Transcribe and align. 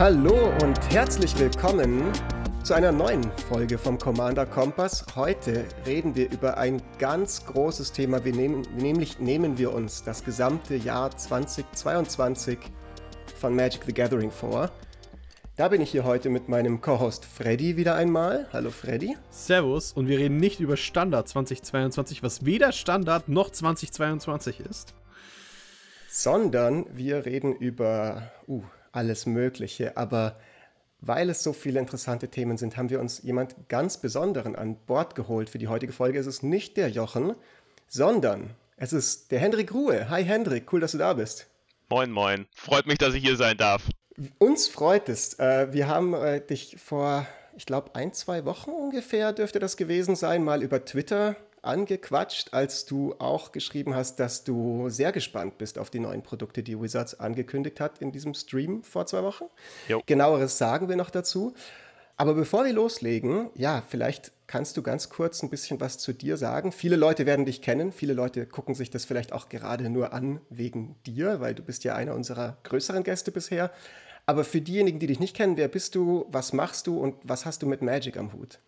Hallo 0.00 0.50
und 0.62 0.80
herzlich 0.94 1.38
willkommen 1.38 2.10
zu 2.64 2.72
einer 2.72 2.90
neuen 2.90 3.22
Folge 3.50 3.76
vom 3.76 3.98
Commander 3.98 4.46
Kompass. 4.46 5.04
Heute 5.14 5.66
reden 5.84 6.16
wir 6.16 6.32
über 6.32 6.56
ein 6.56 6.80
ganz 6.98 7.44
großes 7.44 7.92
Thema. 7.92 8.24
Wir 8.24 8.32
nehmen, 8.32 8.62
nämlich 8.78 9.18
nehmen 9.18 9.58
wir 9.58 9.74
uns 9.74 10.02
das 10.02 10.24
gesamte 10.24 10.74
Jahr 10.74 11.14
2022 11.14 12.58
von 13.38 13.54
Magic 13.54 13.82
the 13.84 13.92
Gathering 13.92 14.30
vor. 14.30 14.70
Da 15.56 15.68
bin 15.68 15.82
ich 15.82 15.90
hier 15.90 16.04
heute 16.04 16.30
mit 16.30 16.48
meinem 16.48 16.80
Co-Host 16.80 17.26
Freddy 17.26 17.76
wieder 17.76 17.94
einmal. 17.94 18.48
Hallo 18.54 18.70
Freddy. 18.70 19.18
Servus 19.28 19.92
und 19.92 20.08
wir 20.08 20.18
reden 20.18 20.38
nicht 20.38 20.60
über 20.60 20.78
Standard 20.78 21.28
2022, 21.28 22.22
was 22.22 22.46
weder 22.46 22.72
Standard 22.72 23.28
noch 23.28 23.50
2022 23.50 24.60
ist. 24.60 24.94
Sondern 26.08 26.86
wir 26.90 27.26
reden 27.26 27.54
über 27.54 28.32
uh, 28.48 28.62
alles 28.92 29.26
Mögliche. 29.26 29.96
Aber 29.96 30.38
weil 31.00 31.30
es 31.30 31.42
so 31.42 31.52
viele 31.52 31.80
interessante 31.80 32.28
Themen 32.28 32.56
sind, 32.56 32.76
haben 32.76 32.90
wir 32.90 33.00
uns 33.00 33.22
jemand 33.22 33.68
ganz 33.68 33.98
Besonderen 33.98 34.56
an 34.56 34.76
Bord 34.86 35.14
geholt 35.14 35.48
für 35.48 35.58
die 35.58 35.68
heutige 35.68 35.92
Folge. 35.92 36.18
Es 36.18 36.26
ist 36.26 36.42
nicht 36.42 36.76
der 36.76 36.90
Jochen, 36.90 37.34
sondern 37.88 38.50
es 38.76 38.92
ist 38.92 39.30
der 39.30 39.40
Hendrik 39.40 39.72
Ruhe. 39.72 40.08
Hi 40.08 40.24
Hendrik, 40.24 40.72
cool, 40.72 40.80
dass 40.80 40.92
du 40.92 40.98
da 40.98 41.14
bist. 41.14 41.46
Moin, 41.88 42.10
moin. 42.10 42.46
Freut 42.54 42.86
mich, 42.86 42.98
dass 42.98 43.14
ich 43.14 43.22
hier 43.22 43.36
sein 43.36 43.56
darf. 43.56 43.88
Uns 44.38 44.68
freut 44.68 45.08
es. 45.08 45.38
Äh, 45.38 45.72
wir 45.72 45.88
haben 45.88 46.14
äh, 46.14 46.40
dich 46.40 46.76
vor, 46.78 47.26
ich 47.56 47.66
glaube, 47.66 47.94
ein, 47.94 48.12
zwei 48.12 48.44
Wochen 48.44 48.70
ungefähr 48.70 49.32
dürfte 49.32 49.58
das 49.58 49.76
gewesen 49.76 50.14
sein, 50.16 50.44
mal 50.44 50.62
über 50.62 50.84
Twitter 50.84 51.36
angequatscht, 51.62 52.52
als 52.52 52.86
du 52.86 53.14
auch 53.18 53.52
geschrieben 53.52 53.94
hast, 53.94 54.20
dass 54.20 54.44
du 54.44 54.88
sehr 54.88 55.12
gespannt 55.12 55.58
bist 55.58 55.78
auf 55.78 55.90
die 55.90 56.00
neuen 56.00 56.22
Produkte, 56.22 56.62
die 56.62 56.80
Wizards 56.80 57.18
angekündigt 57.18 57.80
hat 57.80 57.98
in 57.98 58.12
diesem 58.12 58.34
Stream 58.34 58.82
vor 58.82 59.06
zwei 59.06 59.22
Wochen. 59.22 59.44
Jo. 59.88 60.02
Genaueres 60.06 60.58
sagen 60.58 60.88
wir 60.88 60.96
noch 60.96 61.10
dazu. 61.10 61.54
Aber 62.16 62.34
bevor 62.34 62.66
wir 62.66 62.74
loslegen, 62.74 63.48
ja, 63.54 63.82
vielleicht 63.88 64.32
kannst 64.46 64.76
du 64.76 64.82
ganz 64.82 65.08
kurz 65.08 65.42
ein 65.42 65.48
bisschen 65.48 65.80
was 65.80 65.96
zu 65.96 66.12
dir 66.12 66.36
sagen. 66.36 66.70
Viele 66.70 66.96
Leute 66.96 67.24
werden 67.24 67.46
dich 67.46 67.62
kennen, 67.62 67.92
viele 67.92 68.12
Leute 68.12 68.44
gucken 68.44 68.74
sich 68.74 68.90
das 68.90 69.06
vielleicht 69.06 69.32
auch 69.32 69.48
gerade 69.48 69.88
nur 69.88 70.12
an 70.12 70.40
wegen 70.50 70.96
dir, 71.06 71.40
weil 71.40 71.54
du 71.54 71.62
bist 71.62 71.82
ja 71.84 71.94
einer 71.94 72.14
unserer 72.14 72.58
größeren 72.64 73.04
Gäste 73.04 73.30
bisher. 73.32 73.70
Aber 74.26 74.44
für 74.44 74.60
diejenigen, 74.60 74.98
die 74.98 75.06
dich 75.06 75.18
nicht 75.18 75.34
kennen, 75.34 75.56
wer 75.56 75.68
bist 75.68 75.94
du, 75.94 76.26
was 76.28 76.52
machst 76.52 76.86
du 76.86 76.98
und 76.98 77.14
was 77.22 77.46
hast 77.46 77.62
du 77.62 77.66
mit 77.66 77.80
Magic 77.80 78.18
am 78.18 78.34
Hut? 78.34 78.58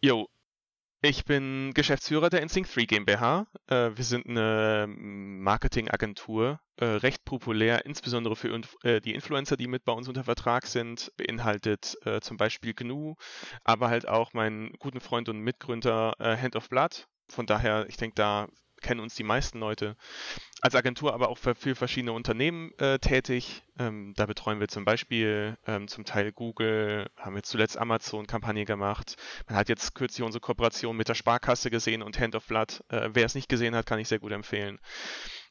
Jo, 0.00 0.28
ich 1.00 1.24
bin 1.24 1.72
Geschäftsführer 1.74 2.28
der 2.28 2.42
Instinct 2.42 2.74
3 2.74 2.84
GmbH. 2.84 3.46
Äh, 3.68 3.90
wir 3.94 4.04
sind 4.04 4.26
eine 4.26 4.86
Marketingagentur, 4.88 6.60
äh, 6.76 6.84
recht 6.84 7.24
populär, 7.24 7.86
insbesondere 7.86 8.34
für 8.34 8.60
äh, 8.82 9.00
die 9.00 9.14
Influencer, 9.14 9.56
die 9.56 9.68
mit 9.68 9.84
bei 9.84 9.92
uns 9.92 10.08
unter 10.08 10.24
Vertrag 10.24 10.66
sind, 10.66 11.12
beinhaltet 11.16 11.96
zum 12.20 12.36
Beispiel 12.36 12.74
GNU, 12.74 13.14
aber 13.64 13.88
halt 13.88 14.08
auch 14.08 14.32
meinen 14.32 14.72
guten 14.78 15.00
Freund 15.00 15.28
und 15.28 15.40
Mitgründer 15.40 16.14
Hand 16.18 16.56
of 16.56 16.68
Blood. 16.68 17.06
Von 17.28 17.46
daher, 17.46 17.86
ich 17.88 17.96
denke, 17.96 18.14
da 18.14 18.48
kennen 18.80 19.00
uns 19.00 19.14
die 19.14 19.24
meisten 19.24 19.58
Leute. 19.58 19.96
Als 20.60 20.74
Agentur 20.74 21.14
aber 21.14 21.28
auch 21.28 21.38
für, 21.38 21.54
für 21.54 21.74
verschiedene 21.74 22.12
Unternehmen 22.12 22.72
äh, 22.78 22.98
tätig. 22.98 23.62
Ähm, 23.78 24.14
da 24.16 24.26
betreuen 24.26 24.58
wir 24.58 24.68
zum 24.68 24.84
Beispiel 24.84 25.56
ähm, 25.66 25.86
zum 25.86 26.04
Teil 26.04 26.32
Google, 26.32 27.08
haben 27.16 27.36
wir 27.36 27.44
zuletzt 27.44 27.78
Amazon-Kampagne 27.78 28.64
gemacht. 28.64 29.16
Man 29.46 29.56
hat 29.56 29.68
jetzt 29.68 29.94
kürzlich 29.94 30.24
unsere 30.24 30.40
Kooperation 30.40 30.96
mit 30.96 31.08
der 31.08 31.14
Sparkasse 31.14 31.70
gesehen 31.70 32.02
und 32.02 32.18
Hand 32.18 32.34
of 32.34 32.46
Blood. 32.46 32.82
Äh, 32.88 33.10
wer 33.12 33.26
es 33.26 33.34
nicht 33.34 33.48
gesehen 33.48 33.76
hat, 33.76 33.86
kann 33.86 34.00
ich 34.00 34.08
sehr 34.08 34.18
gut 34.18 34.32
empfehlen. 34.32 34.80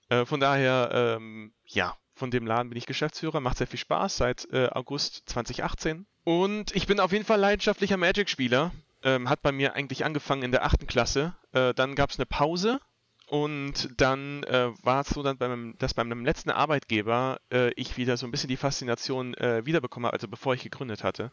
Äh, 0.09 0.25
von 0.25 0.39
daher, 0.39 0.89
ähm, 0.93 1.53
ja, 1.65 1.95
von 2.13 2.31
dem 2.31 2.45
Laden 2.45 2.69
bin 2.69 2.77
ich 2.77 2.85
Geschäftsführer, 2.85 3.39
macht 3.39 3.57
sehr 3.57 3.67
viel 3.67 3.79
Spaß 3.79 4.17
seit 4.17 4.51
äh, 4.51 4.67
August 4.71 5.23
2018. 5.27 6.05
Und 6.23 6.75
ich 6.75 6.87
bin 6.87 6.99
auf 6.99 7.13
jeden 7.13 7.25
Fall 7.25 7.39
leidenschaftlicher 7.39 7.97
Magic-Spieler. 7.97 8.71
Ähm, 9.03 9.29
hat 9.29 9.41
bei 9.41 9.51
mir 9.51 9.75
eigentlich 9.75 10.03
angefangen 10.03 10.43
in 10.43 10.51
der 10.51 10.65
achten 10.65 10.87
Klasse. 10.87 11.35
Äh, 11.53 11.73
dann 11.73 11.95
gab 11.95 12.09
es 12.09 12.17
eine 12.17 12.25
Pause 12.25 12.81
und 13.29 13.89
dann 13.99 14.43
äh, 14.43 14.69
war 14.83 15.01
es 15.01 15.09
so, 15.09 15.21
dann 15.21 15.37
beim, 15.37 15.75
dass 15.79 15.93
bei 15.93 16.05
meinem 16.05 16.23
letzten 16.23 16.49
Arbeitgeber 16.49 17.41
äh, 17.51 17.71
ich 17.73 17.97
wieder 17.97 18.15
so 18.15 18.25
ein 18.25 18.31
bisschen 18.31 18.47
die 18.47 18.55
Faszination 18.55 19.33
äh, 19.33 19.65
wiederbekommen 19.65 20.07
habe, 20.07 20.13
also 20.13 20.29
bevor 20.29 20.53
ich 20.53 20.63
gegründet 20.63 21.03
hatte. 21.03 21.29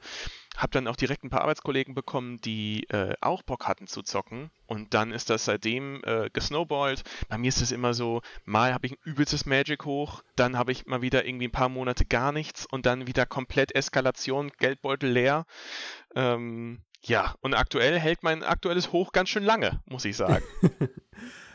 Habe 0.56 0.72
dann 0.72 0.88
auch 0.88 0.96
direkt 0.96 1.22
ein 1.22 1.30
paar 1.30 1.42
Arbeitskollegen 1.42 1.94
bekommen, 1.94 2.40
die 2.40 2.88
äh, 2.88 3.14
auch 3.20 3.42
Bock 3.42 3.68
hatten 3.68 3.86
zu 3.86 4.02
zocken. 4.02 4.50
Und 4.66 4.92
dann 4.92 5.12
ist 5.12 5.30
das 5.30 5.44
seitdem 5.44 6.02
äh, 6.02 6.30
gesnowballt. 6.32 7.04
Bei 7.28 7.38
mir 7.38 7.48
ist 7.48 7.62
es 7.62 7.70
immer 7.70 7.94
so, 7.94 8.22
mal 8.44 8.74
habe 8.74 8.86
ich 8.86 8.94
ein 8.94 8.98
übelstes 9.04 9.46
Magic 9.46 9.84
hoch, 9.84 10.24
dann 10.34 10.58
habe 10.58 10.72
ich 10.72 10.86
mal 10.86 11.00
wieder 11.00 11.24
irgendwie 11.24 11.46
ein 11.46 11.52
paar 11.52 11.68
Monate 11.68 12.04
gar 12.04 12.32
nichts 12.32 12.66
und 12.66 12.86
dann 12.86 13.06
wieder 13.06 13.24
komplett 13.24 13.72
Eskalation, 13.72 14.50
Geldbeutel 14.58 15.10
leer. 15.10 15.46
Ähm, 16.16 16.80
ja, 17.02 17.36
und 17.40 17.54
aktuell 17.54 18.00
hält 18.00 18.24
mein 18.24 18.42
aktuelles 18.42 18.90
Hoch 18.90 19.12
ganz 19.12 19.28
schön 19.28 19.44
lange, 19.44 19.80
muss 19.86 20.04
ich 20.04 20.16
sagen. 20.16 20.42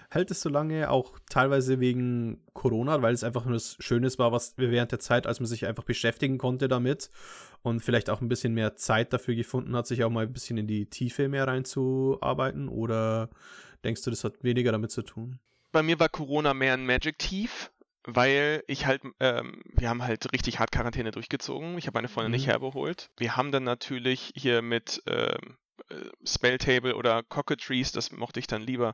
hält 0.09 0.31
es 0.31 0.41
so 0.41 0.49
lange, 0.49 0.89
auch 0.89 1.19
teilweise 1.29 1.79
wegen 1.79 2.41
Corona, 2.53 3.01
weil 3.01 3.13
es 3.13 3.23
einfach 3.23 3.45
nur 3.45 3.53
das 3.53 3.77
Schönes 3.79 4.17
war, 4.17 4.31
was 4.31 4.57
wir 4.57 4.71
während 4.71 4.91
der 4.91 4.99
Zeit, 4.99 5.27
als 5.27 5.39
man 5.39 5.47
sich 5.47 5.67
einfach 5.67 5.83
beschäftigen 5.83 6.37
konnte 6.37 6.67
damit 6.67 7.11
und 7.61 7.81
vielleicht 7.81 8.09
auch 8.09 8.21
ein 8.21 8.29
bisschen 8.29 8.53
mehr 8.53 8.75
Zeit 8.75 9.13
dafür 9.13 9.35
gefunden 9.35 9.75
hat, 9.75 9.87
sich 9.87 10.03
auch 10.03 10.09
mal 10.09 10.25
ein 10.25 10.33
bisschen 10.33 10.57
in 10.57 10.67
die 10.67 10.87
Tiefe 10.87 11.29
mehr 11.29 11.47
reinzuarbeiten? 11.47 12.69
Oder 12.69 13.29
denkst 13.83 14.01
du, 14.03 14.09
das 14.09 14.23
hat 14.23 14.43
weniger 14.43 14.71
damit 14.71 14.91
zu 14.91 15.03
tun? 15.03 15.39
Bei 15.71 15.83
mir 15.83 15.99
war 15.99 16.09
Corona 16.09 16.55
mehr 16.55 16.73
ein 16.73 16.85
Magic-Tief, 16.85 17.71
weil 18.03 18.63
ich 18.65 18.87
halt, 18.87 19.03
ähm, 19.19 19.61
wir 19.75 19.89
haben 19.89 20.01
halt 20.01 20.33
richtig 20.33 20.59
hart 20.59 20.71
Quarantäne 20.71 21.11
durchgezogen. 21.11 21.77
Ich 21.77 21.85
habe 21.85 21.97
meine 21.97 22.07
Freundin 22.07 22.31
mhm. 22.31 22.37
nicht 22.37 22.47
herbeholt. 22.47 23.11
Wir 23.17 23.37
haben 23.37 23.51
dann 23.51 23.63
natürlich 23.63 24.31
hier 24.35 24.63
mit 24.63 25.03
ähm, 25.05 25.35
äh, 25.35 25.37
Spelltable 26.23 26.95
oder 26.95 27.23
Cockatrees, 27.23 27.91
das 27.91 28.11
mochte 28.11 28.39
ich 28.39 28.47
dann 28.47 28.61
lieber, 28.61 28.93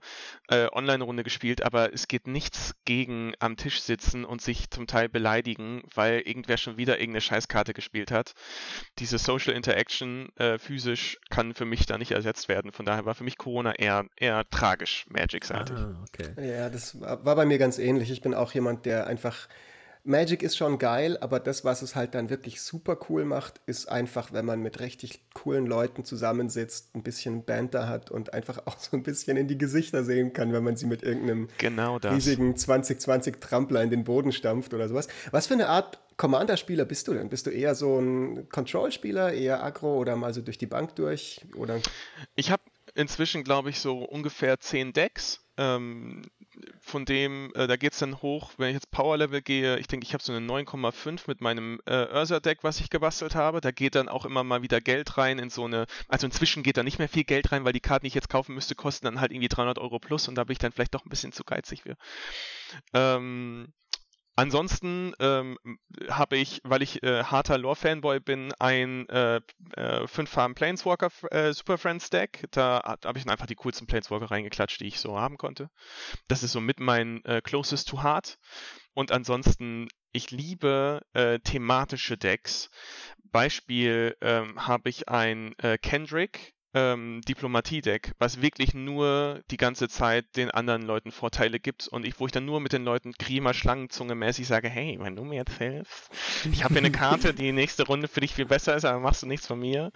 äh, 0.49 0.67
Online-Runde 0.71 1.23
gespielt, 1.23 1.63
aber 1.63 1.93
es 1.93 2.07
geht 2.07 2.27
nichts 2.27 2.75
gegen 2.85 3.33
am 3.39 3.57
Tisch 3.57 3.81
sitzen 3.81 4.25
und 4.25 4.41
sich 4.41 4.69
zum 4.69 4.87
Teil 4.87 5.09
beleidigen, 5.09 5.83
weil 5.93 6.21
irgendwer 6.21 6.57
schon 6.57 6.77
wieder 6.77 6.99
irgendeine 6.99 7.21
Scheißkarte 7.21 7.73
gespielt 7.73 8.11
hat. 8.11 8.33
Diese 8.99 9.17
Social 9.17 9.53
Interaction 9.53 10.29
äh, 10.37 10.57
physisch 10.57 11.19
kann 11.29 11.53
für 11.53 11.65
mich 11.65 11.85
da 11.85 11.97
nicht 11.97 12.11
ersetzt 12.11 12.47
werden. 12.47 12.71
Von 12.71 12.85
daher 12.85 13.05
war 13.05 13.15
für 13.15 13.23
mich 13.23 13.37
Corona 13.37 13.73
eher, 13.75 14.05
eher 14.17 14.49
tragisch, 14.49 15.05
Magic-seitig. 15.09 15.77
Ah, 15.77 16.03
okay. 16.07 16.33
Ja, 16.47 16.69
das 16.69 16.99
war 16.99 17.35
bei 17.35 17.45
mir 17.45 17.57
ganz 17.57 17.79
ähnlich. 17.79 18.11
Ich 18.11 18.21
bin 18.21 18.33
auch 18.33 18.53
jemand, 18.53 18.85
der 18.85 19.07
einfach 19.07 19.47
Magic 20.05 20.43
ist 20.43 20.55
schon 20.55 20.77
geil, 20.77 21.17
aber 21.19 21.39
das, 21.39 21.65
was 21.65 21.81
es 21.81 21.95
halt 21.95 22.13
dann 22.13 22.29
wirklich 22.29 22.61
super 22.61 22.97
cool 23.09 23.25
macht, 23.25 23.59
ist 23.65 23.89
einfach, 23.89 24.31
wenn 24.33 24.45
man 24.45 24.61
mit 24.61 24.79
richtig 24.79 25.21
coolen 25.33 25.65
Leuten 25.65 26.05
zusammensitzt, 26.05 26.95
ein 26.95 27.01
bisschen 27.01 27.43
Banter 27.43 27.89
hat 27.89 28.11
und 28.11 28.31
einfach 28.31 28.67
auch 28.67 28.77
so 28.77 28.95
ein 28.95 29.03
bisschen 29.03 29.35
in 29.35 29.47
die 29.47 29.57
Gesichter 29.57 30.03
sehen 30.03 30.31
kann, 30.31 30.53
wenn 30.53 30.63
man 30.63 30.75
sie 30.75 30.85
mit 30.85 31.01
irgendeinem 31.01 31.49
genau 31.57 31.97
riesigen 31.97 32.55
2020 32.55 33.41
Trampler 33.41 33.81
in 33.81 33.89
den 33.89 34.03
Boden 34.03 34.31
stampft 34.31 34.75
oder 34.75 34.87
sowas. 34.87 35.07
Was 35.31 35.47
für 35.47 35.55
eine 35.55 35.69
Art 35.69 35.99
Commander-Spieler 36.17 36.85
bist 36.85 37.07
du 37.07 37.13
denn? 37.13 37.29
Bist 37.29 37.47
du 37.47 37.49
eher 37.49 37.73
so 37.73 37.99
ein 37.99 38.47
Control-Spieler, 38.49 39.33
eher 39.33 39.63
Aggro 39.63 39.97
oder 39.97 40.15
mal 40.15 40.33
so 40.33 40.41
durch 40.41 40.59
die 40.59 40.67
Bank 40.67 40.95
durch? 40.95 41.41
Oder? 41.55 41.79
Ich 42.35 42.51
habe 42.51 42.61
inzwischen, 42.93 43.43
glaube 43.43 43.69
ich, 43.69 43.79
so 43.79 43.99
ungefähr 43.99 44.59
zehn 44.59 44.93
Decks. 44.93 45.41
Ähm, 45.57 46.23
von 46.79 47.05
dem, 47.05 47.51
äh, 47.55 47.67
da 47.67 47.75
geht 47.75 47.93
es 47.93 47.99
dann 47.99 48.21
hoch, 48.21 48.51
wenn 48.57 48.69
ich 48.69 48.75
jetzt 48.75 48.91
Power 48.91 49.17
Level 49.17 49.41
gehe, 49.41 49.77
ich 49.79 49.87
denke, 49.87 50.05
ich 50.05 50.13
habe 50.13 50.23
so 50.23 50.33
eine 50.33 50.45
9,5 50.45 51.23
mit 51.27 51.41
meinem 51.41 51.79
äh, 51.85 52.05
Ursa-Deck, 52.05 52.59
was 52.63 52.79
ich 52.79 52.89
gebastelt 52.89 53.35
habe. 53.35 53.61
Da 53.61 53.71
geht 53.71 53.95
dann 53.95 54.09
auch 54.09 54.25
immer 54.25 54.43
mal 54.43 54.61
wieder 54.61 54.81
Geld 54.81 55.17
rein 55.17 55.39
in 55.39 55.49
so 55.49 55.65
eine, 55.65 55.85
also 56.07 56.25
inzwischen 56.25 56.63
geht 56.63 56.77
da 56.77 56.83
nicht 56.83 56.99
mehr 56.99 57.09
viel 57.09 57.23
Geld 57.23 57.51
rein, 57.51 57.65
weil 57.65 57.73
die 57.73 57.79
Karten, 57.79 58.03
die 58.03 58.09
ich 58.09 58.15
jetzt 58.15 58.29
kaufen 58.29 58.55
müsste, 58.55 58.75
kosten 58.75 59.05
dann 59.05 59.19
halt 59.19 59.31
irgendwie 59.31 59.49
300 59.49 59.79
Euro 59.79 59.99
plus 59.99 60.27
und 60.27 60.35
da 60.35 60.43
bin 60.43 60.53
ich 60.53 60.59
dann 60.59 60.71
vielleicht 60.71 60.95
doch 60.95 61.05
ein 61.05 61.09
bisschen 61.09 61.31
zu 61.31 61.43
geizig 61.43 61.83
für. 61.83 61.95
Ähm, 62.93 63.73
Ansonsten 64.37 65.13
ähm, 65.19 65.57
habe 66.09 66.35
ich, 66.35 66.59
weil 66.65 66.81
ich 66.81 67.01
äh, 67.03 67.23
harter 67.23 67.57
Lore-Fanboy 67.57 68.19
bin, 68.19 68.51
ein 68.59 69.07
äh, 69.07 69.39
äh, 69.77 70.07
5 70.07 70.29
Farben 70.29 70.55
Planeswalker 70.55 71.09
äh, 71.31 71.53
Super 71.53 71.77
Friends 71.77 72.09
Deck. 72.09 72.43
Da 72.51 72.97
habe 73.03 73.17
ich 73.17 73.29
einfach 73.29 73.45
die 73.45 73.55
coolsten 73.55 73.87
Planeswalker 73.87 74.29
reingeklatscht, 74.31 74.81
die 74.81 74.87
ich 74.87 74.99
so 74.99 75.17
haben 75.17 75.37
konnte. 75.37 75.69
Das 76.27 76.43
ist 76.43 76.51
so 76.51 76.59
mit 76.59 76.81
mein 76.81 77.23
äh, 77.23 77.41
Closest 77.41 77.87
to 77.87 78.03
Heart. 78.03 78.37
Und 78.93 79.11
ansonsten, 79.11 79.87
ich 80.11 80.31
liebe 80.31 81.01
äh, 81.13 81.39
thematische 81.39 82.17
Decks. 82.17 82.69
Beispiel 83.23 84.17
ähm, 84.21 84.67
habe 84.67 84.89
ich 84.89 85.07
ein 85.07 85.53
äh, 85.59 85.77
Kendrick 85.77 86.54
ähm, 86.75 87.21
Diplomatie-Deck, 87.27 88.11
was 88.19 88.41
wirklich 88.41 88.73
nur 88.73 89.41
die 89.49 89.57
ganze 89.57 89.87
Zeit 89.87 90.35
den 90.35 90.51
anderen 90.51 90.83
Leuten 90.83 91.11
Vorteile 91.11 91.59
gibt 91.59 91.87
und 91.87 92.05
ich, 92.05 92.19
wo 92.19 92.25
ich 92.25 92.33
dann 92.33 92.45
nur 92.45 92.59
mit 92.59 92.73
den 92.73 92.83
Leuten 92.83 93.13
Kriemer 93.13 93.53
Schlangenzunge 93.53 94.13
mäßig 94.13 94.45
sage, 94.45 94.69
hey, 94.69 94.97
wenn 94.99 95.15
du 95.15 95.23
mir 95.23 95.35
jetzt 95.35 95.57
hilfst, 95.57 96.09
ich 96.51 96.63
habe 96.63 96.73
hier 96.73 96.83
eine 96.83 96.91
Karte, 96.91 97.33
die 97.33 97.53
nächste 97.53 97.87
Runde 97.87 98.09
für 98.09 98.19
dich 98.19 98.35
viel 98.35 98.45
besser 98.45 98.75
ist, 98.75 98.83
aber 98.83 98.99
machst 98.99 99.23
du 99.23 99.27
nichts 99.27 99.47
von 99.47 99.59
mir. 99.59 99.91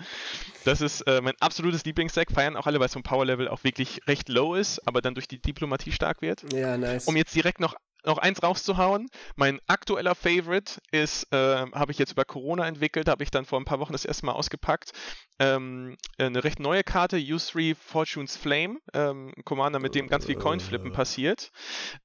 Das 0.63 0.79
ist 0.79 1.01
äh, 1.01 1.21
mein 1.21 1.35
absolutes 1.41 1.83
Lieblingsdeck, 1.83 2.31
feiern 2.31 2.55
auch 2.55 2.65
alle, 2.65 2.79
weil 2.79 2.87
es 2.87 2.93
vom 2.93 3.03
Power-Level 3.03 3.49
auch 3.49 3.63
wirklich 3.65 4.01
recht 4.07 4.29
low 4.29 4.55
ist, 4.55 4.87
aber 4.87 5.01
dann 5.01 5.13
durch 5.13 5.27
die 5.27 5.41
Diplomatie 5.41 5.91
stark 5.91 6.21
wird. 6.21 6.51
Ja, 6.53 6.77
nice. 6.77 7.07
Um 7.07 7.17
jetzt 7.17 7.35
direkt 7.35 7.59
noch 7.59 7.75
noch 8.05 8.17
eins 8.17 8.41
rauszuhauen. 8.41 9.07
Mein 9.35 9.59
aktueller 9.67 10.15
Favorite 10.15 10.81
ist, 10.91 11.31
äh, 11.31 11.65
habe 11.71 11.91
ich 11.91 11.97
jetzt 11.97 12.11
über 12.11 12.25
Corona 12.25 12.67
entwickelt, 12.67 13.09
habe 13.09 13.23
ich 13.23 13.31
dann 13.31 13.45
vor 13.45 13.59
ein 13.59 13.65
paar 13.65 13.79
Wochen 13.79 13.93
das 13.93 14.05
erste 14.05 14.25
Mal 14.25 14.33
ausgepackt. 14.33 14.91
Ähm, 15.39 15.97
eine 16.17 16.43
recht 16.43 16.59
neue 16.59 16.83
Karte, 16.83 17.17
U3 17.17 17.75
Fortune's 17.75 18.37
Flame, 18.37 18.79
ähm, 18.93 19.33
Commander, 19.45 19.79
mit 19.79 19.95
dem 19.95 20.07
ganz 20.07 20.25
viel 20.25 20.35
Coinflippen 20.35 20.91
passiert. 20.91 21.51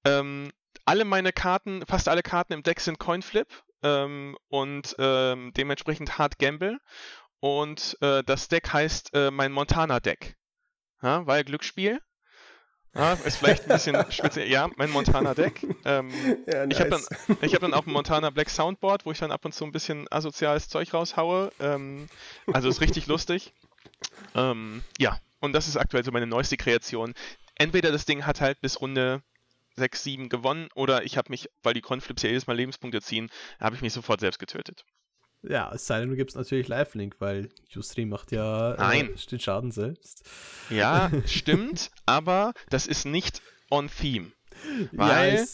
Ähm, 0.05 0.50
alle 0.85 1.05
meine 1.05 1.32
Karten, 1.32 1.85
fast 1.87 2.08
alle 2.08 2.23
Karten 2.23 2.52
im 2.52 2.62
Deck 2.62 2.81
sind 2.81 2.99
Coinflip 2.99 3.49
ähm, 3.82 4.37
und 4.49 4.94
ähm, 4.99 5.52
dementsprechend 5.56 6.19
Hard 6.19 6.38
Gamble. 6.38 6.79
Und 7.40 7.97
äh, 8.00 8.23
das 8.25 8.49
Deck 8.49 8.73
heißt 8.73 9.14
äh, 9.14 9.31
mein 9.31 9.52
Montana-Deck. 9.52 10.37
Ja, 11.02 11.26
weil 11.26 11.44
Glücksspiel. 11.44 12.00
Ja, 12.94 13.14
ist 13.14 13.37
vielleicht 13.38 13.64
ein 13.64 13.69
bisschen 13.69 14.05
speziell. 14.11 14.49
Ja, 14.49 14.70
mein 14.76 14.91
Montana-Deck. 14.91 15.67
Ähm, 15.85 16.11
ja, 16.46 16.67
nice. 16.67 16.69
Ich 16.69 16.81
habe 16.81 16.91
dann, 16.91 17.52
hab 17.52 17.61
dann 17.61 17.75
auch 17.75 17.87
ein 17.87 17.93
Montana 17.93 18.31
Black 18.31 18.49
Soundboard, 18.50 19.05
wo 19.05 19.11
ich 19.11 19.19
dann 19.19 19.32
ab 19.32 19.44
und 19.44 19.52
zu 19.52 19.64
ein 19.64 19.73
bisschen 19.73 20.06
asoziales 20.11 20.69
Zeug 20.69 20.94
raushaue. 20.94 21.50
Ähm, 21.61 22.06
also 22.52 22.69
ist 22.69 22.81
richtig 22.81 23.06
lustig. 23.06 23.52
Ähm, 24.35 24.82
ja, 24.99 25.19
und 25.41 25.52
das 25.52 25.69
ist 25.69 25.76
aktuell 25.76 26.05
so 26.05 26.12
meine 26.12 26.26
neueste 26.26 26.56
Kreation. 26.56 27.14
Entweder 27.56 27.91
das 27.93 28.05
Ding 28.05 28.26
hat 28.26 28.41
halt 28.41 28.61
bis 28.61 28.81
Runde 28.81 29.23
6, 29.76 30.02
7 30.02 30.29
gewonnen 30.29 30.69
oder 30.75 31.05
ich 31.05 31.17
habe 31.17 31.31
mich, 31.31 31.49
weil 31.62 31.75
die 31.75 31.81
Conflips 31.81 32.23
ja 32.23 32.29
jedes 32.29 32.47
Mal 32.47 32.56
Lebenspunkte 32.56 33.00
ziehen, 33.02 33.31
habe 33.61 33.75
ich 33.75 33.82
mich 33.82 33.93
sofort 33.93 34.20
selbst 34.20 34.38
getötet. 34.38 34.85
Ja, 35.49 35.70
es 35.75 35.87
sei 35.87 36.00
denn, 36.00 36.11
du 36.11 36.17
gibst 36.17 36.37
natürlich 36.37 36.69
Live-Link, 36.69 37.17
weil 37.19 37.49
Ustream 37.76 38.08
macht 38.08 38.32
ja 38.32 38.76
Nein. 38.79 39.11
Äh, 39.14 39.31
den 39.31 39.41
Schaden 39.41 39.70
selbst. 39.73 40.25
Ja, 40.70 41.11
stimmt, 41.26 41.91
aber 42.06 42.55
das 42.70 42.87
ist 42.87 43.05
nicht 43.05 43.43
on 43.70 43.88
theme. 43.88 44.32
Weil 44.93 45.35
ja, 45.35 45.44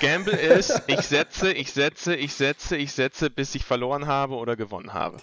Gamble 0.00 0.36
ist, 0.36 0.82
ich 0.88 1.00
setze, 1.02 1.52
ich 1.52 1.72
setze, 1.72 2.16
ich 2.16 2.32
setze, 2.32 2.76
ich 2.76 2.92
setze, 2.92 3.30
bis 3.30 3.54
ich 3.54 3.64
verloren 3.64 4.06
habe 4.06 4.34
oder 4.34 4.56
gewonnen 4.56 4.92
habe. 4.92 5.18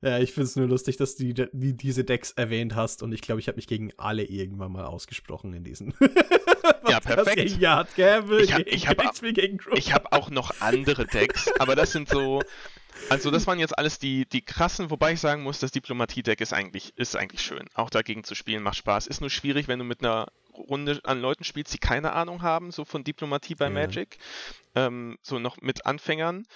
Ja, 0.00 0.18
ich 0.20 0.32
finde 0.32 0.44
es 0.44 0.56
nur 0.56 0.68
lustig, 0.68 0.96
dass 0.96 1.16
du 1.16 1.24
die, 1.24 1.48
die, 1.52 1.76
diese 1.76 2.04
Decks 2.04 2.30
erwähnt 2.30 2.76
hast 2.76 3.02
und 3.02 3.12
ich 3.12 3.20
glaube, 3.20 3.40
ich 3.40 3.48
habe 3.48 3.56
mich 3.56 3.66
gegen 3.66 3.90
alle 3.96 4.22
irgendwann 4.22 4.70
mal 4.70 4.84
ausgesprochen 4.84 5.52
in 5.54 5.64
diesen. 5.64 5.92
ja, 6.88 7.00
perfekt. 7.00 7.58
Ja, 7.58 7.84
Gamble, 7.96 8.42
ich 8.42 8.52
habe 8.86 9.02
hab, 9.04 9.22
hab 9.22 10.12
auch 10.12 10.30
noch 10.30 10.52
andere 10.60 11.04
Decks, 11.04 11.50
aber 11.58 11.74
das 11.74 11.90
sind 11.90 12.08
so, 12.08 12.42
also 13.08 13.30
das 13.30 13.46
waren 13.46 13.58
jetzt 13.58 13.78
alles 13.78 13.98
die, 13.98 14.26
die 14.26 14.42
krassen, 14.42 14.90
wobei 14.90 15.12
ich 15.12 15.20
sagen 15.20 15.42
muss, 15.42 15.58
das 15.58 15.70
Diplomatie-Deck 15.70 16.40
ist 16.40 16.52
eigentlich, 16.52 16.96
ist 16.96 17.16
eigentlich 17.16 17.42
schön. 17.42 17.66
Auch 17.74 17.90
dagegen 17.90 18.24
zu 18.24 18.34
spielen 18.34 18.62
macht 18.62 18.76
Spaß. 18.76 19.06
Ist 19.06 19.20
nur 19.20 19.30
schwierig, 19.30 19.68
wenn 19.68 19.78
du 19.78 19.84
mit 19.84 20.02
einer 20.02 20.26
Runde 20.52 21.00
an 21.04 21.20
Leuten 21.20 21.44
spielst, 21.44 21.72
die 21.72 21.78
keine 21.78 22.12
Ahnung 22.12 22.42
haben, 22.42 22.70
so 22.70 22.84
von 22.84 23.04
Diplomatie 23.04 23.54
bei 23.54 23.66
ja. 23.66 23.70
Magic, 23.70 24.18
ähm, 24.74 25.18
so 25.22 25.38
noch 25.38 25.58
mit 25.60 25.86
Anfängern, 25.86 26.46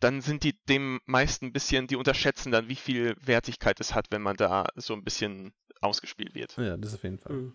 dann 0.00 0.20
sind 0.20 0.42
die 0.42 0.54
dem 0.68 1.00
meisten 1.06 1.46
ein 1.46 1.52
bisschen, 1.52 1.86
die 1.86 1.96
unterschätzen 1.96 2.50
dann, 2.50 2.68
wie 2.68 2.76
viel 2.76 3.16
Wertigkeit 3.20 3.78
es 3.80 3.94
hat, 3.94 4.06
wenn 4.10 4.22
man 4.22 4.36
da 4.36 4.66
so 4.74 4.94
ein 4.94 5.04
bisschen 5.04 5.52
ausgespielt 5.82 6.34
wird. 6.34 6.56
Ja, 6.56 6.76
das 6.76 6.94
auf 6.94 7.02
jeden 7.02 7.18
Fall. 7.18 7.32
Mhm. 7.32 7.52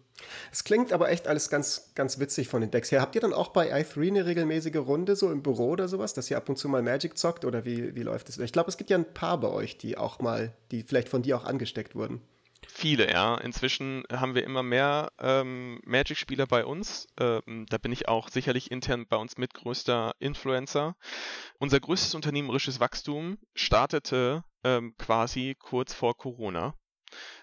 Es 0.51 0.63
klingt 0.63 0.94
aber 0.94 1.09
echt 1.09 1.27
alles 1.27 1.50
ganz, 1.50 1.91
ganz 1.95 2.19
witzig 2.19 2.47
von 2.47 2.62
den 2.62 2.71
Decks 2.71 2.91
her. 2.91 3.01
Habt 3.01 3.15
ihr 3.15 3.21
dann 3.21 3.33
auch 3.33 3.50
bei 3.50 3.74
i3 3.74 4.07
eine 4.07 4.25
regelmäßige 4.25 4.77
Runde 4.77 5.15
so 5.15 5.31
im 5.31 5.41
Büro 5.41 5.69
oder 5.69 5.88
sowas, 5.88 6.13
dass 6.13 6.29
ihr 6.29 6.38
ab 6.38 6.50
und 6.50 6.57
zu 6.57 6.69
mal 6.69 6.81
Magic 6.81 7.18
zockt 7.18 7.45
oder 7.45 7.65
wie, 7.65 7.95
wie 7.95 8.03
läuft 8.03 8.27
das? 8.27 8.38
Ich 8.38 8.51
glaube, 8.51 8.69
es 8.69 8.77
gibt 8.77 8.89
ja 8.89 8.97
ein 8.97 9.13
paar 9.13 9.39
bei 9.39 9.47
euch, 9.47 9.77
die 9.77 9.97
auch 9.97 10.19
mal, 10.19 10.53
die 10.71 10.83
vielleicht 10.83 11.09
von 11.09 11.21
dir 11.21 11.38
auch 11.38 11.45
angesteckt 11.45 11.95
wurden. 11.95 12.21
Viele, 12.68 13.09
ja. 13.09 13.35
Inzwischen 13.38 14.03
haben 14.12 14.35
wir 14.35 14.44
immer 14.44 14.63
mehr 14.63 15.12
ähm, 15.19 15.80
Magic-Spieler 15.85 16.47
bei 16.47 16.65
uns. 16.65 17.07
Ähm, 17.19 17.65
da 17.69 17.77
bin 17.77 17.91
ich 17.91 18.07
auch 18.07 18.30
sicherlich 18.30 18.71
intern 18.71 19.06
bei 19.07 19.18
uns 19.18 19.38
mitgrößter 19.38 20.13
Influencer. 20.19 20.95
Unser 21.59 21.80
größtes 21.80 22.13
unternehmerisches 22.15 22.80
Wachstum 22.80 23.38
startete 23.56 24.44
ähm, 24.63 24.95
quasi 24.97 25.56
kurz 25.57 25.94
vor 25.94 26.18
Corona. 26.18 26.75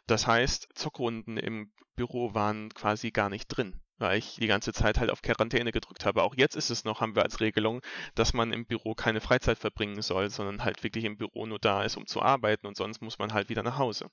Das 0.06 0.27
heißt, 0.27 0.69
Zockrunden 0.75 1.37
im 1.39 1.73
Büro 1.97 2.35
waren 2.35 2.69
quasi 2.75 3.11
gar 3.11 3.31
nicht 3.31 3.47
drin, 3.49 3.81
weil 3.99 4.19
ich 4.19 4.37
die 4.37 4.47
ganze 4.47 4.73
Zeit 4.73 4.99
halt 4.99 5.11
auf 5.11 5.23
Quarantäne 5.23 5.73
gedrückt 5.73 6.05
habe. 6.05 6.23
Auch 6.23 6.35
jetzt 6.37 6.56
ist 6.56 6.71
es 6.71 6.85
noch, 6.85 7.01
haben 7.01 7.15
wir 7.15 7.23
als 7.23 7.41
Regelung, 7.41 7.81
dass 8.15 8.35
man 8.35 8.53
im 8.53 8.67
Büro 8.67 8.95
keine 8.95 9.21
Freizeit 9.21 9.59
verbringen 9.59 10.03
soll, 10.03 10.31
sondern 10.31 10.65
halt 10.65 10.83
wirklich 10.83 11.05
im 11.05 11.17
Büro 11.17 11.47
nur 11.47 11.59
da 11.59 11.85
ist, 11.85 11.97
um 11.97 12.06
zu 12.06 12.21
arbeiten 12.21 12.67
und 12.67 12.77
sonst 12.77 13.01
muss 13.01 13.19
man 13.19 13.33
halt 13.33 13.49
wieder 13.49 13.62
nach 13.62 13.79
Hause. 13.79 14.11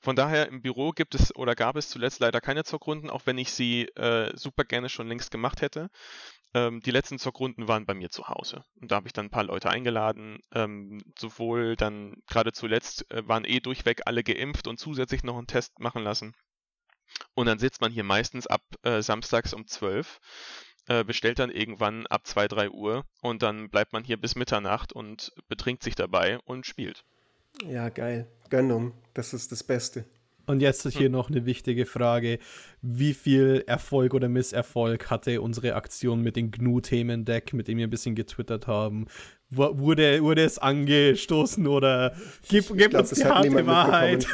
Von 0.00 0.16
daher 0.16 0.48
im 0.48 0.62
Büro 0.62 0.92
gibt 0.92 1.14
es 1.14 1.34
oder 1.34 1.54
gab 1.54 1.76
es 1.76 1.90
zuletzt 1.90 2.20
leider 2.20 2.40
keine 2.40 2.64
Zockrunden, 2.64 3.10
auch 3.10 3.26
wenn 3.26 3.36
ich 3.38 3.52
sie 3.52 3.82
äh, 3.96 4.34
super 4.36 4.64
gerne 4.64 4.88
schon 4.88 5.08
längst 5.08 5.30
gemacht 5.30 5.60
hätte. 5.60 5.90
Ähm, 6.54 6.80
die 6.80 6.90
letzten 6.90 7.18
Zockrunden 7.18 7.68
waren 7.68 7.86
bei 7.86 7.94
mir 7.94 8.10
zu 8.10 8.28
Hause. 8.28 8.64
Und 8.80 8.90
da 8.90 8.96
habe 8.96 9.06
ich 9.06 9.12
dann 9.12 9.26
ein 9.26 9.30
paar 9.30 9.44
Leute 9.44 9.70
eingeladen. 9.70 10.40
Ähm, 10.52 11.02
sowohl 11.18 11.76
dann 11.76 12.22
gerade 12.26 12.52
zuletzt 12.52 13.10
äh, 13.10 13.26
waren 13.26 13.44
eh 13.44 13.60
durchweg 13.60 14.02
alle 14.06 14.24
geimpft 14.24 14.66
und 14.66 14.78
zusätzlich 14.78 15.24
noch 15.24 15.36
einen 15.36 15.46
Test 15.46 15.78
machen 15.78 16.02
lassen. 16.02 16.34
Und 17.34 17.46
dann 17.46 17.58
sitzt 17.58 17.80
man 17.80 17.92
hier 17.92 18.04
meistens 18.04 18.46
ab 18.46 18.62
äh, 18.82 19.02
samstags 19.02 19.54
um 19.54 19.66
12 19.66 20.20
äh, 20.88 21.04
bestellt 21.04 21.38
dann 21.38 21.50
irgendwann 21.50 22.06
ab 22.06 22.26
2, 22.26 22.48
3 22.48 22.70
Uhr 22.70 23.04
und 23.20 23.42
dann 23.42 23.68
bleibt 23.68 23.92
man 23.92 24.04
hier 24.04 24.16
bis 24.16 24.36
Mitternacht 24.36 24.92
und 24.92 25.32
betrinkt 25.48 25.82
sich 25.82 25.94
dabei 25.94 26.38
und 26.40 26.66
spielt. 26.66 27.04
Ja, 27.64 27.88
geil. 27.88 28.26
Gönnung, 28.50 28.92
das 29.14 29.34
ist 29.34 29.52
das 29.52 29.62
Beste. 29.62 30.04
Und 30.48 30.60
jetzt 30.60 30.88
hier 30.88 31.06
hm. 31.06 31.12
noch 31.12 31.28
eine 31.28 31.44
wichtige 31.44 31.84
Frage. 31.84 32.38
Wie 32.80 33.12
viel 33.12 33.64
Erfolg 33.66 34.14
oder 34.14 34.28
Misserfolg 34.28 35.10
hatte 35.10 35.42
unsere 35.42 35.74
Aktion 35.74 36.22
mit 36.22 36.36
dem 36.36 36.50
GNU-Themendeck, 36.50 37.52
mit 37.52 37.68
dem 37.68 37.76
wir 37.76 37.86
ein 37.86 37.90
bisschen 37.90 38.14
getwittert 38.14 38.66
haben? 38.66 39.06
Wurde, 39.50 40.22
wurde 40.22 40.42
es 40.42 40.58
angestoßen 40.58 41.66
oder 41.66 42.14
gib, 42.48 42.68
gib 42.68 42.90
glaub, 42.90 43.02
uns 43.02 43.10
die 43.10 43.24
harte 43.24 43.66
Wahrheit? 43.66 44.26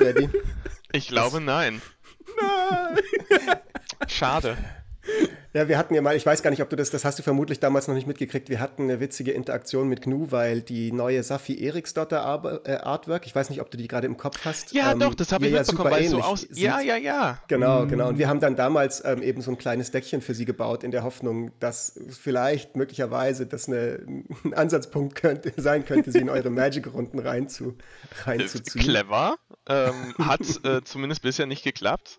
Ich 0.93 1.08
glaube 1.08 1.40
nein. 1.40 1.82
Nein! 2.40 2.99
Schade. 4.08 4.56
Ja, 5.55 5.69
wir 5.69 5.79
hatten 5.79 5.95
ja 5.95 6.03
mal, 6.03 6.17
ich 6.17 6.27
weiß 6.27 6.43
gar 6.43 6.51
nicht, 6.51 6.62
ob 6.62 6.69
du 6.69 6.75
das, 6.75 6.91
das 6.91 7.05
hast 7.05 7.17
du 7.21 7.23
vermutlich 7.23 7.61
damals 7.61 7.87
noch 7.87 7.95
nicht 7.95 8.09
mitgekriegt, 8.09 8.49
wir 8.49 8.59
hatten 8.59 8.83
eine 8.83 8.99
witzige 8.99 9.31
Interaktion 9.31 9.89
mit 9.89 10.03
GNU, 10.03 10.33
weil 10.33 10.62
die 10.62 10.91
neue 10.91 11.23
Safi 11.23 11.65
Eriksdotter 11.65 12.62
äh, 12.65 12.73
Artwork, 12.73 13.25
ich 13.25 13.37
weiß 13.37 13.51
nicht, 13.51 13.61
ob 13.61 13.71
du 13.71 13.77
die 13.77 13.87
gerade 13.87 14.09
im 14.09 14.17
Kopf 14.17 14.45
hast. 14.45 14.73
Ja, 14.73 14.91
ähm, 14.91 14.99
doch, 14.99 15.15
das 15.15 15.31
habe 15.31 15.47
ich 15.47 15.53
ja 15.53 15.61
mitbekommen, 15.61 15.93
weil 15.93 16.09
so 16.09 16.21
aus. 16.21 16.45
Ja, 16.51 16.81
ja, 16.81 16.97
ja. 16.97 17.39
Genau, 17.47 17.85
mm. 17.85 17.89
genau. 17.89 18.09
Und 18.09 18.19
wir 18.19 18.29
haben 18.29 18.41
dann 18.41 18.56
damals 18.56 19.05
ähm, 19.05 19.23
eben 19.23 19.43
so 19.43 19.53
ein 19.53 19.56
kleines 19.56 19.93
Deckchen 19.93 20.23
für 20.23 20.35
sie 20.35 20.44
gebaut, 20.44 20.82
in 20.82 20.91
der 20.91 21.05
Hoffnung, 21.05 21.53
dass 21.61 22.01
vielleicht 22.11 22.75
möglicherweise 22.75 23.46
das 23.46 23.69
eine, 23.69 24.01
ein 24.44 24.55
Ansatzpunkt 24.55 25.15
könnte, 25.15 25.53
sein 25.56 25.84
könnte, 25.84 26.11
sie 26.11 26.19
in 26.19 26.31
eure 26.31 26.51
Magic-Runden 26.65 27.20
reinzu, 27.20 27.77
reinzuziehen. 28.25 28.84
Clever. 28.84 29.37
Ähm, 29.67 30.15
hat 30.19 30.41
äh, 30.65 30.82
zumindest 30.82 31.23
bisher 31.23 31.46
nicht 31.46 31.63
geklappt. 31.63 32.19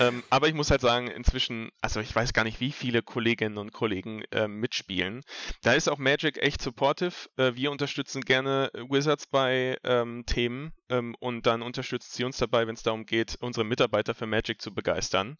Ähm, 0.00 0.22
aber 0.28 0.48
ich 0.48 0.54
muss 0.54 0.70
halt 0.70 0.82
sagen, 0.82 1.08
inzwischen, 1.08 1.70
also 1.80 2.00
ich 2.00 2.14
weiß 2.14 2.34
gar 2.34 2.44
nicht, 2.44 2.60
wie 2.60 2.73
viele 2.74 3.02
Kolleginnen 3.02 3.58
und 3.58 3.72
Kollegen 3.72 4.22
äh, 4.30 4.48
mitspielen. 4.48 5.22
Da 5.62 5.72
ist 5.72 5.88
auch 5.88 5.98
Magic 5.98 6.42
echt 6.42 6.60
supportive. 6.60 7.14
Äh, 7.36 7.54
wir 7.54 7.70
unterstützen 7.70 8.22
gerne 8.22 8.70
Wizards 8.74 9.26
bei 9.26 9.78
ähm, 9.84 10.24
Themen 10.26 10.72
ähm, 10.88 11.14
und 11.20 11.46
dann 11.46 11.62
unterstützt 11.62 12.14
sie 12.14 12.24
uns 12.24 12.38
dabei, 12.38 12.66
wenn 12.66 12.74
es 12.74 12.82
darum 12.82 13.06
geht, 13.06 13.36
unsere 13.40 13.64
Mitarbeiter 13.64 14.14
für 14.14 14.26
Magic 14.26 14.60
zu 14.60 14.74
begeistern. 14.74 15.36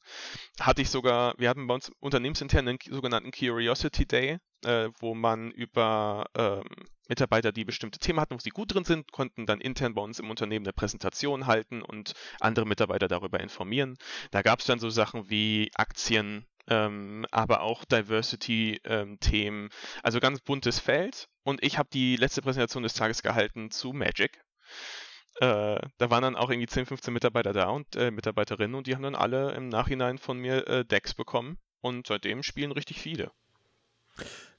Hatte 0.61 0.83
ich 0.83 0.91
sogar, 0.91 1.35
wir 1.39 1.49
hatten 1.49 1.67
bei 1.67 1.75
uns 1.75 1.91
unternehmensintern 2.01 2.69
einen 2.69 2.79
sogenannten 2.91 3.31
Curiosity 3.31 4.07
Day, 4.07 4.39
äh, 4.65 4.89
wo 5.01 5.15
man 5.15 5.51
über 5.51 6.27
ähm, 6.37 6.65
Mitarbeiter, 7.09 7.53
die 7.53 7.65
bestimmte 7.65 7.99
Themen 7.99 8.21
hatten, 8.21 8.35
wo 8.35 8.39
sie 8.39 8.51
gut 8.51 8.75
drin 8.75 8.85
sind, 8.85 9.13
konnten 9.13 9.47
dann 9.47 9.61
intern 9.61 9.95
bei 9.95 10.03
uns 10.03 10.19
im 10.19 10.31
Unternehmen 10.31 10.65
eine 10.65 10.73
Präsentation 10.73 11.47
halten 11.47 11.83
und 11.83 12.15
andere 12.41 12.67
Mitarbeiter 12.67 13.09
darüber 13.09 13.41
informieren. 13.41 13.97
Da 14.31 14.43
gab 14.43 14.61
es 14.61 14.67
dann 14.67 14.79
so 14.79 14.89
Sachen 14.89 15.29
wie 15.29 15.71
Aktien, 15.75 16.47
ähm, 16.69 17.27
aber 17.31 17.61
auch 17.61 17.85
Diversity-Themen. 17.85 19.65
Ähm, 19.65 19.71
also 20.03 20.21
ganz 20.21 20.41
buntes 20.41 20.79
Feld. 20.79 21.29
Und 21.43 21.63
ich 21.63 21.79
habe 21.79 21.89
die 21.93 22.17
letzte 22.17 22.43
Präsentation 22.43 22.83
des 22.83 22.95
Tages 22.95 23.23
gehalten 23.23 23.71
zu 23.71 23.93
Magic. 23.93 24.43
Äh, 25.41 25.81
da 25.99 26.11
waren 26.11 26.23
dann 26.23 26.37
auch 26.37 26.51
irgendwie 26.51 26.69
10, 26.69 26.87
15 26.87 27.13
Mitarbeiter 27.13 27.53
da 27.53 27.69
und 27.69 27.97
äh, 27.97 28.11
Mitarbeiterinnen 28.11 28.77
und 28.77 28.87
die 28.87 28.95
haben 28.95 29.03
dann 29.03 29.17
alle 29.17 29.53
im 29.53 29.69
Nachhinein 29.69 30.19
von 30.19 30.39
mir 30.39 30.67
äh, 30.69 30.85
Decks 30.85 31.13
bekommen 31.13 31.59
und 31.81 32.07
seitdem 32.07 32.43
spielen 32.45 32.71
richtig 32.71 33.01
viele. 33.01 33.33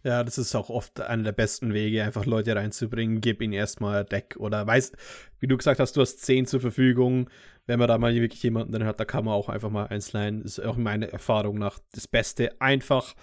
Ja, 0.05 0.23
das 0.23 0.37
ist 0.37 0.55
auch 0.55 0.69
oft 0.69 1.01
einer 1.01 1.23
der 1.23 1.31
besten 1.31 1.73
Wege, 1.73 2.03
einfach 2.03 2.25
Leute 2.25 2.55
reinzubringen. 2.55 3.21
Gib 3.21 3.41
ihnen 3.41 3.53
erstmal 3.53 4.05
Deck 4.05 4.35
oder 4.37 4.65
weiß, 4.65 4.93
wie 5.39 5.47
du 5.47 5.57
gesagt 5.57 5.79
hast, 5.79 5.97
du 5.97 6.01
hast 6.01 6.21
10 6.21 6.45
zur 6.45 6.61
Verfügung 6.61 7.27
wenn 7.67 7.79
man 7.79 7.87
da 7.87 7.97
mal 7.97 8.13
wirklich 8.13 8.43
jemanden 8.43 8.71
drin 8.73 8.85
hat, 8.85 8.99
da 8.99 9.05
kann 9.05 9.25
man 9.25 9.33
auch 9.33 9.49
einfach 9.49 9.69
mal 9.69 9.87
eins 9.87 10.13
leihen. 10.13 10.43
Das 10.43 10.57
ist 10.57 10.65
auch 10.65 10.77
meine 10.77 11.11
Erfahrung 11.11 11.57
nach 11.57 11.79
das 11.93 12.07
Beste. 12.07 12.59
Einfach, 12.61 13.15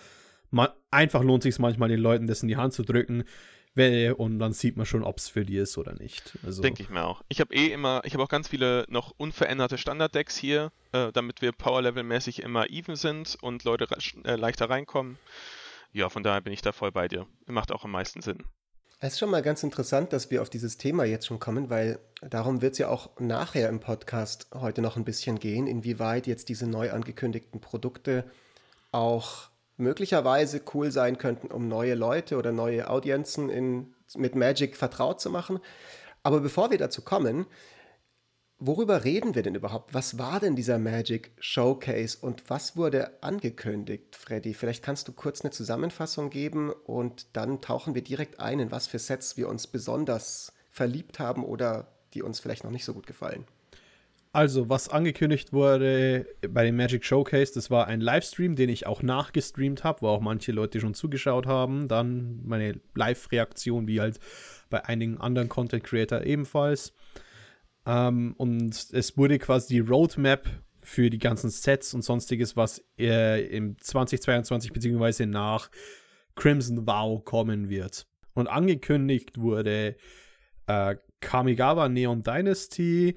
man, 0.50 0.68
einfach 0.90 1.22
lohnt 1.22 1.44
sich 1.44 1.58
manchmal 1.58 1.88
den 1.88 2.00
Leuten 2.00 2.26
das 2.26 2.42
in 2.42 2.48
die 2.48 2.56
Hand 2.56 2.72
zu 2.72 2.82
drücken. 2.82 3.24
Und 3.74 4.38
dann 4.38 4.52
sieht 4.52 4.76
man 4.76 4.84
schon, 4.84 5.02
ob 5.02 5.16
es 5.16 5.30
für 5.30 5.46
die 5.46 5.56
ist 5.56 5.78
oder 5.78 5.94
nicht. 5.94 6.36
Also 6.44 6.60
Denke 6.60 6.82
ich 6.82 6.90
mir 6.90 7.04
auch. 7.04 7.22
Ich 7.28 7.40
habe 7.40 7.54
eh 7.54 7.68
immer, 7.68 8.02
ich 8.04 8.12
habe 8.12 8.22
auch 8.22 8.28
ganz 8.28 8.48
viele 8.48 8.84
noch 8.88 9.14
unveränderte 9.16 9.78
Standard-Decks 9.78 10.36
hier, 10.36 10.72
äh, 10.92 11.10
damit 11.12 11.40
wir 11.40 11.52
Power-Level-mäßig 11.52 12.42
immer 12.42 12.68
even 12.68 12.96
sind 12.96 13.38
und 13.40 13.64
Leute 13.64 13.86
äh, 14.24 14.36
leichter 14.36 14.68
reinkommen. 14.68 15.16
Ja, 15.92 16.08
von 16.08 16.22
daher 16.22 16.40
bin 16.40 16.52
ich 16.52 16.62
da 16.62 16.72
voll 16.72 16.92
bei 16.92 17.08
dir. 17.08 17.26
Macht 17.46 17.72
auch 17.72 17.84
am 17.84 17.90
meisten 17.90 18.22
Sinn. 18.22 18.38
Es 19.00 19.14
ist 19.14 19.18
schon 19.18 19.30
mal 19.30 19.42
ganz 19.42 19.64
interessant, 19.64 20.12
dass 20.12 20.30
wir 20.30 20.42
auf 20.42 20.48
dieses 20.48 20.78
Thema 20.78 21.04
jetzt 21.04 21.26
schon 21.26 21.40
kommen, 21.40 21.70
weil 21.70 21.98
darum 22.20 22.62
wird 22.62 22.74
es 22.74 22.78
ja 22.78 22.88
auch 22.88 23.10
nachher 23.18 23.68
im 23.68 23.80
Podcast 23.80 24.46
heute 24.54 24.80
noch 24.80 24.96
ein 24.96 25.04
bisschen 25.04 25.40
gehen, 25.40 25.66
inwieweit 25.66 26.28
jetzt 26.28 26.48
diese 26.48 26.68
neu 26.68 26.92
angekündigten 26.92 27.60
Produkte 27.60 28.24
auch 28.92 29.48
möglicherweise 29.76 30.62
cool 30.72 30.92
sein 30.92 31.18
könnten, 31.18 31.48
um 31.48 31.66
neue 31.66 31.94
Leute 31.94 32.36
oder 32.36 32.52
neue 32.52 32.88
Audienzen 32.88 33.50
in, 33.50 33.92
mit 34.14 34.36
Magic 34.36 34.76
vertraut 34.76 35.20
zu 35.20 35.30
machen. 35.30 35.58
Aber 36.22 36.38
bevor 36.38 36.70
wir 36.70 36.78
dazu 36.78 37.02
kommen, 37.02 37.46
worüber 38.66 39.04
reden 39.04 39.34
wir 39.34 39.42
denn 39.42 39.54
überhaupt? 39.54 39.92
Was 39.92 40.18
war 40.18 40.40
denn 40.40 40.56
dieser 40.56 40.78
Magic 40.78 41.32
Showcase 41.40 42.18
und 42.20 42.48
was 42.48 42.76
wurde 42.76 43.22
angekündigt, 43.22 44.16
Freddy? 44.16 44.54
Vielleicht 44.54 44.82
kannst 44.84 45.08
du 45.08 45.12
kurz 45.12 45.42
eine 45.42 45.50
Zusammenfassung 45.50 46.30
geben 46.30 46.70
und 46.70 47.26
dann 47.36 47.60
tauchen 47.60 47.94
wir 47.94 48.02
direkt 48.02 48.40
ein, 48.40 48.60
in 48.60 48.70
was 48.70 48.86
für 48.86 48.98
Sets 48.98 49.36
wir 49.36 49.48
uns 49.48 49.66
besonders 49.66 50.52
verliebt 50.70 51.18
haben 51.18 51.44
oder 51.44 51.88
die 52.14 52.22
uns 52.22 52.40
vielleicht 52.40 52.64
noch 52.64 52.70
nicht 52.70 52.84
so 52.84 52.94
gut 52.94 53.06
gefallen. 53.06 53.44
Also, 54.34 54.70
was 54.70 54.88
angekündigt 54.88 55.52
wurde 55.52 56.26
bei 56.48 56.64
dem 56.64 56.76
Magic 56.76 57.04
Showcase, 57.04 57.52
das 57.54 57.70
war 57.70 57.86
ein 57.86 58.00
Livestream, 58.00 58.56
den 58.56 58.70
ich 58.70 58.86
auch 58.86 59.02
nachgestreamt 59.02 59.84
habe, 59.84 60.00
wo 60.00 60.08
auch 60.08 60.20
manche 60.22 60.52
Leute 60.52 60.80
schon 60.80 60.94
zugeschaut 60.94 61.46
haben. 61.46 61.86
Dann 61.86 62.40
meine 62.44 62.80
Live-Reaktion, 62.94 63.86
wie 63.88 64.00
halt 64.00 64.18
bei 64.70 64.86
einigen 64.86 65.18
anderen 65.18 65.50
Content 65.50 65.84
Creator 65.84 66.22
ebenfalls. 66.22 66.94
Ähm, 67.86 68.34
und 68.36 68.90
es 68.92 69.16
wurde 69.16 69.38
quasi 69.38 69.74
die 69.74 69.80
Roadmap 69.80 70.48
für 70.82 71.10
die 71.10 71.18
ganzen 71.18 71.50
Sets 71.50 71.94
und 71.94 72.02
sonstiges, 72.02 72.56
was 72.56 72.84
äh, 72.98 73.46
im 73.46 73.78
2022 73.78 74.72
bzw. 74.72 75.26
nach 75.26 75.70
Crimson 76.34 76.86
Vow 76.86 77.24
kommen 77.24 77.68
wird. 77.68 78.06
Und 78.34 78.48
angekündigt 78.48 79.38
wurde 79.38 79.96
äh, 80.66 80.96
Kamigawa 81.20 81.88
Neon 81.88 82.22
Dynasty, 82.22 83.16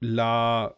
La 0.00 0.76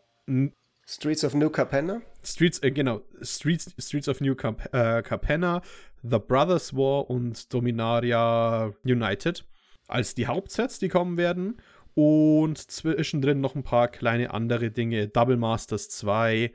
Streets 0.87 1.25
of 1.25 1.35
New 1.35 1.50
Capenna? 1.50 2.00
Streets, 2.23 2.61
äh, 2.61 2.70
genau, 2.70 3.02
Streets, 3.23 3.75
Streets 3.78 4.08
of 4.08 4.20
New 4.20 4.35
Cap 4.35 4.73
äh, 4.73 5.02
Capenna, 5.02 5.62
The 6.02 6.18
Brothers 6.18 6.75
War 6.75 7.11
und 7.11 7.52
Dominaria 7.52 8.73
United 8.85 9.44
als 9.88 10.14
die 10.14 10.26
Hauptsets, 10.26 10.78
die 10.78 10.88
kommen 10.88 11.16
werden. 11.16 11.56
Und 11.97 12.59
zwischendrin 12.59 13.41
noch 13.41 13.55
ein 13.55 13.62
paar 13.62 13.88
kleine 13.88 14.35
andere 14.35 14.71
Dinge. 14.71 15.09
Double 15.09 15.38
Masters 15.38 15.88
2, 15.88 16.53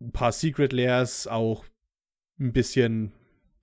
ein 0.00 0.10
paar 0.10 0.32
Secret 0.32 0.72
Layers, 0.72 1.28
auch 1.28 1.64
ein 2.40 2.52
bisschen 2.52 3.12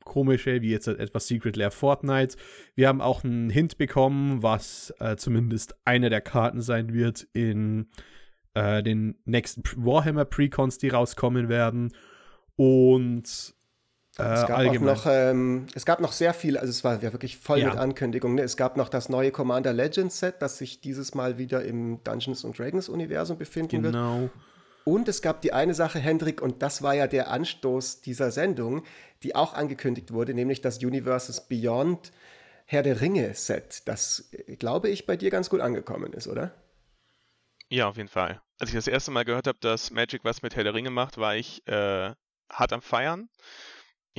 komische, 0.06 0.62
wie 0.62 0.72
jetzt 0.72 0.88
etwas 0.88 1.28
Secret 1.28 1.58
Lair 1.58 1.72
Fortnite. 1.72 2.38
Wir 2.76 2.88
haben 2.88 3.02
auch 3.02 3.26
einen 3.26 3.50
Hint 3.50 3.78
bekommen, 3.78 4.42
was 4.44 4.94
äh, 5.00 5.18
zumindest 5.18 5.76
eine 5.84 6.10
der 6.10 6.22
Karten 6.22 6.62
sein 6.62 6.94
wird 6.94 7.28
in 7.34 7.90
äh, 8.54 8.82
den 8.82 9.20
nächsten 9.26 9.62
Warhammer 9.76 10.24
Precons, 10.24 10.78
die 10.78 10.88
rauskommen 10.88 11.50
werden. 11.50 11.92
Und 12.56 13.56
es, 14.20 14.48
gab 14.48 14.58
allgemein. 14.58 14.94
noch, 14.94 15.06
ähm, 15.08 15.68
es 15.76 15.86
gab 15.86 16.00
noch 16.00 16.12
sehr 16.12 16.34
viel, 16.34 16.58
also 16.58 16.70
es 16.70 16.84
war 16.84 17.02
ja 17.02 17.12
wirklich 17.12 17.38
voll 17.38 17.60
ja. 17.60 17.70
mit 17.70 17.78
Ankündigungen. 17.78 18.36
Ne? 18.36 18.44
Es 18.44 18.58
gab 18.58 18.78
noch 18.78 18.90
das 18.90 19.10
neue 19.10 19.32
Commander 19.32 19.74
Legends 19.74 20.20
Set, 20.20 20.36
das 20.40 20.58
sich 20.58 20.82
dieses 20.82 21.16
Mal 21.16 21.38
wieder 21.38 21.64
im 21.64 22.04
Dungeons 22.04 22.42
Dragons 22.42 22.90
Universum 22.90 23.38
befinden 23.38 23.84
genau. 23.84 24.22
wird. 24.22 24.32
Und 24.86 25.08
es 25.08 25.22
gab 25.22 25.42
die 25.42 25.54
eine 25.54 25.74
Sache, 25.74 26.00
Hendrik, 26.00 26.42
und 26.42 26.62
das 26.62 26.82
war 26.82 26.96
ja 26.96 27.08
der 27.08 27.30
Anstoß 27.30 28.02
dieser 28.02 28.32
Sendung, 28.32 28.84
die 29.24 29.36
auch 29.36 29.54
angekündigt 29.54 30.12
wurde, 30.14 30.34
nämlich 30.34 30.62
das 30.62 30.78
Universes 30.84 31.42
Beyond 31.42 32.12
Herr 32.66 32.84
der 32.84 33.02
Ringe 33.02 33.34
Set, 33.34 33.82
das, 33.86 34.30
äh, 34.32 34.56
glaube 34.56 34.90
ich, 34.90 35.06
bei 35.08 35.18
dir 35.18 35.32
ganz 35.32 35.50
gut 35.50 35.60
angekommen 35.60 36.14
ist, 36.14 36.28
oder? 36.28 36.54
Ja, 37.70 37.88
auf 37.88 37.98
jeden 37.98 38.10
Fall. 38.10 38.42
Als 38.60 38.70
ich 38.70 38.76
das 38.76 38.88
erste 38.88 39.12
Mal 39.12 39.26
gehört 39.26 39.48
habe, 39.48 39.58
dass 39.60 39.92
Magic 39.92 40.24
was 40.24 40.42
mit 40.42 40.56
Herr 40.56 40.64
der 40.64 40.74
Ringe 40.74 40.90
macht, 40.90 41.18
war 41.18 41.36
ich 41.36 41.66
äh, 41.68 42.14
hart 42.52 42.74
am 42.74 42.82
Feiern. 42.82 43.30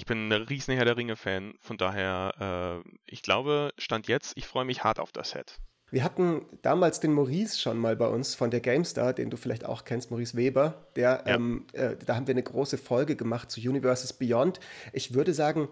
Ich 0.00 0.07
bin 0.07 0.33
ein 0.33 0.33
riesen 0.33 0.75
Herr 0.75 0.87
der 0.87 0.97
Ringe-Fan, 0.97 1.52
von 1.61 1.76
daher, 1.76 2.83
äh, 2.87 2.90
ich 3.04 3.21
glaube, 3.21 3.75
Stand 3.76 4.09
jetzt, 4.09 4.33
ich 4.35 4.47
freue 4.47 4.64
mich 4.64 4.83
hart 4.83 4.99
auf 4.99 5.12
das 5.12 5.33
Set. 5.33 5.59
Wir 5.90 6.04
hatten 6.04 6.47
damals 6.62 7.00
den 7.00 7.12
Maurice 7.12 7.59
schon 7.61 7.76
mal 7.76 7.97
bei 7.97 8.07
uns 8.07 8.35
von 8.35 8.50
der 8.50 8.61
GameStar, 8.61 9.12
den 9.12 9.28
du 9.28 9.37
vielleicht 9.37 9.66
auch 9.66 9.85
kennst, 9.85 10.11
Maurice 10.11 10.38
Weber. 10.38 10.87
Der, 10.97 11.25
ja. 11.26 11.35
ähm, 11.35 11.66
äh, 11.75 11.97
da 12.07 12.16
haben 12.16 12.26
wir 12.26 12.33
eine 12.33 12.42
große 12.42 12.78
Folge 12.78 13.14
gemacht 13.14 13.50
zu 13.50 13.61
Universes 13.61 14.14
Beyond. 14.14 14.59
Ich 14.95 15.12
würde 15.12 15.35
sagen, 15.35 15.69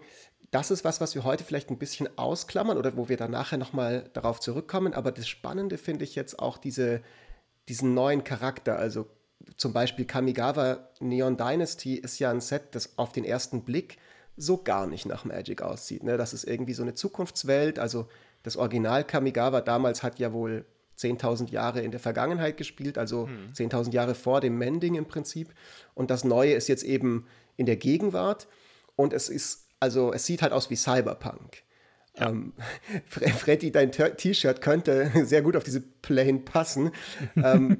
das 0.51 0.69
ist 0.69 0.83
was, 0.83 1.01
was 1.01 1.15
wir 1.15 1.23
heute 1.23 1.43
vielleicht 1.43 1.71
ein 1.71 1.79
bisschen 1.79 2.07
ausklammern 2.15 2.77
oder 2.77 2.95
wo 2.97 3.09
wir 3.09 3.17
dann 3.17 3.31
nachher 3.31 3.57
nochmal 3.57 4.11
darauf 4.13 4.39
zurückkommen. 4.39 4.93
Aber 4.93 5.11
das 5.11 5.27
Spannende 5.27 5.79
finde 5.79 6.03
ich 6.03 6.13
jetzt 6.13 6.37
auch 6.37 6.59
diese, 6.59 7.01
diesen 7.67 7.95
neuen 7.95 8.23
Charakter. 8.23 8.77
Also 8.77 9.07
zum 9.57 9.73
Beispiel 9.73 10.05
Kamigawa 10.05 10.87
Neon 10.99 11.35
Dynasty 11.35 11.95
ist 11.95 12.19
ja 12.19 12.29
ein 12.29 12.41
Set, 12.41 12.75
das 12.75 12.95
auf 12.99 13.11
den 13.11 13.25
ersten 13.25 13.63
Blick 13.63 13.97
so 14.39 14.57
gar 14.57 14.87
nicht 14.87 15.05
nach 15.05 15.25
Magic 15.25 15.61
aussieht. 15.61 16.03
Ne? 16.03 16.17
Das 16.17 16.33
ist 16.33 16.45
irgendwie 16.45 16.73
so 16.73 16.81
eine 16.81 16.93
Zukunftswelt. 16.93 17.77
Also 17.77 18.07
das 18.43 18.57
Original 18.57 19.03
Kamigawa 19.03 19.61
damals 19.61 20.01
hat 20.01 20.19
ja 20.19 20.33
wohl 20.33 20.65
10.000 20.97 21.49
Jahre 21.49 21.81
in 21.81 21.91
der 21.91 21.99
Vergangenheit 21.99 22.57
gespielt, 22.57 22.97
also 22.97 23.27
hm. 23.27 23.53
10.000 23.53 23.91
Jahre 23.93 24.15
vor 24.15 24.41
dem 24.41 24.57
Mending 24.57 24.95
im 24.95 25.05
Prinzip. 25.05 25.53
Und 25.93 26.09
das 26.11 26.23
Neue 26.23 26.53
ist 26.53 26.67
jetzt 26.67 26.83
eben 26.83 27.27
in 27.57 27.65
der 27.65 27.77
Gegenwart. 27.77 28.47
Und 28.95 29.13
es 29.13 29.29
ist, 29.29 29.67
also 29.79 30.13
es 30.13 30.25
sieht 30.25 30.41
halt 30.41 30.51
aus 30.51 30.69
wie 30.69 30.75
Cyberpunk. 30.75 31.63
Ja. 32.17 32.29
Ähm, 32.29 32.53
Freddy, 33.07 33.71
dein 33.71 33.91
T-Shirt 33.91 34.61
könnte 34.61 35.11
sehr 35.25 35.41
gut 35.41 35.55
auf 35.55 35.63
diese 35.63 35.81
Plane 35.81 36.39
passen. 36.39 36.91
ähm, 37.35 37.77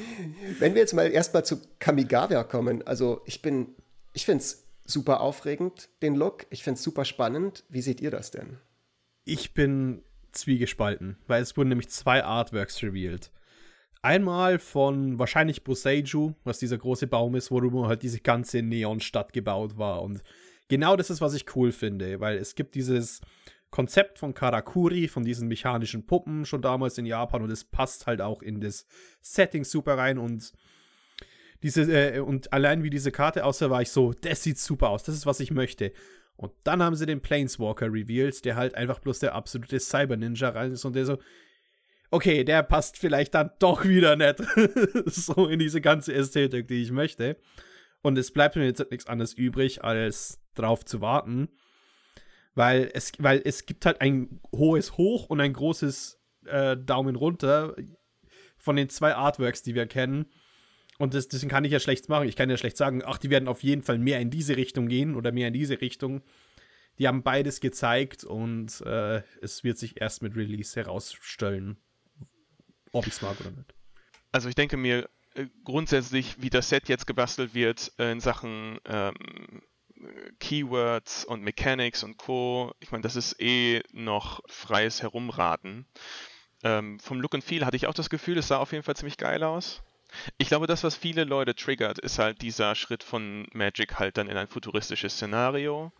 wenn 0.58 0.74
wir 0.74 0.80
jetzt 0.80 0.94
mal 0.94 1.10
erstmal 1.10 1.44
zu 1.44 1.60
Kamigawa 1.78 2.44
kommen, 2.44 2.86
also 2.86 3.22
ich 3.26 3.42
bin, 3.42 3.74
ich 4.12 4.24
finde 4.24 4.42
es 4.42 4.65
super 4.90 5.20
aufregend, 5.20 5.88
den 6.02 6.14
Look. 6.14 6.46
Ich 6.50 6.62
finde 6.62 6.78
es 6.78 6.82
super 6.82 7.04
spannend. 7.04 7.64
Wie 7.68 7.82
seht 7.82 8.00
ihr 8.00 8.10
das 8.10 8.30
denn? 8.30 8.58
Ich 9.24 9.54
bin 9.54 10.02
zwiegespalten, 10.32 11.16
weil 11.26 11.42
es 11.42 11.56
wurden 11.56 11.70
nämlich 11.70 11.88
zwei 11.88 12.22
Artworks 12.24 12.82
revealed. 12.82 13.30
Einmal 14.02 14.58
von 14.58 15.18
wahrscheinlich 15.18 15.64
Boseiju, 15.64 16.34
was 16.44 16.58
dieser 16.58 16.78
große 16.78 17.06
Baum 17.06 17.34
ist, 17.34 17.50
worüber 17.50 17.88
halt 17.88 18.02
diese 18.02 18.20
ganze 18.20 18.62
Neonstadt 18.62 19.32
gebaut 19.32 19.78
war. 19.78 20.02
Und 20.02 20.22
genau 20.68 20.96
das 20.96 21.10
ist, 21.10 21.20
was 21.20 21.34
ich 21.34 21.56
cool 21.56 21.72
finde, 21.72 22.20
weil 22.20 22.36
es 22.38 22.54
gibt 22.54 22.74
dieses 22.74 23.20
Konzept 23.70 24.18
von 24.18 24.32
Karakuri, 24.32 25.08
von 25.08 25.24
diesen 25.24 25.48
mechanischen 25.48 26.06
Puppen 26.06 26.46
schon 26.46 26.62
damals 26.62 26.98
in 26.98 27.06
Japan 27.06 27.42
und 27.42 27.50
es 27.50 27.64
passt 27.64 28.06
halt 28.06 28.20
auch 28.20 28.42
in 28.42 28.60
das 28.60 28.86
Setting 29.20 29.64
super 29.64 29.98
rein 29.98 30.18
und 30.18 30.52
diese, 31.66 31.82
äh, 31.82 32.20
und 32.20 32.52
allein 32.52 32.84
wie 32.84 32.90
diese 32.90 33.10
Karte 33.10 33.44
aussah, 33.44 33.70
war 33.70 33.82
ich 33.82 33.90
so, 33.90 34.12
das 34.12 34.42
sieht 34.42 34.58
super 34.58 34.90
aus, 34.90 35.02
das 35.02 35.16
ist, 35.16 35.26
was 35.26 35.40
ich 35.40 35.50
möchte. 35.50 35.92
Und 36.36 36.52
dann 36.64 36.82
haben 36.82 36.94
sie 36.94 37.06
den 37.06 37.20
Planeswalker 37.20 37.86
revealed, 37.86 38.44
der 38.44 38.54
halt 38.54 38.76
einfach 38.76 39.00
bloß 39.00 39.18
der 39.18 39.34
absolute 39.34 39.80
Cyber-Ninja 39.80 40.50
rein 40.50 40.72
ist 40.72 40.84
und 40.84 40.94
der 40.94 41.06
so, 41.06 41.18
okay, 42.10 42.44
der 42.44 42.62
passt 42.62 42.98
vielleicht 42.98 43.34
dann 43.34 43.50
doch 43.58 43.84
wieder 43.84 44.14
nicht 44.14 44.36
so 45.06 45.48
in 45.48 45.58
diese 45.58 45.80
ganze 45.80 46.14
Ästhetik, 46.14 46.68
die 46.68 46.82
ich 46.82 46.92
möchte. 46.92 47.36
Und 48.02 48.16
es 48.16 48.30
bleibt 48.30 48.54
mir 48.54 48.64
jetzt 48.64 48.90
nichts 48.90 49.06
anderes 49.06 49.34
übrig, 49.34 49.82
als 49.82 50.40
drauf 50.54 50.84
zu 50.84 51.00
warten. 51.00 51.48
Weil 52.54 52.90
es, 52.94 53.12
weil 53.18 53.42
es 53.44 53.66
gibt 53.66 53.84
halt 53.84 54.00
ein 54.00 54.40
hohes 54.54 54.96
Hoch 54.96 55.28
und 55.28 55.40
ein 55.40 55.52
großes 55.52 56.20
äh, 56.46 56.76
Daumen 56.76 57.16
runter 57.16 57.74
von 58.56 58.76
den 58.76 58.88
zwei 58.88 59.14
Artworks, 59.14 59.62
die 59.62 59.74
wir 59.74 59.86
kennen. 59.86 60.26
Und 60.98 61.14
das, 61.14 61.28
deswegen 61.28 61.50
kann 61.50 61.64
ich 61.64 61.72
ja 61.72 61.80
schlecht 61.80 62.08
machen. 62.08 62.28
Ich 62.28 62.36
kann 62.36 62.50
ja 62.50 62.56
schlecht 62.56 62.76
sagen, 62.76 63.02
ach, 63.04 63.18
die 63.18 63.30
werden 63.30 63.48
auf 63.48 63.62
jeden 63.62 63.82
Fall 63.82 63.98
mehr 63.98 64.20
in 64.20 64.30
diese 64.30 64.56
Richtung 64.56 64.88
gehen 64.88 65.14
oder 65.14 65.32
mehr 65.32 65.48
in 65.48 65.54
diese 65.54 65.80
Richtung. 65.80 66.22
Die 66.98 67.06
haben 67.06 67.22
beides 67.22 67.60
gezeigt 67.60 68.24
und 68.24 68.80
äh, 68.80 69.22
es 69.42 69.64
wird 69.64 69.76
sich 69.76 70.00
erst 70.00 70.22
mit 70.22 70.34
Release 70.34 70.78
herausstellen, 70.80 71.76
ob 72.92 73.06
ich 73.06 73.12
es 73.12 73.22
mag 73.22 73.38
oder 73.40 73.50
nicht. 73.50 73.74
Also 74.32 74.48
ich 74.48 74.54
denke 74.54 74.78
mir 74.78 75.08
äh, 75.34 75.46
grundsätzlich, 75.64 76.40
wie 76.40 76.48
das 76.48 76.70
Set 76.70 76.88
jetzt 76.88 77.06
gebastelt 77.06 77.54
wird 77.54 77.92
äh, 77.98 78.12
in 78.12 78.20
Sachen 78.20 78.78
ähm, 78.86 79.14
Keywords 80.40 81.24
und 81.24 81.42
Mechanics 81.42 82.02
und 82.02 82.16
Co. 82.16 82.72
Ich 82.80 82.90
meine, 82.90 83.02
das 83.02 83.16
ist 83.16 83.40
eh 83.40 83.82
noch 83.92 84.40
freies 84.46 85.02
Herumraten. 85.02 85.86
Ähm, 86.62 86.98
vom 87.00 87.20
Look 87.20 87.34
and 87.34 87.44
Feel 87.44 87.64
hatte 87.64 87.76
ich 87.76 87.86
auch 87.86 87.94
das 87.94 88.10
Gefühl, 88.10 88.38
es 88.38 88.48
sah 88.48 88.58
auf 88.58 88.72
jeden 88.72 88.84
Fall 88.84 88.96
ziemlich 88.96 89.18
geil 89.18 89.42
aus. 89.42 89.82
Ich 90.38 90.48
glaube, 90.48 90.66
das, 90.66 90.84
was 90.84 90.96
viele 90.96 91.24
Leute 91.24 91.54
triggert, 91.54 91.98
ist 91.98 92.18
halt 92.18 92.42
dieser 92.42 92.74
Schritt 92.74 93.02
von 93.02 93.46
Magic 93.52 93.98
halt 93.98 94.16
dann 94.16 94.28
in 94.28 94.36
ein 94.36 94.48
futuristisches 94.48 95.14
Szenario. 95.14 95.92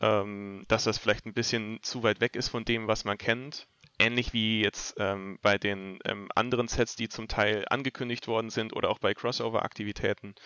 Ähm, 0.00 0.64
dass 0.68 0.84
das 0.84 0.98
vielleicht 0.98 1.26
ein 1.26 1.34
bisschen 1.34 1.82
zu 1.82 2.04
weit 2.04 2.20
weg 2.20 2.36
ist 2.36 2.48
von 2.48 2.64
dem, 2.64 2.86
was 2.86 3.04
man 3.04 3.18
kennt. 3.18 3.66
Ähnlich 3.98 4.32
wie 4.32 4.62
jetzt 4.62 4.94
ähm, 4.98 5.40
bei 5.42 5.58
den 5.58 5.98
ähm, 6.04 6.28
anderen 6.36 6.68
Sets, 6.68 6.94
die 6.94 7.08
zum 7.08 7.26
Teil 7.26 7.64
angekündigt 7.68 8.28
worden 8.28 8.50
sind 8.50 8.74
oder 8.76 8.90
auch 8.90 9.00
bei 9.00 9.12
Crossover-Aktivitäten. 9.12 10.36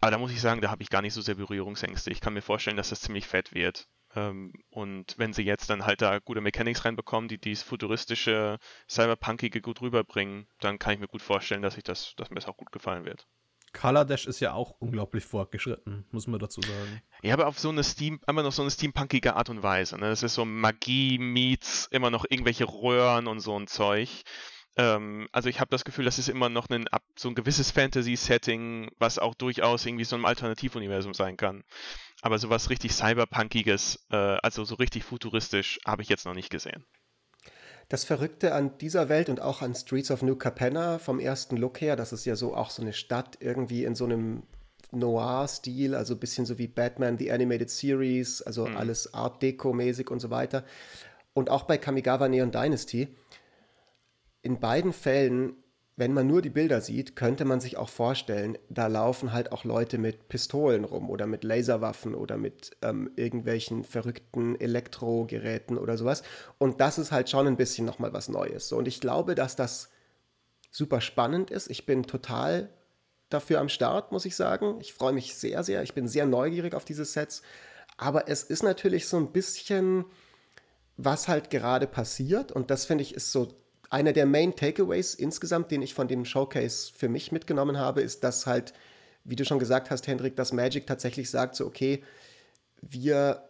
Aber 0.00 0.10
da 0.10 0.18
muss 0.18 0.32
ich 0.32 0.40
sagen, 0.42 0.60
da 0.60 0.70
habe 0.70 0.82
ich 0.82 0.90
gar 0.90 1.00
nicht 1.00 1.14
so 1.14 1.22
sehr 1.22 1.36
Berührungsängste. 1.36 2.10
Ich 2.10 2.20
kann 2.20 2.34
mir 2.34 2.42
vorstellen, 2.42 2.76
dass 2.76 2.90
das 2.90 3.00
ziemlich 3.00 3.26
fett 3.26 3.54
wird. 3.54 3.88
Ähm, 4.14 4.52
und 4.70 5.14
wenn 5.18 5.32
sie 5.32 5.42
jetzt 5.42 5.70
dann 5.70 5.86
halt 5.86 6.02
da 6.02 6.18
gute 6.18 6.40
Mechanics 6.40 6.84
reinbekommen, 6.84 7.28
die 7.28 7.38
dieses 7.38 7.64
futuristische, 7.64 8.58
cyberpunkige 8.88 9.60
gut 9.60 9.80
rüberbringen, 9.80 10.46
dann 10.60 10.78
kann 10.78 10.94
ich 10.94 11.00
mir 11.00 11.08
gut 11.08 11.22
vorstellen, 11.22 11.62
dass, 11.62 11.76
ich 11.76 11.84
das, 11.84 12.14
dass 12.16 12.30
mir 12.30 12.36
das 12.36 12.46
auch 12.46 12.56
gut 12.56 12.72
gefallen 12.72 13.04
wird. 13.04 13.26
Color 13.74 14.04
Dash 14.04 14.26
ist 14.26 14.40
ja 14.40 14.52
auch 14.52 14.76
unglaublich 14.78 15.24
fortgeschritten, 15.24 16.06
muss 16.12 16.28
man 16.28 16.38
dazu 16.38 16.60
sagen. 16.62 17.02
Ja, 17.22 17.34
aber 17.34 17.48
auf 17.48 17.58
so 17.58 17.68
eine 17.70 17.82
Steam, 17.82 18.20
immer 18.26 18.42
noch 18.44 18.52
so 18.52 18.62
eine 18.62 18.70
steampunkige 18.70 19.34
Art 19.34 19.50
und 19.50 19.62
Weise. 19.62 19.98
Ne? 19.98 20.08
Das 20.08 20.22
ist 20.22 20.34
so 20.34 20.44
Magie 20.44 21.18
meets 21.18 21.86
immer 21.90 22.10
noch 22.10 22.24
irgendwelche 22.28 22.66
Röhren 22.66 23.26
und 23.26 23.40
so 23.40 23.58
ein 23.58 23.66
Zeug. 23.66 24.22
Ähm, 24.76 25.28
also 25.32 25.48
ich 25.48 25.60
habe 25.60 25.70
das 25.70 25.84
Gefühl, 25.84 26.04
das 26.04 26.18
ist 26.18 26.28
immer 26.28 26.48
noch 26.48 26.68
ein, 26.70 26.86
so 27.16 27.28
ein 27.28 27.34
gewisses 27.34 27.70
Fantasy-Setting, 27.70 28.90
was 28.98 29.18
auch 29.18 29.34
durchaus 29.34 29.86
irgendwie 29.86 30.04
so 30.04 30.16
ein 30.16 30.24
Alternativuniversum 30.24 31.14
sein 31.14 31.36
kann. 31.36 31.64
Aber 32.24 32.38
sowas 32.38 32.70
richtig 32.70 32.94
Cyberpunkiges, 32.94 34.06
äh, 34.10 34.16
also 34.16 34.64
so 34.64 34.76
richtig 34.76 35.04
futuristisch, 35.04 35.78
habe 35.86 36.00
ich 36.00 36.08
jetzt 36.08 36.24
noch 36.24 36.34
nicht 36.34 36.48
gesehen. 36.48 36.86
Das 37.90 38.04
Verrückte 38.04 38.54
an 38.54 38.78
dieser 38.78 39.10
Welt 39.10 39.28
und 39.28 39.42
auch 39.42 39.60
an 39.60 39.74
Streets 39.74 40.10
of 40.10 40.22
New 40.22 40.34
Capenna 40.34 40.98
vom 40.98 41.20
ersten 41.20 41.58
Look 41.58 41.82
her, 41.82 41.96
das 41.96 42.14
ist 42.14 42.24
ja 42.24 42.34
so 42.34 42.56
auch 42.56 42.70
so 42.70 42.80
eine 42.80 42.94
Stadt 42.94 43.36
irgendwie 43.40 43.84
in 43.84 43.94
so 43.94 44.06
einem 44.06 44.44
Noir-Stil, 44.90 45.94
also 45.94 46.14
ein 46.14 46.20
bisschen 46.20 46.46
so 46.46 46.56
wie 46.56 46.66
Batman, 46.66 47.18
The 47.18 47.30
Animated 47.30 47.68
Series, 47.68 48.40
also 48.40 48.68
mhm. 48.68 48.78
alles 48.78 49.12
Art 49.12 49.42
Deco-mäßig 49.42 50.10
und 50.10 50.20
so 50.20 50.30
weiter. 50.30 50.64
Und 51.34 51.50
auch 51.50 51.64
bei 51.64 51.76
Kamigawa 51.76 52.30
Neon 52.30 52.50
Dynasty 52.50 53.14
in 54.40 54.60
beiden 54.60 54.94
Fällen, 54.94 55.62
wenn 55.96 56.12
man 56.12 56.26
nur 56.26 56.42
die 56.42 56.50
Bilder 56.50 56.80
sieht, 56.80 57.14
könnte 57.14 57.44
man 57.44 57.60
sich 57.60 57.76
auch 57.76 57.88
vorstellen, 57.88 58.58
da 58.68 58.88
laufen 58.88 59.32
halt 59.32 59.52
auch 59.52 59.64
Leute 59.64 59.96
mit 59.96 60.28
Pistolen 60.28 60.84
rum 60.84 61.08
oder 61.08 61.26
mit 61.26 61.44
Laserwaffen 61.44 62.16
oder 62.16 62.36
mit 62.36 62.72
ähm, 62.82 63.12
irgendwelchen 63.14 63.84
verrückten 63.84 64.58
Elektrogeräten 64.60 65.78
oder 65.78 65.96
sowas. 65.96 66.24
Und 66.58 66.80
das 66.80 66.98
ist 66.98 67.12
halt 67.12 67.30
schon 67.30 67.46
ein 67.46 67.56
bisschen 67.56 67.86
nochmal 67.86 68.12
was 68.12 68.28
Neues. 68.28 68.68
So, 68.68 68.76
und 68.76 68.88
ich 68.88 69.00
glaube, 69.00 69.36
dass 69.36 69.54
das 69.54 69.90
super 70.72 71.00
spannend 71.00 71.52
ist. 71.52 71.70
Ich 71.70 71.86
bin 71.86 72.02
total 72.02 72.70
dafür 73.28 73.60
am 73.60 73.68
Start, 73.68 74.10
muss 74.10 74.24
ich 74.24 74.34
sagen. 74.34 74.78
Ich 74.80 74.94
freue 74.94 75.12
mich 75.12 75.36
sehr, 75.36 75.62
sehr. 75.62 75.84
Ich 75.84 75.94
bin 75.94 76.08
sehr 76.08 76.26
neugierig 76.26 76.74
auf 76.74 76.84
diese 76.84 77.04
Sets. 77.04 77.42
Aber 77.96 78.28
es 78.28 78.42
ist 78.42 78.64
natürlich 78.64 79.06
so 79.06 79.16
ein 79.16 79.30
bisschen, 79.30 80.06
was 80.96 81.28
halt 81.28 81.50
gerade 81.50 81.86
passiert. 81.86 82.50
Und 82.50 82.72
das 82.72 82.84
finde 82.84 83.02
ich 83.02 83.14
ist 83.14 83.30
so 83.30 83.48
einer 83.94 84.12
der 84.12 84.26
Main 84.26 84.56
Takeaways 84.56 85.14
insgesamt, 85.14 85.70
den 85.70 85.80
ich 85.80 85.94
von 85.94 86.08
dem 86.08 86.24
Showcase 86.24 86.92
für 86.96 87.08
mich 87.08 87.30
mitgenommen 87.30 87.78
habe, 87.78 88.02
ist, 88.02 88.24
dass 88.24 88.44
halt, 88.44 88.74
wie 89.22 89.36
du 89.36 89.44
schon 89.44 89.60
gesagt 89.60 89.88
hast, 89.88 90.08
Hendrik, 90.08 90.34
dass 90.34 90.52
Magic 90.52 90.84
tatsächlich 90.88 91.30
sagt, 91.30 91.54
so, 91.54 91.64
okay, 91.64 92.02
wir 92.82 93.44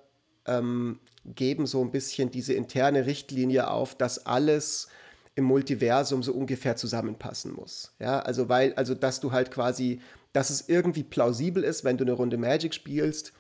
ähm, 0.45 1.01
geben 1.25 1.67
so 1.67 1.81
ein 1.83 1.91
bisschen 1.91 2.31
diese 2.31 2.53
interne 2.53 3.07
Richtlinie 3.07 3.71
auf, 3.71 3.95
dass 3.95 4.27
alles 4.27 4.89
im 5.35 5.45
Multiversum 5.45 6.23
so 6.23 6.35
ungefähr 6.35 6.77
zusammenpassen 6.77 7.55
muss. 7.55 7.95
Ja, 7.99 8.21
also 8.21 8.51
weil, 8.51 8.75
also 8.75 8.95
dass 8.95 9.21
du 9.21 9.33
halt 9.33 9.51
quasi, 9.51 10.03
dass 10.35 10.51
es 10.51 10.69
irgendwie 10.69 11.05
plausibel 11.05 11.65
ist, 11.65 11.85
wenn 11.85 11.97
du 11.97 12.05
eine 12.05 12.13
Runde 12.13 12.37
Magic 12.37 12.75
spielst 12.75 13.33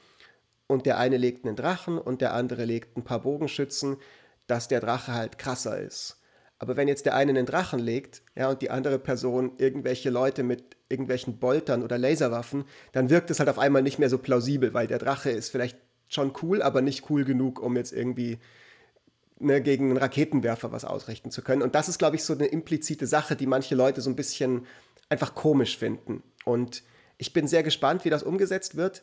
und 0.66 0.86
der 0.86 0.96
eine 0.96 1.18
legt 1.18 1.44
einen 1.44 1.54
Drachen 1.54 1.98
und 1.98 2.22
der 2.22 2.32
andere 2.32 2.64
legt 2.64 2.96
ein 2.96 3.04
paar 3.04 3.20
Bogenschützen, 3.20 3.98
dass 4.46 4.68
der 4.68 4.80
Drache 4.80 5.12
halt 5.12 5.36
krasser 5.36 5.78
ist. 5.78 6.16
Aber 6.64 6.78
wenn 6.78 6.88
jetzt 6.88 7.04
der 7.04 7.14
eine 7.14 7.28
einen 7.28 7.44
Drachen 7.44 7.78
legt, 7.78 8.22
ja, 8.34 8.48
und 8.48 8.62
die 8.62 8.70
andere 8.70 8.98
Person 8.98 9.52
irgendwelche 9.58 10.08
Leute 10.08 10.42
mit 10.42 10.78
irgendwelchen 10.88 11.38
Boltern 11.38 11.82
oder 11.82 11.98
Laserwaffen, 11.98 12.64
dann 12.92 13.10
wirkt 13.10 13.30
es 13.30 13.38
halt 13.38 13.50
auf 13.50 13.58
einmal 13.58 13.82
nicht 13.82 13.98
mehr 13.98 14.08
so 14.08 14.16
plausibel, 14.16 14.72
weil 14.72 14.86
der 14.86 14.98
Drache 14.98 15.30
ist 15.30 15.50
vielleicht 15.50 15.76
schon 16.08 16.32
cool, 16.42 16.62
aber 16.62 16.80
nicht 16.80 17.10
cool 17.10 17.26
genug, 17.26 17.60
um 17.60 17.76
jetzt 17.76 17.92
irgendwie 17.92 18.38
ne, 19.38 19.60
gegen 19.60 19.90
einen 19.90 19.98
Raketenwerfer 19.98 20.72
was 20.72 20.86
ausrichten 20.86 21.30
zu 21.30 21.42
können. 21.42 21.60
Und 21.60 21.74
das 21.74 21.90
ist, 21.90 21.98
glaube 21.98 22.16
ich, 22.16 22.24
so 22.24 22.32
eine 22.32 22.46
implizite 22.46 23.06
Sache, 23.06 23.36
die 23.36 23.46
manche 23.46 23.74
Leute 23.74 24.00
so 24.00 24.08
ein 24.08 24.16
bisschen 24.16 24.66
einfach 25.10 25.34
komisch 25.34 25.76
finden. 25.76 26.22
Und 26.46 26.82
ich 27.18 27.34
bin 27.34 27.46
sehr 27.46 27.62
gespannt, 27.62 28.06
wie 28.06 28.10
das 28.10 28.22
umgesetzt 28.22 28.74
wird. 28.74 29.02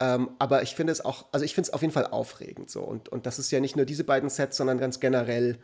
Ähm, 0.00 0.32
aber 0.38 0.62
ich 0.62 0.74
finde 0.74 0.92
es 0.92 1.02
auch, 1.02 1.26
also 1.32 1.46
ich 1.46 1.54
finde 1.54 1.68
es 1.68 1.72
auf 1.72 1.80
jeden 1.80 1.94
Fall 1.94 2.08
aufregend 2.08 2.70
so. 2.70 2.82
Und, 2.82 3.08
und 3.08 3.24
das 3.24 3.38
ist 3.38 3.50
ja 3.50 3.60
nicht 3.60 3.74
nur 3.74 3.86
diese 3.86 4.04
beiden 4.04 4.28
Sets, 4.28 4.58
sondern 4.58 4.76
ganz 4.76 5.00
generell 5.00 5.58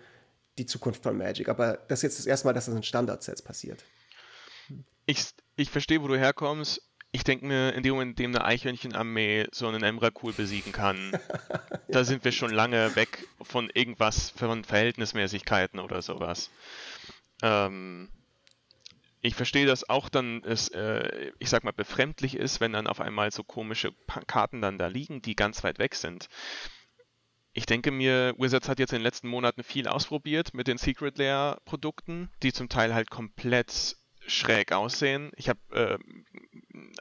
die 0.61 0.67
Zukunft 0.67 1.03
von 1.03 1.17
Magic. 1.17 1.49
Aber 1.49 1.79
das 1.89 2.01
ist 2.01 2.03
jetzt 2.03 2.19
das 2.21 2.27
erste 2.27 2.47
Mal, 2.47 2.53
dass 2.53 2.67
das 2.67 2.75
in 2.75 2.83
Standardsets 2.83 3.43
passiert. 3.43 3.83
Ich, 5.07 5.25
ich 5.57 5.71
verstehe, 5.71 6.03
wo 6.03 6.09
du 6.09 6.19
herkommst. 6.19 6.83
Ich 7.13 7.25
denke 7.25 7.47
mir, 7.47 7.75
in 7.75 7.83
dem 7.83 7.95
Moment, 7.95 8.21
in 8.21 8.33
dem 8.33 8.37
eine 8.37 8.45
Eichhörnchenarmee 8.45 9.49
so 9.51 9.67
einen 9.67 9.83
Emrakul 9.83 10.33
besiegen 10.33 10.71
kann, 10.71 11.11
ja. 11.51 11.81
da 11.89 12.05
sind 12.05 12.25
wir 12.25 12.31
schon 12.31 12.53
lange 12.53 12.95
weg 12.95 13.27
von 13.43 13.69
irgendwas, 13.75 14.31
von 14.31 14.63
Verhältnismäßigkeiten 14.63 15.81
oder 15.81 16.03
sowas. 16.03 16.51
Ähm, 17.43 18.11
ich 19.23 19.35
verstehe, 19.35 19.67
dass 19.67 19.89
auch 19.89 20.09
dann 20.09 20.45
es, 20.45 20.69
äh, 20.69 21.33
ich 21.41 21.51
sag 21.51 21.65
mal, 21.65 21.73
befremdlich 21.73 22.37
ist, 22.37 22.61
wenn 22.61 22.73
dann 22.73 22.87
auf 22.87 23.01
einmal 23.01 23.33
so 23.33 23.43
komische 23.43 23.93
Karten 24.29 24.61
dann 24.61 24.79
da 24.79 24.87
liegen, 24.87 25.21
die 25.21 25.35
ganz 25.35 25.65
weit 25.65 25.81
weg 25.81 25.97
sind 25.97 26.29
ich 27.53 27.67
denke 27.67 27.91
mir, 27.91 28.35
Wizards 28.39 28.69
hat 28.69 28.79
jetzt 28.79 28.93
in 28.93 28.99
den 28.99 29.05
letzten 29.05 29.29
Monaten 29.29 29.63
viel 29.65 29.89
ausprobiert 29.89 30.55
mit 30.55 30.67
den 30.69 30.79
Secret 30.79 31.19
Layer 31.19 31.61
Produkten, 31.65 32.31
die 32.43 32.53
zum 32.53 32.69
Teil 32.69 32.95
halt 32.95 33.11
komplett 33.11 33.97
schräg 34.27 34.73
aussehen. 34.73 35.33
Ich 35.37 35.49
habe, 35.49 35.59
äh, 35.73 35.99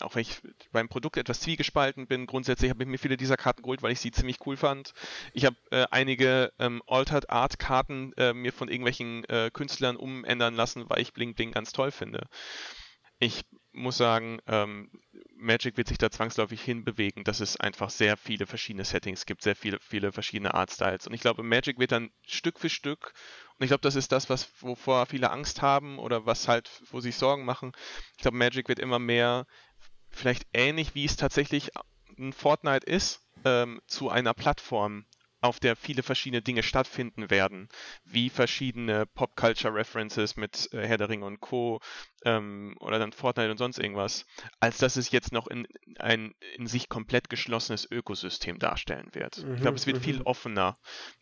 auch 0.02 0.16
wenn 0.16 0.22
ich 0.22 0.42
beim 0.72 0.90
Produkt 0.90 1.18
etwas 1.18 1.42
zwiegespalten 1.42 2.08
bin, 2.08 2.26
grundsätzlich 2.26 2.72
habe 2.72 2.84
ich 2.84 2.90
mir 2.90 2.98
viele 2.98 3.18
dieser 3.18 3.38
Karten 3.38 3.62
geholt, 3.62 3.84
weil 3.84 3.92
ich 3.92 4.00
sie 4.00 4.12
ziemlich 4.12 4.38
cool 4.46 4.58
fand. 4.58 4.94
Ich 5.34 5.46
habe 5.46 5.58
äh, 5.72 5.86
einige 5.92 6.52
ähm, 6.60 6.82
Altered 6.88 7.30
Art 7.30 7.60
Karten 7.60 8.14
äh, 8.18 8.34
mir 8.34 8.52
von 8.52 8.70
irgendwelchen 8.70 9.26
äh, 9.26 9.52
Künstlern 9.54 9.98
umändern 9.98 10.56
lassen, 10.56 10.90
weil 10.90 11.02
ich 11.02 11.14
Bling 11.14 11.36
Bling 11.36 11.52
ganz 11.52 11.72
toll 11.72 11.92
finde. 11.92 12.28
Ich 13.20 13.44
muss 13.72 13.98
sagen, 13.98 14.40
ähm, 14.48 14.90
Magic 15.40 15.78
wird 15.78 15.88
sich 15.88 15.98
da 15.98 16.12
zwangsläufig 16.12 16.62
hinbewegen, 16.62 17.24
dass 17.24 17.40
es 17.40 17.58
einfach 17.58 17.90
sehr 17.90 18.18
viele 18.18 18.46
verschiedene 18.46 18.86
Settings 18.86 19.26
gibt, 19.26 19.42
sehr 19.42 19.56
viele, 19.56 19.80
viele 19.80 20.12
verschiedene 20.12 20.54
Artstyles. 20.54 21.08
Und 21.08 21.14
ich 21.14 21.22
glaube, 21.22 21.44
Magic 21.44 21.80
wird 21.80 21.92
dann 21.92 22.12
Stück 22.28 22.60
für 22.60 22.70
Stück, 22.70 23.14
und 23.58 23.66
ich 23.66 23.70
glaube, 23.70 23.82
das 23.82 23.96
ist 23.96 24.12
das, 24.12 24.30
was, 24.30 24.50
wovor 24.62 25.06
viele 25.06 25.32
Angst 25.32 25.62
haben 25.62 26.00
oder 26.00 26.26
was 26.26 26.48
halt, 26.48 26.70
wo 26.92 27.02
sie 27.02 27.12
Sorgen 27.12 27.44
machen. 27.44 27.74
Ich 28.16 28.22
glaube, 28.22 28.38
Magic 28.38 28.70
wird 28.70 28.80
immer 28.80 29.00
mehr, 29.00 29.48
vielleicht 30.10 30.48
ähnlich 30.54 30.96
wie 30.96 31.06
es 31.06 31.18
tatsächlich 31.18 31.72
ein 32.18 32.34
Fortnite 32.34 32.86
ist, 32.86 33.22
ähm, 33.46 33.82
zu 33.88 34.10
einer 34.10 34.34
Plattform 34.34 35.06
auf 35.42 35.60
der 35.60 35.76
viele 35.76 36.04
verschiedene 36.04 36.42
Dinge 36.42 36.64
stattfinden 36.64 37.30
werden, 37.30 37.70
wie 38.04 38.30
verschiedene 38.30 39.06
Pop-Culture-References 39.06 40.36
mit 40.36 40.70
äh, 40.74 40.86
Herr 40.86 40.98
der 40.98 41.10
Ringe 41.10 41.26
und 41.26 41.40
Co. 41.40 41.80
Ähm, 42.26 42.76
oder 42.80 43.00
dann 43.00 43.14
Fortnite 43.14 43.52
und 43.52 43.58
sonst 43.58 43.80
irgendwas, 43.80 44.26
als 44.60 44.78
dass 44.78 44.98
es 44.98 45.12
jetzt 45.12 45.32
noch 45.32 45.48
in 45.48 45.68
ein 45.98 46.34
in 46.56 46.68
sich 46.68 46.90
komplett 46.90 47.30
geschlossenes 47.30 47.90
Ökosystem 47.90 48.60
darstellen 48.60 49.10
wird. 49.14 49.44
Mhm, 49.44 49.56
ich 49.56 49.62
glaube, 49.62 49.78
es 49.78 49.88
wird 49.88 49.98
mhm. 49.98 50.04
viel 50.04 50.22
offener 50.24 50.78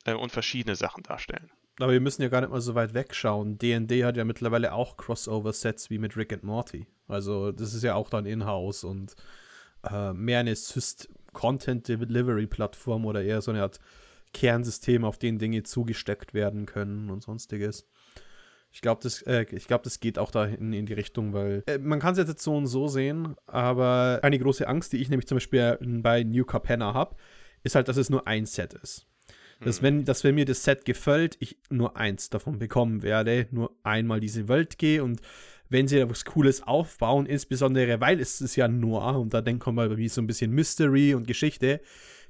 äh, 0.05 0.13
und 0.13 0.31
verschiedene 0.31 0.75
Sachen 0.75 1.03
darstellen. 1.03 1.51
Aber 1.79 1.91
wir 1.91 2.01
müssen 2.01 2.23
ja 2.23 2.29
gar 2.29 2.41
nicht 2.41 2.49
mal 2.49 2.61
so 2.61 2.73
weit 2.73 2.95
wegschauen. 2.95 3.59
D&D 3.59 4.03
hat 4.03 4.17
ja 4.17 4.25
mittlerweile 4.25 4.73
auch 4.73 4.97
Crossover-Sets 4.97 5.91
wie 5.91 5.99
mit 5.99 6.17
Rick 6.17 6.33
and 6.33 6.43
Morty. 6.43 6.87
Also 7.07 7.51
das 7.51 7.75
ist 7.75 7.83
ja 7.83 7.93
auch 7.93 8.09
dann 8.09 8.25
in-house 8.25 8.83
und 8.83 9.15
äh, 9.83 10.11
mehr 10.13 10.39
eine 10.39 10.55
Content-Delivery-Plattform 11.33 13.05
oder 13.05 13.21
eher 13.21 13.41
so 13.41 13.51
eine 13.51 13.61
Art 13.61 13.79
Kernsystem, 14.33 15.03
auf 15.03 15.17
denen 15.17 15.39
Dinge 15.39 15.63
zugesteckt 15.63 16.33
werden 16.33 16.65
können 16.65 17.09
und 17.09 17.23
sonstiges. 17.23 17.87
Ich 18.71 18.81
glaube, 18.81 19.01
das, 19.01 19.21
äh, 19.23 19.45
glaub, 19.45 19.83
das 19.83 19.99
geht 19.99 20.19
auch 20.19 20.29
da 20.29 20.45
in, 20.45 20.85
die 20.85 20.93
Richtung, 20.93 21.33
weil 21.33 21.63
äh, 21.67 21.77
man 21.77 21.99
kann 21.99 22.13
es 22.13 22.27
jetzt 22.27 22.43
so 22.43 22.55
und 22.55 22.67
so 22.67 22.87
sehen, 22.87 23.35
aber 23.47 24.19
eine 24.21 24.37
große 24.37 24.67
Angst, 24.67 24.93
die 24.93 24.97
ich 24.97 25.09
nämlich 25.09 25.27
zum 25.27 25.37
Beispiel 25.37 25.77
bei 25.81 26.23
New 26.23 26.45
Capenna 26.45 26.93
habe, 26.93 27.15
ist 27.63 27.75
halt, 27.75 27.87
dass 27.87 27.97
es 27.97 28.09
nur 28.09 28.27
ein 28.27 28.45
Set 28.45 28.73
ist. 28.73 29.07
Dass, 29.61 29.81
mhm. 29.81 29.85
wenn, 29.85 30.05
dass 30.05 30.23
wenn 30.23 30.35
mir 30.35 30.45
das 30.45 30.63
Set 30.63 30.85
gefällt, 30.85 31.37
ich 31.39 31.57
nur 31.69 31.97
eins 31.97 32.29
davon 32.29 32.59
bekommen 32.59 33.01
werde, 33.01 33.47
nur 33.51 33.75
einmal 33.83 34.19
diese 34.19 34.47
Welt 34.47 34.77
gehe 34.77 35.03
und 35.03 35.21
wenn 35.69 35.87
sie 35.87 35.97
da 35.97 36.09
was 36.09 36.23
Cooles 36.25 36.63
aufbauen, 36.63 37.25
insbesondere 37.25 37.99
weil 37.99 38.19
es 38.19 38.39
ist 38.41 38.55
ja 38.55 38.67
Noir 38.67 39.19
und 39.19 39.33
da 39.33 39.41
denkt 39.41 39.65
man 39.65 39.75
mal 39.75 39.97
wie 39.97 40.07
so 40.07 40.21
ein 40.21 40.27
bisschen 40.27 40.51
Mystery 40.51 41.13
und 41.13 41.27
Geschichte, 41.27 41.81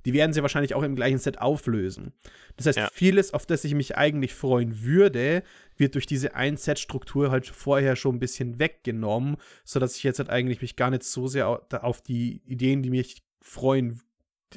die 0.05 0.13
werden 0.13 0.33
sie 0.33 0.41
wahrscheinlich 0.41 0.73
auch 0.73 0.83
im 0.83 0.95
gleichen 0.95 1.17
Set 1.17 1.39
auflösen. 1.39 2.13
Das 2.55 2.65
heißt, 2.65 2.77
ja. 2.77 2.89
vieles, 2.93 3.33
auf 3.33 3.45
das 3.45 3.63
ich 3.63 3.73
mich 3.73 3.97
eigentlich 3.97 4.33
freuen 4.33 4.83
würde, 4.83 5.43
wird 5.75 5.95
durch 5.95 6.05
diese 6.05 6.36
Ein-Set-Struktur 6.36 7.31
halt 7.31 7.47
vorher 7.47 7.95
schon 7.95 8.15
ein 8.15 8.19
bisschen 8.19 8.60
weggenommen, 8.60 9.38
sodass 9.63 9.97
ich 9.97 10.03
jetzt 10.03 10.19
halt 10.19 10.29
eigentlich 10.29 10.62
mich 10.62 10.75
gar 10.75 10.89
nicht 10.89 11.03
so 11.03 11.27
sehr 11.27 11.47
auf 11.83 12.01
die 12.01 12.41
Ideen, 12.45 12.83
die 12.83 12.89
mich 12.89 13.23
freuen, 13.41 14.01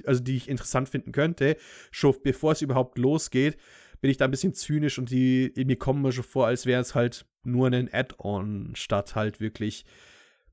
also 0.04 0.22
die 0.22 0.36
ich 0.36 0.48
interessant 0.48 0.88
finden 0.88 1.12
könnte, 1.12 1.56
schon 1.90 2.14
bevor 2.22 2.52
es 2.52 2.62
überhaupt 2.62 2.98
losgeht, 2.98 3.56
bin 4.00 4.10
ich 4.10 4.16
da 4.16 4.24
ein 4.24 4.30
bisschen 4.30 4.54
zynisch 4.54 4.98
und 4.98 5.10
die, 5.10 5.52
mir 5.56 5.76
kommen 5.76 6.02
mir 6.02 6.12
schon 6.12 6.24
vor, 6.24 6.46
als 6.46 6.64
wäre 6.66 6.80
es 6.80 6.94
halt 6.94 7.26
nur 7.42 7.68
ein 7.68 7.92
Add-on 7.92 8.72
statt 8.74 9.14
halt 9.14 9.40
wirklich 9.40 9.84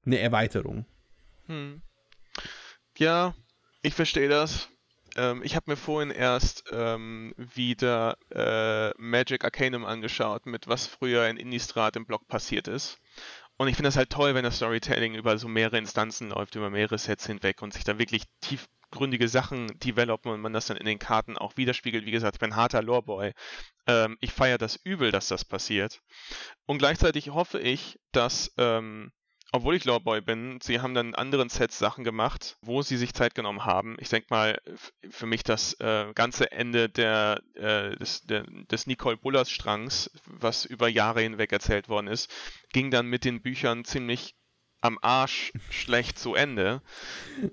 eine 0.05 0.19
Erweiterung. 0.19 0.85
Hm. 1.45 1.81
Ja, 2.97 3.35
ich 3.81 3.93
verstehe 3.93 4.29
das 4.29 4.69
ähm, 5.17 5.41
ich 5.43 5.55
habe 5.55 5.71
mir 5.71 5.77
vorhin 5.77 6.11
erst 6.11 6.65
ähm, 6.71 7.33
wieder 7.37 8.17
äh, 8.29 8.91
Magic 8.97 9.43
Arcanum 9.43 9.85
angeschaut, 9.85 10.45
mit 10.45 10.67
was 10.67 10.87
früher 10.87 11.27
in 11.27 11.37
Innistrad 11.37 11.95
im 11.95 12.05
Blog 12.05 12.27
passiert 12.27 12.67
ist. 12.67 12.99
Und 13.57 13.67
ich 13.67 13.75
finde 13.75 13.87
das 13.87 13.97
halt 13.97 14.11
toll, 14.11 14.35
wenn 14.35 14.43
das 14.43 14.57
Storytelling 14.57 15.15
über 15.15 15.37
so 15.37 15.47
mehrere 15.47 15.79
Instanzen 15.79 16.29
läuft, 16.29 16.55
über 16.55 16.69
mehrere 16.69 16.97
Sets 16.99 17.25
hinweg 17.25 17.61
und 17.63 17.73
sich 17.73 17.83
da 17.83 17.97
wirklich 17.97 18.23
tiefgründige 18.41 19.27
Sachen 19.27 19.67
developen 19.79 20.31
und 20.31 20.41
man 20.41 20.53
das 20.53 20.67
dann 20.67 20.77
in 20.77 20.85
den 20.85 20.99
Karten 20.99 21.37
auch 21.37 21.57
widerspiegelt. 21.57 22.05
Wie 22.05 22.11
gesagt, 22.11 22.35
ich 22.35 22.39
bin 22.39 22.55
harter 22.55 22.83
Loreboy. 22.83 23.33
Ähm, 23.87 24.17
ich 24.21 24.31
feiere 24.31 24.59
das 24.59 24.75
übel, 24.83 25.11
dass 25.11 25.27
das 25.27 25.43
passiert. 25.43 26.01
Und 26.67 26.77
gleichzeitig 26.77 27.31
hoffe 27.31 27.59
ich, 27.59 27.99
dass 28.11 28.53
ähm, 28.57 29.11
obwohl 29.51 29.75
ich 29.75 29.85
Lawboy 29.85 30.21
bin, 30.21 30.59
sie 30.61 30.81
haben 30.81 30.93
dann 30.93 31.09
in 31.09 31.15
anderen 31.15 31.49
Sets 31.49 31.79
Sachen 31.79 32.03
gemacht, 32.03 32.57
wo 32.61 32.81
sie 32.81 32.97
sich 32.97 33.13
Zeit 33.13 33.33
genommen 33.33 33.65
haben. 33.65 33.95
Ich 33.99 34.09
denke 34.09 34.27
mal, 34.29 34.59
für 35.09 35.25
mich 35.25 35.43
das 35.43 35.73
äh, 35.79 36.11
ganze 36.13 36.51
Ende 36.51 36.89
der, 36.89 37.41
äh, 37.55 37.95
des, 37.95 38.23
der, 38.23 38.43
des 38.43 38.87
Nicole 38.87 39.17
Bullers 39.17 39.49
Strangs, 39.49 40.11
was 40.25 40.65
über 40.65 40.89
Jahre 40.89 41.21
hinweg 41.21 41.51
erzählt 41.51 41.87
worden 41.87 42.07
ist, 42.07 42.33
ging 42.73 42.91
dann 42.91 43.07
mit 43.07 43.23
den 43.23 43.41
Büchern 43.41 43.85
ziemlich 43.85 44.35
am 44.81 44.99
Arsch 45.01 45.53
schlecht 45.69 46.19
zu 46.19 46.35
Ende. 46.35 46.81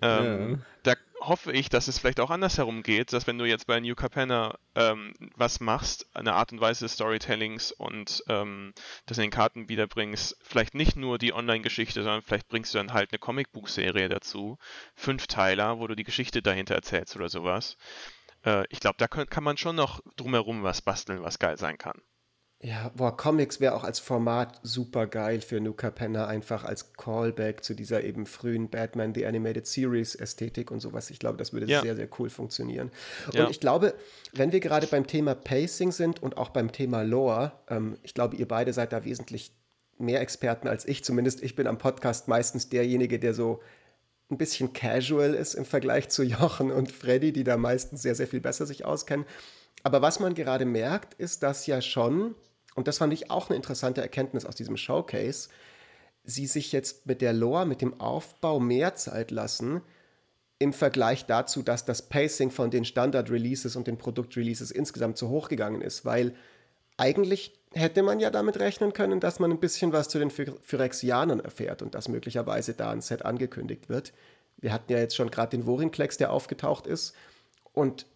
Ähm, 0.00 0.50
ja. 0.50 0.58
Da 0.82 0.94
hoffe 1.26 1.52
ich, 1.52 1.68
dass 1.68 1.88
es 1.88 1.98
vielleicht 1.98 2.20
auch 2.20 2.30
andersherum 2.30 2.82
geht, 2.82 3.12
dass 3.12 3.26
wenn 3.26 3.38
du 3.38 3.44
jetzt 3.44 3.66
bei 3.66 3.80
New 3.80 3.94
Capenna 3.94 4.58
ähm, 4.74 5.14
was 5.36 5.60
machst, 5.60 6.06
eine 6.14 6.34
Art 6.34 6.52
und 6.52 6.60
Weise 6.60 6.84
des 6.84 6.94
Storytellings 6.94 7.72
und 7.72 8.22
ähm, 8.28 8.72
das 9.06 9.18
in 9.18 9.22
den 9.22 9.30
Karten 9.30 9.68
wiederbringst, 9.68 10.36
vielleicht 10.42 10.74
nicht 10.74 10.96
nur 10.96 11.18
die 11.18 11.32
Online-Geschichte, 11.32 12.02
sondern 12.02 12.22
vielleicht 12.22 12.48
bringst 12.48 12.74
du 12.74 12.78
dann 12.78 12.92
halt 12.92 13.12
eine 13.12 13.18
Comicbuchserie 13.18 14.08
dazu, 14.08 14.58
fünf 14.94 15.26
Teiler, 15.26 15.78
wo 15.78 15.86
du 15.86 15.94
die 15.94 16.04
Geschichte 16.04 16.42
dahinter 16.42 16.74
erzählst 16.74 17.16
oder 17.16 17.28
sowas. 17.28 17.76
Äh, 18.44 18.64
ich 18.68 18.80
glaube, 18.80 18.96
da 18.98 19.08
kann, 19.08 19.26
kann 19.26 19.44
man 19.44 19.56
schon 19.56 19.76
noch 19.76 20.00
drumherum 20.16 20.62
was 20.62 20.82
basteln, 20.82 21.22
was 21.22 21.38
geil 21.38 21.58
sein 21.58 21.78
kann. 21.78 22.00
Ja, 22.64 22.90
boah, 22.96 23.14
Comics 23.14 23.60
wäre 23.60 23.74
auch 23.74 23.84
als 23.84 23.98
Format 23.98 24.58
super 24.62 25.06
geil 25.06 25.42
für 25.42 25.60
Nuka 25.60 25.90
Penner, 25.90 26.28
einfach 26.28 26.64
als 26.64 26.94
Callback 26.94 27.62
zu 27.62 27.74
dieser 27.74 28.02
eben 28.02 28.24
frühen 28.24 28.70
Batman 28.70 29.14
The 29.14 29.26
Animated 29.26 29.66
Series 29.66 30.14
Ästhetik 30.14 30.70
und 30.70 30.80
sowas. 30.80 31.10
Ich 31.10 31.18
glaube, 31.18 31.36
das 31.36 31.52
würde 31.52 31.66
ja. 31.66 31.82
sehr, 31.82 31.94
sehr 31.94 32.08
cool 32.18 32.30
funktionieren. 32.30 32.90
Ja. 33.34 33.44
Und 33.44 33.50
ich 33.50 33.60
glaube, 33.60 33.92
wenn 34.32 34.50
wir 34.50 34.60
gerade 34.60 34.86
beim 34.86 35.06
Thema 35.06 35.34
Pacing 35.34 35.92
sind 35.92 36.22
und 36.22 36.38
auch 36.38 36.48
beim 36.48 36.72
Thema 36.72 37.02
Lore, 37.02 37.52
ähm, 37.68 37.98
ich 38.02 38.14
glaube, 38.14 38.36
ihr 38.36 38.48
beide 38.48 38.72
seid 38.72 38.94
da 38.94 39.04
wesentlich 39.04 39.54
mehr 39.98 40.22
Experten 40.22 40.66
als 40.66 40.88
ich. 40.88 41.04
Zumindest 41.04 41.42
ich 41.42 41.56
bin 41.56 41.66
am 41.66 41.76
Podcast 41.76 42.28
meistens 42.28 42.70
derjenige, 42.70 43.18
der 43.18 43.34
so 43.34 43.60
ein 44.30 44.38
bisschen 44.38 44.72
casual 44.72 45.34
ist 45.34 45.52
im 45.52 45.66
Vergleich 45.66 46.08
zu 46.08 46.22
Jochen 46.22 46.72
und 46.72 46.90
Freddy, 46.90 47.30
die 47.34 47.44
da 47.44 47.58
meistens 47.58 48.00
sehr, 48.00 48.14
sehr 48.14 48.26
viel 48.26 48.40
besser 48.40 48.64
sich 48.64 48.86
auskennen. 48.86 49.26
Aber 49.82 50.00
was 50.00 50.18
man 50.18 50.34
gerade 50.34 50.64
merkt, 50.64 51.12
ist, 51.12 51.42
dass 51.42 51.66
ja 51.66 51.82
schon 51.82 52.34
und 52.74 52.88
das 52.88 52.98
fand 52.98 53.12
ich 53.12 53.30
auch 53.30 53.48
eine 53.48 53.56
interessante 53.56 54.00
Erkenntnis 54.00 54.44
aus 54.44 54.56
diesem 54.56 54.76
Showcase, 54.76 55.48
sie 56.24 56.46
sich 56.46 56.72
jetzt 56.72 57.06
mit 57.06 57.20
der 57.20 57.32
Lore, 57.32 57.66
mit 57.66 57.80
dem 57.80 58.00
Aufbau 58.00 58.60
mehr 58.60 58.94
Zeit 58.94 59.30
lassen 59.30 59.82
im 60.58 60.72
Vergleich 60.72 61.26
dazu, 61.26 61.62
dass 61.62 61.84
das 61.84 62.02
Pacing 62.02 62.50
von 62.50 62.70
den 62.70 62.84
Standard-Releases 62.84 63.76
und 63.76 63.86
den 63.86 63.98
Produkt-Releases 63.98 64.70
insgesamt 64.70 65.18
zu 65.18 65.28
hoch 65.28 65.48
gegangen 65.48 65.82
ist, 65.82 66.04
weil 66.04 66.34
eigentlich 66.96 67.52
hätte 67.72 68.02
man 68.02 68.20
ja 68.20 68.30
damit 68.30 68.58
rechnen 68.60 68.92
können, 68.92 69.20
dass 69.20 69.40
man 69.40 69.50
ein 69.50 69.58
bisschen 69.58 69.92
was 69.92 70.08
zu 70.08 70.18
den 70.18 70.30
Phyrexianern 70.30 71.40
erfährt 71.40 71.82
und 71.82 71.94
dass 71.94 72.08
möglicherweise 72.08 72.74
da 72.74 72.90
ein 72.90 73.00
Set 73.00 73.24
angekündigt 73.24 73.88
wird. 73.88 74.12
Wir 74.58 74.72
hatten 74.72 74.92
ja 74.92 74.98
jetzt 74.98 75.16
schon 75.16 75.30
gerade 75.30 75.56
den 75.56 75.64
Vorinklex, 75.66 76.16
der 76.16 76.32
aufgetaucht 76.32 76.86
ist. 76.86 77.14
Und 77.72 78.06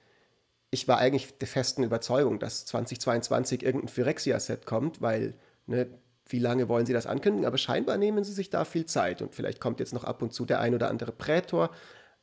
ich 0.71 0.89
war 0.89 0.99
eigentlich 0.99 1.39
der 1.39 1.49
festen 1.49 1.83
Überzeugung, 1.83 2.39
dass 2.39 2.67
2022 2.67 3.63
irgendein 3.63 3.89
Phyrexia-Set 3.89 4.67
kommt, 4.67 5.01
weil, 5.01 5.35
ne, 5.67 5.89
wie 6.29 6.39
lange 6.39 6.69
wollen 6.69 6.85
sie 6.85 6.93
das 6.93 7.07
ankündigen? 7.07 7.47
Aber 7.47 7.59
scheinbar 7.59 7.97
nehmen 7.97 8.23
sie 8.25 8.33
sich 8.33 8.51
da 8.51 8.65
viel 8.65 8.85
Zeit 8.85 9.23
und 9.23 9.35
vielleicht 9.35 9.61
kommt 9.61 9.81
jetzt 9.81 9.95
noch 9.95 10.05
ab 10.05 10.21
und 10.21 10.33
zu 10.35 10.45
der 10.45 10.61
ein 10.61 10.75
oder 10.75 10.91
andere 10.91 11.13
Prätor, 11.13 11.71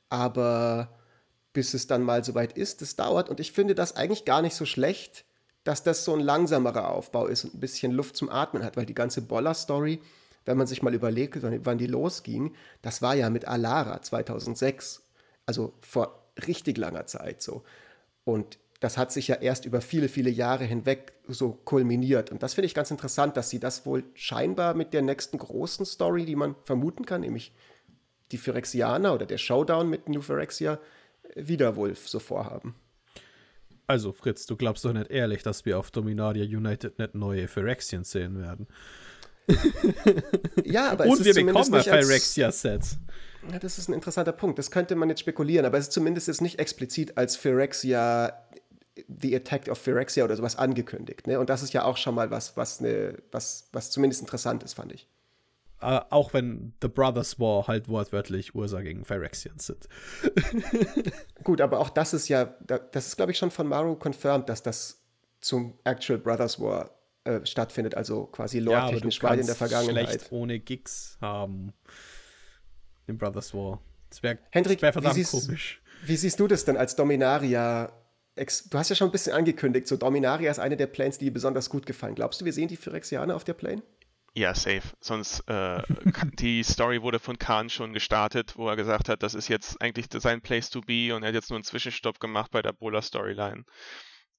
aber 0.10 0.94
bis 1.54 1.74
es 1.74 1.88
dann 1.88 2.04
mal 2.04 2.24
soweit 2.24 2.54
ist, 2.54 2.82
das 2.82 2.96
dauert 2.96 3.30
und 3.30 3.40
ich 3.40 3.52
finde 3.52 3.74
das 3.74 3.96
eigentlich 3.96 4.26
gar 4.26 4.42
nicht 4.42 4.56
so 4.56 4.66
schlecht, 4.66 5.26
dass 5.64 5.82
das 5.82 6.06
so 6.06 6.14
ein 6.14 6.20
langsamerer 6.20 6.90
Aufbau 6.90 7.26
ist 7.26 7.46
und 7.46 7.56
ein 7.56 7.60
bisschen 7.60 7.92
Luft 7.92 8.16
zum 8.16 8.30
Atmen 8.30 8.64
hat, 8.64 8.78
weil 8.78 8.86
die 8.86 8.94
ganze 8.94 9.22
Boller-Story, 9.24 10.00
wenn 10.46 10.58
man 10.58 10.68
sich 10.68 10.84
mal 10.84 10.94
überlegt, 10.94 11.42
wann 11.42 11.80
die 11.80 11.88
losging, 11.88 12.54
das 12.84 13.02
war 13.02 13.16
ja 13.16 13.32
mit 13.32 13.48
Alara 13.48 14.02
2006, 14.02 15.02
also 15.48 15.74
vor 15.82 16.30
richtig 16.46 16.78
langer 16.78 17.08
Zeit 17.08 17.42
so. 17.42 17.64
Und 18.26 18.60
das 18.82 18.98
hat 18.98 19.12
sich 19.12 19.30
ja 19.30 19.36
erst 19.36 19.66
über 19.66 19.82
viele, 19.82 20.10
viele 20.10 20.30
Jahre 20.30 20.66
hinweg 20.66 21.14
so 21.28 21.54
kulminiert. 21.54 22.32
Und 22.32 22.44
das 22.44 22.54
finde 22.54 22.66
ich 22.68 22.74
ganz 22.74 22.92
interessant, 22.92 23.38
dass 23.38 23.50
sie 23.50 23.60
das 23.60 23.86
wohl 23.86 24.04
scheinbar 24.14 24.74
mit 24.74 24.94
der 24.94 25.02
nächsten 25.02 25.38
großen 25.38 25.86
Story, 25.86 26.26
die 26.26 26.36
man 26.36 26.56
vermuten 26.66 27.06
kann, 27.06 27.22
nämlich 27.22 27.54
die 28.32 28.38
Phyrexianer 28.38 29.14
oder 29.14 29.26
der 29.26 29.38
Showdown 29.38 29.90
mit 29.90 30.10
New 30.10 30.22
Phyrexia, 30.22 30.80
wieder 31.36 31.76
wohl 31.76 31.96
so 31.96 32.20
vorhaben. 32.20 32.76
Also, 33.88 34.12
Fritz, 34.12 34.46
du 34.46 34.56
glaubst 34.56 34.84
doch 34.84 34.94
nicht 34.94 35.12
ehrlich, 35.12 35.44
dass 35.44 35.66
wir 35.66 35.78
auf 35.78 35.92
Dominaria 35.92 36.44
United 36.44 36.98
nicht 36.98 37.14
neue 37.14 37.48
Phyrexians 37.48 38.12
sehen 38.12 38.40
werden. 38.40 38.68
ja, 40.64 40.92
aber 40.92 41.06
Und 41.06 41.24
wir 41.24 41.34
bekommen 41.36 41.82
Phyrexia-Sets. 41.82 42.98
Ja, 43.52 43.60
das 43.60 43.78
ist 43.78 43.90
ein 43.90 43.94
interessanter 43.94 44.32
Punkt. 44.32 44.58
Das 44.58 44.72
könnte 44.72 44.96
man 44.96 45.10
jetzt 45.10 45.20
spekulieren, 45.20 45.66
aber 45.66 45.78
es 45.78 45.86
ist 45.86 45.94
zumindest 45.94 46.28
jetzt 46.28 46.42
nicht 46.42 46.60
explizit 46.60 47.18
als 47.18 47.36
Phyrexia, 47.36 48.34
The 49.08 49.36
Attack 49.36 49.68
of 49.70 49.78
Phyrexia 49.78 50.24
oder 50.24 50.36
sowas 50.36 50.56
angekündigt. 50.56 51.28
Ne? 51.28 51.40
Und 51.40 51.50
das 51.50 51.64
ist 51.64 51.74
ja 51.74 51.84
auch 51.84 51.98
schon 51.98 52.16
mal 52.16 52.32
was, 52.32 52.58
was, 52.58 52.82
ne, 52.82 53.18
was, 53.32 53.70
was 53.72 53.92
zumindest 53.92 54.22
interessant 54.22 54.64
ist, 54.64 54.74
fand 54.74 54.94
ich. 54.94 55.08
Uh, 55.82 56.00
auch 56.10 56.34
wenn 56.34 56.74
The 56.82 56.88
Brothers 56.88 57.38
War 57.40 57.68
halt 57.68 57.90
wortwörtlich 57.90 58.56
Ursa 58.56 58.82
gegen 58.82 59.04
Phyrexians 59.04 59.68
sind. 59.68 59.90
Gut, 61.44 61.60
aber 61.60 61.80
auch 61.80 61.90
das 61.90 62.14
ist 62.14 62.30
ja, 62.30 62.46
das 62.46 63.08
ist 63.08 63.18
glaube 63.18 63.34
ich 63.34 63.38
schon 63.38 63.52
von 63.52 63.68
Maru 63.68 63.96
confirmed, 64.02 64.48
dass 64.48 64.64
das 64.64 65.02
zum 65.42 65.78
Actual 65.84 66.18
Brothers 66.18 66.60
War 66.62 66.92
äh, 67.26 67.46
stattfindet, 67.46 67.96
also 67.96 68.26
quasi 68.28 68.60
lore-technisch 68.60 69.22
ja, 69.22 69.34
in 69.34 69.46
der 69.46 69.56
Vergangenheit. 69.56 70.10
schlecht 70.10 70.32
ohne 70.32 70.60
Gigs 70.60 71.18
haben 71.22 71.74
den 73.08 73.18
Brothers 73.18 73.54
War. 73.54 73.82
Das 74.10 74.24
wäre 74.24 74.38
wär 74.54 74.94
verdammt 74.94 75.16
wie 75.16 75.24
siehst, 75.24 75.32
komisch. 75.32 75.82
Wie 76.06 76.16
siehst 76.16 76.40
du 76.40 76.48
das 76.48 76.66
denn 76.66 76.78
als 76.78 76.96
Dominaria? 76.96 77.92
Du 78.36 78.78
hast 78.78 78.90
ja 78.90 78.96
schon 78.96 79.10
ein 79.10 79.12
bisschen 79.12 79.34
angekündigt, 79.34 79.88
so 79.88 79.96
Dominaria 79.96 80.52
ist 80.52 80.60
eine 80.60 80.76
der 80.76 80.88
Planes, 80.88 81.18
die 81.18 81.26
dir 81.26 81.34
besonders 81.34 81.70
gut 81.70 81.86
gefallen. 81.86 82.16
Glaubst 82.16 82.42
du, 82.42 82.46
wir 82.46 82.54
sehen 82.54 82.68
die 82.68 82.76
Phyrexianer 82.76 83.36
auf 83.36 83.44
der 83.44 83.54
Plane? 83.54 83.82
Ja, 84.38 84.54
safe. 84.54 84.84
Sonst, 85.00 85.48
äh, 85.48 85.82
die 86.40 86.62
Story 86.64 87.02
wurde 87.02 87.20
von 87.20 87.40
Khan 87.40 87.70
schon 87.70 87.94
gestartet, 87.94 88.58
wo 88.58 88.68
er 88.68 88.76
gesagt 88.76 89.08
hat, 89.08 89.24
das 89.24 89.34
ist 89.34 89.48
jetzt 89.48 89.82
eigentlich 89.82 90.08
sein 90.12 90.42
Place 90.42 90.70
to 90.70 90.82
be 90.82 91.16
und 91.16 91.24
er 91.24 91.30
hat 91.30 91.36
jetzt 91.36 91.50
nur 91.50 91.58
einen 91.58 91.64
Zwischenstopp 91.64 92.20
gemacht 92.20 92.52
bei 92.52 92.62
der 92.62 92.74
Bola-Storyline. 92.74 93.64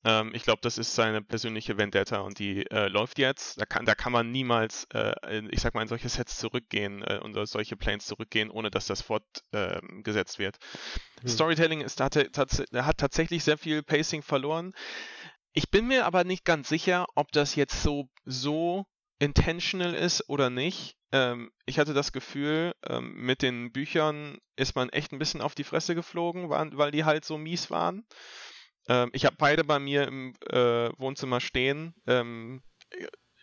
Ähm, 0.04 0.32
ich 0.34 0.42
glaube, 0.42 0.60
das 0.62 0.78
ist 0.78 0.94
seine 0.94 1.22
persönliche 1.22 1.78
Vendetta 1.78 2.20
und 2.20 2.38
die 2.38 2.68
äh, 2.70 2.88
läuft 2.88 3.18
jetzt. 3.18 3.60
Da 3.60 3.66
kann, 3.66 3.84
da 3.86 3.94
kann 3.94 4.12
man 4.12 4.30
niemals, 4.30 4.86
äh, 4.92 5.42
ich 5.50 5.60
sag 5.60 5.74
mal, 5.74 5.82
in 5.82 5.88
solche 5.88 6.08
Sets 6.08 6.38
zurückgehen 6.38 7.02
äh, 7.02 7.18
und 7.22 7.34
solche 7.46 7.76
Planes 7.76 8.06
zurückgehen, 8.06 8.50
ohne 8.50 8.70
dass 8.70 8.86
das 8.86 9.02
fortgesetzt 9.02 10.38
wird. 10.38 10.56
Hm. 11.20 11.28
Storytelling 11.28 11.80
ist, 11.80 12.00
hat, 12.00 12.16
hat 12.16 12.98
tatsächlich 12.98 13.44
sehr 13.44 13.58
viel 13.58 13.82
Pacing 13.82 14.22
verloren. 14.22 14.72
Ich 15.52 15.70
bin 15.70 15.86
mir 15.86 16.04
aber 16.04 16.24
nicht 16.24 16.44
ganz 16.44 16.68
sicher, 16.68 17.06
ob 17.14 17.32
das 17.32 17.54
jetzt 17.54 17.82
so, 17.82 18.10
so 18.24 18.84
intentional 19.18 19.94
ist 19.94 20.28
oder 20.28 20.50
nicht. 20.50 20.96
Ähm, 21.12 21.50
ich 21.64 21.78
hatte 21.78 21.94
das 21.94 22.12
Gefühl, 22.12 22.74
ähm, 22.86 23.14
mit 23.14 23.42
den 23.42 23.72
Büchern 23.72 24.38
ist 24.56 24.74
man 24.74 24.90
echt 24.90 25.12
ein 25.12 25.18
bisschen 25.18 25.40
auf 25.40 25.54
die 25.54 25.64
Fresse 25.64 25.94
geflogen, 25.94 26.50
weil, 26.50 26.76
weil 26.76 26.90
die 26.90 27.04
halt 27.04 27.24
so 27.24 27.38
mies 27.38 27.70
waren. 27.70 28.06
Ähm, 28.88 29.10
ich 29.12 29.24
habe 29.24 29.36
beide 29.38 29.64
bei 29.64 29.78
mir 29.78 30.06
im 30.06 30.34
äh, 30.50 30.90
Wohnzimmer 30.98 31.40
stehen. 31.40 31.94
Ähm, 32.06 32.62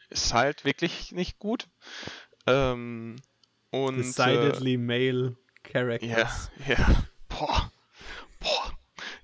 ist 0.09 0.33
halt 0.33 0.65
wirklich 0.65 1.11
nicht 1.11 1.39
gut. 1.39 1.67
Ähm, 2.47 3.15
und, 3.71 3.97
Decidedly 3.97 4.73
äh, 4.73 4.77
male 4.77 5.37
characters. 5.63 6.51
Ja, 6.67 6.75
ja. 6.75 7.05
Boah. 7.27 7.71
Boah. 8.39 8.71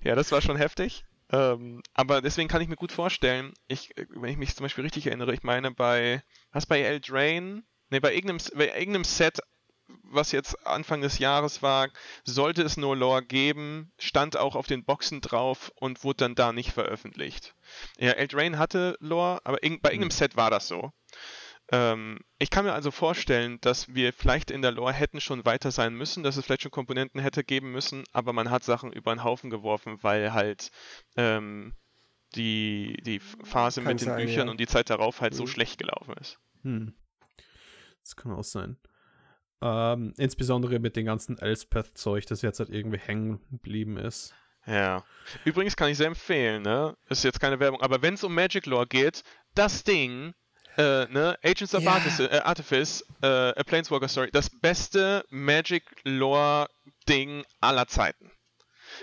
Ja, 0.02 0.14
das 0.14 0.32
war 0.32 0.40
schon 0.40 0.56
heftig. 0.56 1.04
Ähm, 1.32 1.82
aber 1.94 2.22
deswegen 2.22 2.48
kann 2.48 2.60
ich 2.60 2.68
mir 2.68 2.76
gut 2.76 2.90
vorstellen, 2.90 3.52
ich, 3.68 3.90
wenn 4.08 4.30
ich 4.30 4.36
mich 4.36 4.56
zum 4.56 4.64
Beispiel 4.64 4.82
richtig 4.82 5.06
erinnere, 5.06 5.32
ich 5.32 5.44
meine 5.44 5.70
bei, 5.70 6.22
was 6.50 6.66
bei 6.66 6.80
Eldrain? 6.80 7.64
Ne, 7.90 8.00
bei 8.00 8.14
irgendeinem, 8.14 8.40
bei 8.56 8.66
irgendeinem 8.68 9.04
Set 9.04 9.40
was 10.02 10.32
jetzt 10.32 10.66
Anfang 10.66 11.00
des 11.00 11.18
Jahres 11.18 11.62
war, 11.62 11.88
sollte 12.24 12.62
es 12.62 12.76
nur 12.76 12.96
Lore 12.96 13.22
geben, 13.22 13.92
stand 13.98 14.36
auch 14.36 14.56
auf 14.56 14.66
den 14.66 14.84
Boxen 14.84 15.20
drauf 15.20 15.72
und 15.76 16.04
wurde 16.04 16.24
dann 16.24 16.34
da 16.34 16.52
nicht 16.52 16.72
veröffentlicht. 16.72 17.54
Ja, 17.98 18.12
Eldraine 18.12 18.58
hatte 18.58 18.96
Lore, 19.00 19.40
aber 19.44 19.58
bei 19.60 19.62
irgendeinem 19.92 20.02
hm. 20.02 20.10
Set 20.10 20.36
war 20.36 20.50
das 20.50 20.68
so. 20.68 20.92
Ähm, 21.72 22.18
ich 22.38 22.50
kann 22.50 22.64
mir 22.64 22.72
also 22.72 22.90
vorstellen, 22.90 23.58
dass 23.60 23.94
wir 23.94 24.12
vielleicht 24.12 24.50
in 24.50 24.62
der 24.62 24.72
Lore 24.72 24.92
hätten 24.92 25.20
schon 25.20 25.44
weiter 25.44 25.70
sein 25.70 25.94
müssen, 25.94 26.22
dass 26.22 26.36
es 26.36 26.44
vielleicht 26.44 26.62
schon 26.62 26.72
Komponenten 26.72 27.20
hätte 27.20 27.44
geben 27.44 27.70
müssen, 27.70 28.04
aber 28.12 28.32
man 28.32 28.50
hat 28.50 28.64
Sachen 28.64 28.92
über 28.92 29.14
den 29.14 29.22
Haufen 29.22 29.50
geworfen, 29.50 29.98
weil 30.02 30.32
halt 30.32 30.72
ähm, 31.16 31.74
die, 32.34 32.96
die 33.04 33.20
Phase 33.20 33.82
kann 33.82 33.92
mit 33.92 34.00
den 34.00 34.08
sein, 34.08 34.26
Büchern 34.26 34.46
ja. 34.46 34.50
und 34.50 34.58
die 34.58 34.66
Zeit 34.66 34.90
darauf 34.90 35.20
halt 35.20 35.32
mhm. 35.34 35.38
so 35.38 35.46
schlecht 35.46 35.78
gelaufen 35.78 36.14
ist. 36.20 36.38
Hm. 36.62 36.94
Das 38.02 38.16
kann 38.16 38.32
auch 38.32 38.44
sein. 38.44 38.76
Ähm, 39.62 40.14
insbesondere 40.16 40.78
mit 40.78 40.96
dem 40.96 41.04
ganzen 41.04 41.38
Elspeth-Zeug, 41.38 42.26
das 42.26 42.42
jetzt 42.42 42.60
halt 42.60 42.70
irgendwie 42.70 42.98
hängen 42.98 43.40
geblieben 43.50 43.98
ist. 43.98 44.34
Ja. 44.66 45.04
Übrigens 45.44 45.76
kann 45.76 45.90
ich 45.90 45.98
sehr 45.98 46.06
empfehlen, 46.06 46.62
ne? 46.62 46.96
Ist 47.08 47.24
jetzt 47.24 47.40
keine 47.40 47.60
Werbung, 47.60 47.80
aber 47.82 48.02
wenn 48.02 48.14
es 48.14 48.24
um 48.24 48.34
Magic 48.34 48.66
Lore 48.66 48.86
geht, 48.86 49.22
das 49.54 49.84
Ding, 49.84 50.34
äh, 50.76 51.06
ne? 51.06 51.38
Agents 51.42 51.74
of 51.74 51.82
ja. 51.82 51.92
Artifice, 51.92 52.26
äh, 52.30 52.38
Artifice 52.38 53.06
äh, 53.22 53.26
A 53.26 53.62
Planeswalker 53.64 54.08
Story, 54.08 54.30
das 54.32 54.50
beste 54.50 55.24
Magic 55.28 55.84
Lore 56.04 56.68
Ding 57.08 57.44
aller 57.60 57.86
Zeiten. 57.86 58.30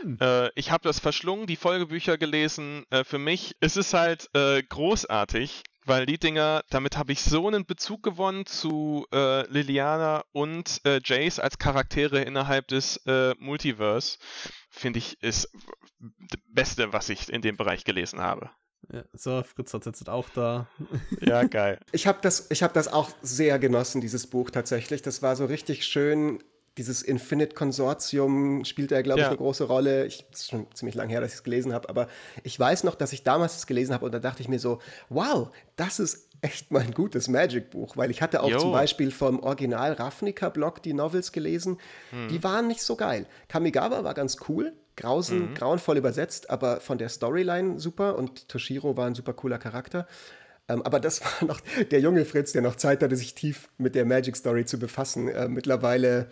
Hm. 0.01 0.17
Äh, 0.19 0.49
ich 0.55 0.71
habe 0.71 0.83
das 0.83 0.99
verschlungen, 0.99 1.47
die 1.47 1.55
Folgebücher 1.55 2.17
gelesen. 2.17 2.85
Äh, 2.89 3.03
für 3.03 3.19
mich 3.19 3.55
ist 3.59 3.77
es 3.77 3.93
halt 3.93 4.29
äh, 4.33 4.63
großartig, 4.63 5.63
weil 5.87 6.05
die 6.05 6.17
Dinger, 6.17 6.63
damit 6.69 6.97
habe 6.97 7.11
ich 7.11 7.21
so 7.21 7.47
einen 7.47 7.65
Bezug 7.65 8.03
gewonnen 8.03 8.45
zu 8.45 9.05
äh, 9.13 9.47
Liliana 9.49 10.23
und 10.33 10.81
äh, 10.85 10.99
Jace 11.03 11.39
als 11.39 11.57
Charaktere 11.57 12.21
innerhalb 12.21 12.67
des 12.67 12.97
äh, 13.05 13.33
Multiverse. 13.39 14.17
Finde 14.69 14.99
ich, 14.99 15.21
ist 15.23 15.49
das 15.99 16.39
Beste, 16.47 16.93
was 16.93 17.09
ich 17.09 17.31
in 17.31 17.41
dem 17.41 17.57
Bereich 17.57 17.85
gelesen 17.85 18.19
habe. 18.19 18.49
Ja, 18.91 19.03
so, 19.13 19.43
Fritz 19.43 19.73
hat 19.73 19.85
jetzt 19.85 20.07
auch 20.07 20.29
da. 20.29 20.67
Ja, 21.19 21.43
geil. 21.43 21.79
Ich 21.91 22.07
habe 22.07 22.19
das, 22.21 22.49
hab 22.51 22.73
das 22.73 22.87
auch 22.87 23.09
sehr 23.21 23.59
genossen, 23.59 24.01
dieses 24.01 24.27
Buch 24.27 24.49
tatsächlich. 24.49 25.01
Das 25.01 25.21
war 25.21 25.35
so 25.35 25.45
richtig 25.45 25.85
schön 25.85 26.43
dieses 26.77 27.01
Infinite 27.01 27.55
Konsortium 27.55 28.63
spielt 28.65 28.91
da, 28.91 29.01
glaube 29.01 29.19
ich, 29.19 29.23
ja. 29.23 29.29
eine 29.29 29.37
große 29.37 29.65
Rolle. 29.65 30.05
Ich, 30.05 30.25
das 30.31 30.41
ist 30.41 30.49
schon 30.51 30.67
ziemlich 30.73 30.95
lange 30.95 31.11
her, 31.11 31.21
dass 31.21 31.31
ich 31.31 31.37
es 31.37 31.43
gelesen 31.43 31.73
habe, 31.73 31.89
aber 31.89 32.07
ich 32.43 32.59
weiß 32.59 32.83
noch, 32.83 32.95
dass 32.95 33.13
ich 33.13 33.23
damals 33.23 33.57
es 33.57 33.67
gelesen 33.67 33.93
habe 33.93 34.05
und 34.05 34.13
da 34.13 34.19
dachte 34.19 34.41
ich 34.41 34.47
mir 34.47 34.59
so, 34.59 34.79
wow, 35.09 35.49
das 35.75 35.99
ist 35.99 36.29
echt 36.41 36.71
mal 36.71 36.81
ein 36.81 36.93
gutes 36.93 37.27
Magic-Buch, 37.27 37.97
weil 37.97 38.11
ich 38.11 38.21
hatte 38.21 38.43
auch 38.43 38.49
Yo. 38.49 38.59
zum 38.59 38.71
Beispiel 38.71 39.11
vom 39.11 39.39
Original 39.39 39.93
Ravnica-Blog 39.93 40.83
die 40.83 40.93
Novels 40.93 41.31
gelesen. 41.31 41.77
Hm. 42.11 42.27
Die 42.29 42.43
waren 42.43 42.67
nicht 42.67 42.81
so 42.81 42.95
geil. 42.95 43.25
Kamigawa 43.47 44.03
war 44.03 44.13
ganz 44.13 44.37
cool, 44.47 44.73
grausen, 44.95 45.51
mhm. 45.51 45.53
grauenvoll 45.55 45.97
übersetzt, 45.97 46.49
aber 46.49 46.79
von 46.79 46.97
der 46.97 47.09
Storyline 47.09 47.79
super 47.79 48.17
und 48.17 48.49
Toshiro 48.49 48.97
war 48.97 49.07
ein 49.07 49.15
super 49.15 49.33
cooler 49.33 49.57
Charakter. 49.57 50.07
Ähm, 50.69 50.81
aber 50.81 50.99
das 50.99 51.21
war 51.41 51.47
noch 51.47 51.61
der 51.91 51.99
junge 51.99 52.25
Fritz, 52.25 52.51
der 52.51 52.61
noch 52.61 52.75
Zeit 52.75 53.01
hatte, 53.01 53.15
sich 53.15 53.35
tief 53.35 53.69
mit 53.77 53.95
der 53.95 54.05
Magic 54.05 54.35
Story 54.35 54.65
zu 54.65 54.79
befassen. 54.79 55.27
Äh, 55.27 55.47
mittlerweile 55.47 56.29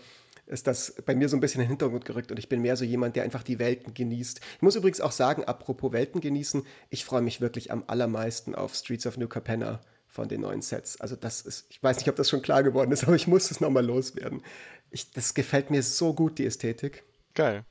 ist 0.48 0.68
das 0.68 0.96
bei 1.06 1.16
mir 1.16 1.30
so 1.30 1.38
ein 1.38 1.40
bisschen 1.40 1.62
in 1.62 1.66
den 1.66 1.72
Hintergrund 1.72 2.06
gerückt 2.06 2.32
und 2.32 2.38
ich 2.38 2.50
bin 2.50 2.62
mehr 2.62 2.76
so 2.78 2.86
jemand, 2.86 3.16
der 3.16 3.24
einfach 3.24 3.44
die 3.44 3.60
Welten 3.60 3.94
genießt. 3.94 4.42
Ich 4.58 4.62
muss 4.62 4.76
übrigens 4.76 5.02
auch 5.02 5.12
sagen, 5.12 5.44
apropos 5.46 5.92
Welten 5.92 6.22
genießen, 6.22 6.64
ich 6.90 7.06
freue 7.06 7.22
mich 7.22 7.42
wirklich 7.42 7.72
am 7.72 7.84
allermeisten 7.88 8.54
auf 8.56 8.76
Streets 8.76 9.08
of 9.08 9.18
New 9.18 9.28
Capenna 9.28 9.82
von 10.08 10.28
den 10.30 10.42
neuen 10.42 10.62
Sets. 10.62 11.02
Also 11.02 11.16
das 11.16 11.42
ist, 11.42 11.66
ich 11.70 11.82
weiß 11.82 11.98
nicht, 11.98 12.10
ob 12.10 12.16
das 12.16 12.30
schon 12.30 12.42
klar 12.42 12.64
geworden 12.64 12.92
ist, 12.92 13.04
aber 13.04 13.16
ich 13.16 13.28
muss 13.28 13.52
es 13.52 13.60
nochmal 13.60 13.86
loswerden. 13.86 14.42
Ich, 14.92 15.12
das 15.12 15.34
gefällt 15.34 15.72
mir 15.72 15.84
so 15.84 16.14
gut, 16.14 16.38
die 16.38 16.46
Ästhetik. 16.46 17.04
Geil. 17.34 17.66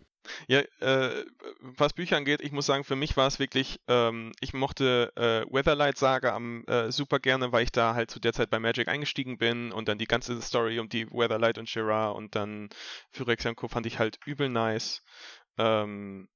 Ja, 0.48 0.60
äh, 0.80 1.24
was 1.60 1.92
Bücher 1.92 2.16
angeht, 2.16 2.40
ich 2.40 2.52
muss 2.52 2.66
sagen, 2.66 2.84
für 2.84 2.96
mich 2.96 3.16
war 3.16 3.26
es 3.26 3.38
wirklich, 3.38 3.80
ähm, 3.88 4.32
ich 4.40 4.54
mochte 4.54 5.12
äh, 5.16 5.44
Weatherlight 5.52 5.98
Saga 5.98 6.34
am, 6.34 6.64
äh, 6.66 6.90
super 6.90 7.18
gerne, 7.18 7.52
weil 7.52 7.64
ich 7.64 7.72
da 7.72 7.94
halt 7.94 8.10
zu 8.10 8.20
der 8.20 8.32
Zeit 8.32 8.50
bei 8.50 8.58
Magic 8.58 8.88
eingestiegen 8.88 9.38
bin 9.38 9.72
und 9.72 9.88
dann 9.88 9.98
die 9.98 10.06
ganze 10.06 10.40
Story 10.40 10.78
um 10.78 10.88
die 10.88 11.10
Weatherlight 11.10 11.58
und 11.58 11.68
Shira 11.68 12.10
und 12.10 12.34
dann 12.34 12.68
Phyrex 13.10 13.44
Co. 13.56 13.68
fand 13.68 13.86
ich 13.86 13.98
halt 13.98 14.18
übel 14.24 14.48
nice. 14.48 15.02
Ähm, 15.58 16.28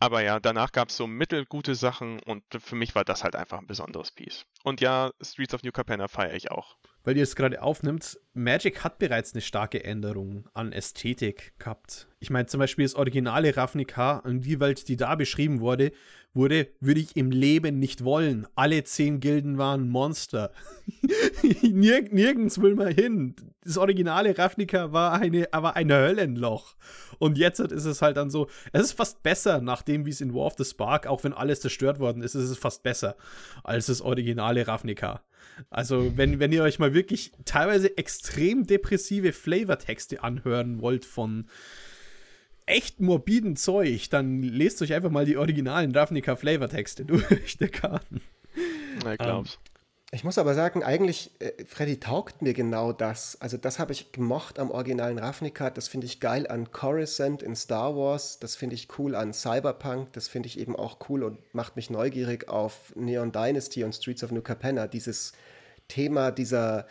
aber 0.00 0.22
ja, 0.22 0.40
danach 0.40 0.72
gab 0.72 0.88
es 0.88 0.96
so 0.96 1.06
mittelgute 1.06 1.74
Sachen 1.74 2.20
und 2.20 2.42
für 2.58 2.74
mich 2.74 2.94
war 2.94 3.04
das 3.04 3.22
halt 3.22 3.36
einfach 3.36 3.58
ein 3.58 3.66
besonderes 3.66 4.10
Piece. 4.10 4.44
Und 4.64 4.80
ja, 4.80 5.12
Streets 5.22 5.54
of 5.54 5.62
New 5.62 5.72
Capenna 5.72 6.08
feiere 6.08 6.34
ich 6.34 6.50
auch 6.50 6.76
weil 7.04 7.16
ihr 7.16 7.22
es 7.22 7.36
gerade 7.36 7.62
aufnimmt, 7.62 8.18
Magic 8.34 8.84
hat 8.84 8.98
bereits 8.98 9.32
eine 9.32 9.40
starke 9.40 9.82
Änderung 9.84 10.48
an 10.52 10.72
Ästhetik 10.72 11.52
gehabt. 11.58 12.08
Ich 12.18 12.30
meine, 12.30 12.46
zum 12.46 12.60
Beispiel 12.60 12.84
das 12.84 12.94
originale 12.94 13.56
Ravnica 13.56 14.18
und 14.18 14.42
die 14.42 14.60
Welt, 14.60 14.88
die 14.88 14.96
da 14.96 15.14
beschrieben 15.14 15.60
wurde, 15.60 15.92
wurde, 16.32 16.68
würde 16.80 17.00
ich 17.00 17.16
im 17.16 17.30
Leben 17.30 17.78
nicht 17.78 18.04
wollen. 18.04 18.46
Alle 18.54 18.84
zehn 18.84 19.20
Gilden 19.20 19.58
waren 19.58 19.88
Monster. 19.88 20.52
Nirg 21.62 22.12
nirgends 22.12 22.60
will 22.60 22.74
man 22.74 22.94
hin. 22.94 23.34
Das 23.62 23.76
originale 23.76 24.36
Ravnica 24.36 24.92
war, 24.92 25.12
eine, 25.12 25.48
war 25.52 25.76
ein 25.76 25.92
Höllenloch. 25.92 26.76
Und 27.18 27.36
jetzt 27.36 27.60
ist 27.60 27.84
es 27.84 28.00
halt 28.00 28.16
dann 28.16 28.30
so, 28.30 28.48
es 28.72 28.82
ist 28.82 28.92
fast 28.92 29.22
besser, 29.22 29.60
nachdem 29.60 30.06
wie 30.06 30.10
es 30.10 30.20
in 30.20 30.34
War 30.34 30.46
of 30.46 30.54
the 30.56 30.64
Spark, 30.64 31.06
auch 31.06 31.24
wenn 31.24 31.32
alles 31.32 31.60
zerstört 31.60 31.98
worden 31.98 32.22
ist, 32.22 32.34
ist 32.34 32.50
es 32.50 32.58
fast 32.58 32.82
besser 32.82 33.16
als 33.62 33.86
das 33.86 34.00
originale 34.00 34.66
Ravnica. 34.66 35.22
Also, 35.68 36.16
wenn, 36.16 36.40
wenn 36.40 36.52
ihr 36.52 36.62
euch 36.62 36.78
mal 36.78 36.94
wirklich 36.94 37.32
teilweise 37.44 37.98
extrem 37.98 38.66
depressive 38.66 39.32
Flavortexte 39.32 40.22
anhören 40.22 40.80
wollt 40.80 41.04
von 41.04 41.46
echt 42.66 43.00
morbiden 43.00 43.56
Zeug, 43.56 44.08
dann 44.10 44.42
lest 44.42 44.80
euch 44.82 44.92
einfach 44.92 45.10
mal 45.10 45.24
die 45.24 45.36
originalen 45.36 45.94
Ravnica 45.94 46.36
Flavortexte 46.36 47.04
durch, 47.04 47.56
der 47.60 47.68
Karten. 47.68 48.20
Na, 49.04 49.12
ich 49.12 49.18
glaub's. 49.18 49.56
Um, 49.56 49.70
ich 50.12 50.24
muss 50.24 50.38
aber 50.38 50.54
sagen, 50.54 50.82
eigentlich, 50.82 51.30
äh, 51.38 51.64
Freddy 51.64 52.00
taugt 52.00 52.42
mir 52.42 52.52
genau 52.52 52.92
das. 52.92 53.40
Also 53.40 53.56
das 53.56 53.78
habe 53.78 53.92
ich 53.92 54.10
gemocht 54.10 54.58
am 54.58 54.72
originalen 54.72 55.18
Ravnica. 55.18 55.70
Das 55.70 55.86
finde 55.86 56.06
ich 56.06 56.18
geil 56.18 56.48
an 56.48 56.72
Coruscant 56.72 57.44
in 57.44 57.54
Star 57.54 57.94
Wars. 57.96 58.40
Das 58.40 58.56
finde 58.56 58.74
ich 58.74 58.88
cool 58.98 59.14
an 59.14 59.32
Cyberpunk. 59.32 60.12
Das 60.12 60.26
finde 60.26 60.48
ich 60.48 60.58
eben 60.58 60.74
auch 60.74 60.98
cool 61.08 61.22
und 61.22 61.38
macht 61.54 61.76
mich 61.76 61.90
neugierig 61.90 62.48
auf 62.48 62.92
Neon 62.96 63.30
Dynasty 63.30 63.84
und 63.84 63.94
Streets 63.94 64.24
of 64.24 64.32
New 64.32 64.42
Capenna. 64.42 64.88
Dieses 64.88 65.32
Thema 65.86 66.32
dieser 66.32 66.88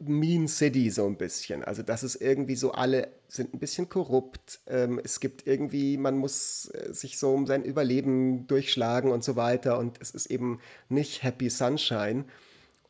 Mean 0.00 0.46
City 0.46 0.90
so 0.90 1.06
ein 1.06 1.16
bisschen. 1.16 1.64
Also 1.64 1.82
das 1.82 2.02
ist 2.02 2.16
irgendwie 2.16 2.54
so, 2.54 2.72
alle 2.72 3.08
sind 3.28 3.52
ein 3.52 3.58
bisschen 3.58 3.88
korrupt. 3.88 4.60
Ähm, 4.66 5.00
es 5.02 5.20
gibt 5.20 5.46
irgendwie, 5.46 5.96
man 5.96 6.16
muss 6.16 6.70
äh, 6.72 6.92
sich 6.92 7.18
so 7.18 7.32
um 7.32 7.46
sein 7.46 7.64
Überleben 7.64 8.46
durchschlagen 8.46 9.10
und 9.10 9.24
so 9.24 9.36
weiter. 9.36 9.78
Und 9.78 10.00
es 10.00 10.10
ist 10.10 10.26
eben 10.26 10.60
nicht 10.88 11.22
Happy 11.22 11.50
Sunshine. 11.50 12.24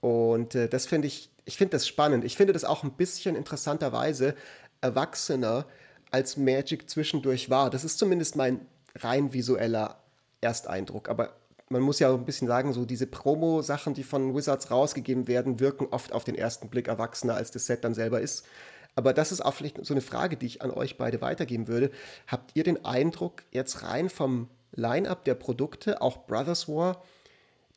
Und 0.00 0.54
äh, 0.54 0.68
das 0.68 0.86
finde 0.86 1.08
ich, 1.08 1.30
ich 1.44 1.56
finde 1.56 1.72
das 1.72 1.86
spannend. 1.88 2.24
Ich 2.24 2.36
finde 2.36 2.52
das 2.52 2.64
auch 2.64 2.84
ein 2.84 2.92
bisschen 2.92 3.36
interessanterweise 3.36 4.34
erwachsener 4.80 5.66
als 6.10 6.36
Magic 6.36 6.88
zwischendurch 6.88 7.50
war. 7.50 7.70
Das 7.70 7.84
ist 7.84 7.98
zumindest 7.98 8.36
mein 8.36 8.60
rein 8.96 9.32
visueller 9.32 10.02
Ersteindruck. 10.40 11.08
Aber 11.08 11.32
man 11.68 11.82
muss 11.82 11.98
ja 11.98 12.10
auch 12.10 12.18
ein 12.18 12.24
bisschen 12.24 12.48
sagen, 12.48 12.72
so 12.72 12.84
diese 12.84 13.06
Promo-Sachen, 13.06 13.94
die 13.94 14.04
von 14.04 14.34
Wizards 14.34 14.70
rausgegeben 14.70 15.28
werden, 15.28 15.60
wirken 15.60 15.86
oft 15.90 16.12
auf 16.12 16.24
den 16.24 16.34
ersten 16.34 16.68
Blick 16.68 16.88
erwachsener, 16.88 17.34
als 17.34 17.50
das 17.50 17.66
Set 17.66 17.84
dann 17.84 17.94
selber 17.94 18.20
ist. 18.20 18.46
Aber 18.94 19.12
das 19.12 19.30
ist 19.30 19.44
auch 19.44 19.54
vielleicht 19.54 19.84
so 19.84 19.94
eine 19.94 20.00
Frage, 20.00 20.36
die 20.36 20.46
ich 20.46 20.62
an 20.62 20.70
euch 20.70 20.98
beide 20.98 21.20
weitergeben 21.20 21.68
würde. 21.68 21.90
Habt 22.26 22.50
ihr 22.54 22.64
den 22.64 22.84
Eindruck, 22.84 23.44
jetzt 23.52 23.82
rein 23.82 24.08
vom 24.08 24.48
Line-up 24.72 25.24
der 25.24 25.34
Produkte, 25.34 26.02
auch 26.02 26.26
Brothers 26.26 26.68
War, 26.68 27.02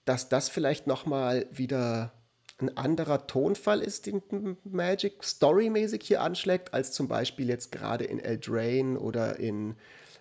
dass 0.05 0.29
das 0.29 0.49
vielleicht 0.49 0.87
nochmal 0.87 1.45
wieder 1.51 2.11
ein 2.59 2.75
anderer 2.77 3.27
Tonfall 3.27 3.81
ist, 3.81 4.05
den 4.05 4.57
Magic 4.63 5.23
storymäßig 5.23 6.01
hier 6.03 6.21
anschlägt, 6.21 6.73
als 6.73 6.91
zum 6.91 7.07
Beispiel 7.07 7.49
jetzt 7.49 7.71
gerade 7.71 8.05
in 8.05 8.19
Eldraine 8.19 8.99
oder 8.99 9.39
in 9.39 9.75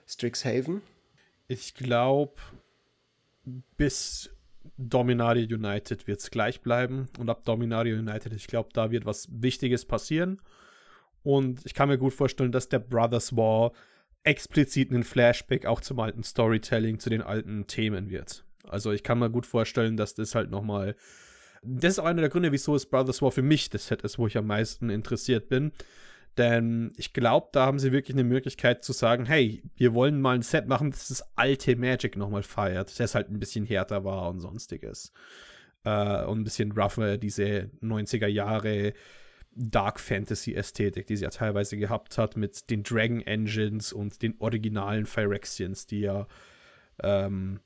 Strixhaven? 0.07 0.83
Ich 1.49 1.75
glaube, 1.75 2.35
bis 3.77 4.31
Dominaria 4.77 5.45
United 5.45 6.07
wird 6.07 6.21
es 6.21 6.31
gleich 6.31 6.61
bleiben. 6.61 7.09
Und 7.19 7.29
ab 7.29 7.45
Dominaria 7.45 7.99
United, 7.99 8.33
ich 8.33 8.47
glaube, 8.47 8.71
da 8.73 8.91
wird 8.91 9.05
was 9.05 9.29
Wichtiges 9.31 9.85
passieren. 9.85 10.41
Und 11.23 11.65
ich 11.67 11.75
kann 11.75 11.89
mir 11.89 11.99
gut 11.99 12.15
vorstellen, 12.15 12.53
dass 12.53 12.69
der 12.69 12.79
Brothers 12.79 13.37
War 13.37 13.73
explizit 14.23 14.91
einen 14.91 15.05
Flashback 15.05 15.67
auch 15.67 15.81
zum 15.81 15.99
alten 16.01 16.23
Storytelling, 16.23 16.99
zu 16.99 17.11
den 17.11 17.23
alten 17.23 17.67
Themen 17.67 18.11
wird. 18.11 18.45
Also 18.65 18.93
ich 18.93 19.03
kann 19.03 19.19
mir 19.19 19.31
gut 19.31 19.47
vorstellen, 19.47 19.97
dass 19.97 20.15
das 20.15 20.35
halt 20.35 20.51
nochmal. 20.51 20.95
Das 21.63 21.95
ist 21.95 21.99
auch 21.99 22.05
einer 22.05 22.23
der 22.23 22.31
Gründe, 22.31 22.53
wieso 22.53 22.75
es 22.75 22.87
Brothers 22.87 23.23
War 23.23 23.33
für 23.33 23.43
mich 23.43 23.71
das 23.71 23.87
Set 23.87 24.03
ist, 24.03 24.19
wo 24.19 24.27
ich 24.27 24.39
am 24.39 24.47
meisten 24.47 24.91
interessiert 24.91 25.49
bin. 25.49 25.73
Denn 26.38 26.93
ich 26.97 27.12
glaube, 27.12 27.49
da 27.53 27.66
haben 27.66 27.79
sie 27.79 27.93
wirklich 27.93 28.16
eine 28.16 28.25
Möglichkeit 28.25 28.85
zu 28.85 28.93
sagen, 28.93 29.27
hey, 29.27 29.62
wir 29.77 29.95
wollen 29.95 30.21
mal 30.21 30.37
ein 30.37 30.43
Set 30.43 30.66
machen, 30.66 30.90
das 30.90 31.09
das 31.09 31.25
alte 31.37 31.77
Magic 31.77 32.16
nochmal 32.16 32.43
feiert, 32.43 32.99
das 32.99 33.14
halt 33.14 33.31
ein 33.31 33.40
bisschen 33.40 33.64
härter 33.64 34.05
war 34.05 34.31
und 34.31 34.40
sonstiges. 34.40 35.12
Äh, 35.85 36.25
und 36.25 36.40
ein 36.40 36.45
bisschen 36.45 36.73
rougher, 36.73 37.19
diese 37.19 37.71
90er 37.83 38.29
Jahre 38.29 38.93
Dark 39.53 39.99
Fantasy 39.99 40.55
Ästhetik, 40.55 41.07
die 41.07 41.16
sie 41.16 41.25
ja 41.25 41.31
teilweise 41.31 41.77
gehabt 41.77 42.19
hat, 42.19 42.37
mit 42.37 42.71
den 42.71 42.83
Dragon 42.85 43.21
Engines 43.23 43.93
und 43.93 44.23
den 44.23 44.37
originalen 44.38 45.07
Phyrexians, 45.07 45.87
die 45.87 46.01
ja 46.01 46.27
ähm, 47.03 47.61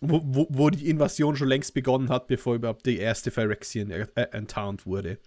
wo, 0.00 0.20
wo, 0.24 0.46
wo, 0.48 0.70
die 0.70 0.88
Invasion 0.88 1.36
schon 1.36 1.48
längst 1.48 1.74
begonnen 1.74 2.08
hat, 2.08 2.28
bevor 2.28 2.54
überhaupt 2.54 2.86
die 2.86 2.98
erste 2.98 3.30
Phyrexian 3.30 3.90
äh, 3.90 4.06
enttarnt 4.30 4.86
wurde. 4.86 5.18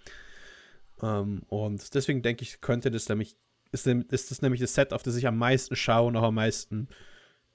Ähm, 1.02 1.44
und 1.48 1.94
deswegen 1.94 2.22
denke 2.22 2.44
ich, 2.44 2.62
könnte 2.62 2.92
das 2.92 3.10
nämlich, 3.10 3.38
ist, 3.72 3.88
ist 3.88 4.32
das 4.32 4.42
nämlich 4.42 4.62
das 4.62 4.74
Set, 4.74 4.94
auf 4.94 5.04
das 5.04 5.16
ich 5.16 5.28
am 5.28 5.38
meisten 5.38 5.76
schaue 5.76 6.08
und 6.08 6.16
auch 6.16 6.24
am 6.24 6.36
meisten 6.36 6.88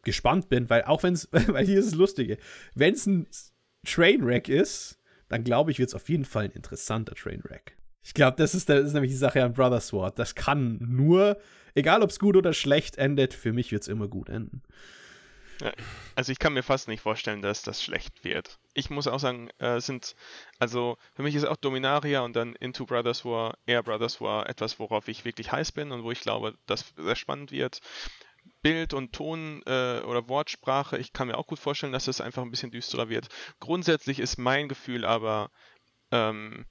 gespannt 0.03 0.49
bin, 0.49 0.71
weil 0.71 0.85
auch 0.85 1.03
wenn 1.03 1.15
es, 1.15 1.29
weil 1.49 1.67
hier 1.67 1.79
ist 1.79 1.93
das 1.93 1.99
Lustige, 1.99 2.39
wenn 2.75 2.95
es 2.95 3.07
ein 3.07 3.27
Trainwreck 3.85 4.49
ist, 4.49 4.99
dann 5.29 5.45
glaube 5.45 5.71
ich, 5.71 5.79
wird 5.79 5.89
es 5.89 5.95
auf 5.95 6.09
jeden 6.09 6.25
Fall 6.25 6.45
ein 6.45 6.51
interessanter 6.51 7.15
Trainwreck. 7.15 7.77
Ich 8.03 8.15
glaube, 8.15 8.37
das, 8.37 8.55
ist, 8.55 8.69
das 8.69 8.87
ist 8.87 8.93
nämlich 8.95 9.13
die 9.13 9.17
Sache 9.17 9.45
an 9.45 9.53
Brother 9.53 9.81
Sword. 9.81 10.19
Das 10.19 10.35
kann 10.35 10.79
nur, 10.81 11.39
egal 11.75 12.03
ob 12.03 12.11
es 12.11 12.19
gut 12.19 12.37
oder 12.37 12.53
schlecht 12.53 12.97
endet, 12.97 13.35
für 13.35 13.53
mich 13.53 13.73
wird 13.73 13.83
es 13.83 13.89
immer 13.89 14.09
gut 14.09 14.29
enden. 14.29 14.63
Also 16.15 16.33
ich 16.33 16.39
kann 16.39 16.53
mir 16.53 16.63
fast 16.63 16.89
nicht 16.89 17.01
vorstellen, 17.01 17.43
dass 17.43 17.63
das 17.63 17.83
schlecht 17.83 18.25
wird. 18.25 18.59
Ich 18.75 18.91
muss 18.91 19.07
auch 19.07 19.19
sagen, 19.19 19.49
äh, 19.59 19.81
sind, 19.81 20.15
also 20.59 20.97
für 21.15 21.23
mich 21.23 21.35
ist 21.35 21.45
auch 21.45 21.57
Dominaria 21.57 22.21
und 22.21 22.35
dann 22.35 22.55
Into 22.57 22.87
Brothers 22.87 23.25
War, 23.25 23.57
Air 23.67 23.83
Brothers 23.83 24.21
War 24.21 24.49
etwas, 24.49 24.79
worauf 24.79 25.09
ich 25.09 25.25
wirklich 25.25 25.53
heiß 25.53 25.73
bin 25.73 25.93
und 25.93 26.05
wo 26.05 26.11
ich 26.11 26.21
glaube, 26.21 26.57
dass 26.67 26.93
sehr 26.97 27.17
spannend 27.17 27.53
wird. 27.53 27.81
Bild 28.63 28.95
und 28.95 29.13
Ton 29.13 29.63
äh, 29.67 30.01
oder 30.01 30.29
Wortsprache, 30.29 30.99
ich 30.99 31.13
kann 31.13 31.29
mir 31.29 31.39
auch 31.39 31.47
gut 31.47 31.59
vorstellen, 31.59 31.93
dass 31.93 32.09
es 32.09 32.21
einfach 32.21 32.43
ein 32.43 32.51
bisschen 32.51 32.71
düsterer 32.71 33.09
wird. 33.09 33.29
Grundsätzlich 33.59 34.19
ist 34.19 34.39
mein 34.39 34.69
Gefühl 34.69 35.05
aber, 35.05 35.51
ähm, 36.11 36.67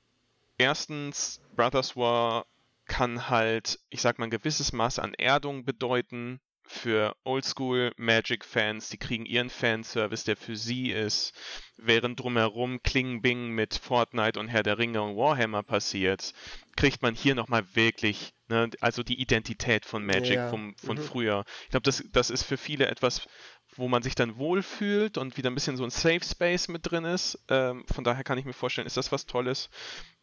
erstens, 0.58 1.42
Brothers 1.56 1.96
War 1.96 2.46
kann 2.86 3.30
halt, 3.30 3.80
ich 3.90 4.02
sag 4.02 4.20
mal, 4.20 4.26
ein 4.26 4.32
gewisses 4.32 4.74
Maß 4.74 5.00
an 5.00 5.14
Erdung 5.14 5.64
bedeuten 5.64 6.42
für 6.72 7.16
Oldschool 7.24 7.92
Magic-Fans. 7.98 8.90
Die 8.90 8.98
kriegen 8.98 9.26
ihren 9.26 9.50
Fanservice, 9.50 10.24
der 10.24 10.38
für 10.38 10.56
sie 10.56 10.92
ist, 10.92 11.34
während 11.78 12.20
drumherum 12.20 12.82
Klingbing 12.84 13.50
mit 13.50 13.76
Fortnite 13.76 14.40
und 14.40 14.48
Herr 14.48 14.64
der 14.64 14.78
Ringe 14.78 15.02
und 15.02 15.18
Warhammer 15.18 15.64
passiert, 15.64 16.34
kriegt 16.76 17.02
man 17.02 17.16
hier 17.16 17.36
nochmal 17.36 17.64
wirklich, 17.74 18.34
ne, 18.48 18.70
also 18.82 19.04
die 19.04 19.20
Identität 19.20 19.86
von 19.86 20.06
Magic 20.06 20.36
ja. 20.36 20.50
vom, 20.50 20.76
von 20.78 20.98
mhm. 20.98 21.02
früher. 21.02 21.46
Ich 21.64 21.70
glaube, 21.70 21.84
das, 21.84 22.04
das 22.12 22.30
ist 22.30 22.44
für 22.44 22.58
viele 22.58 22.88
etwas, 22.88 23.28
wo 23.76 23.88
man 23.88 24.04
sich 24.04 24.16
dann 24.16 24.38
wohlfühlt 24.38 25.18
und 25.18 25.38
wieder 25.38 25.50
ein 25.50 25.56
bisschen 25.56 25.78
so 25.78 25.84
ein 25.84 25.90
Safe 25.90 26.24
Space 26.24 26.68
mit 26.68 26.90
drin 26.90 27.06
ist. 27.06 27.40
Ähm, 27.50 27.86
von 27.92 28.04
daher 28.04 28.24
kann 28.24 28.38
ich 28.38 28.46
mir 28.46 28.54
vorstellen, 28.54 28.88
ist 28.88 28.98
das 28.98 29.12
was 29.12 29.26
Tolles. 29.26 29.70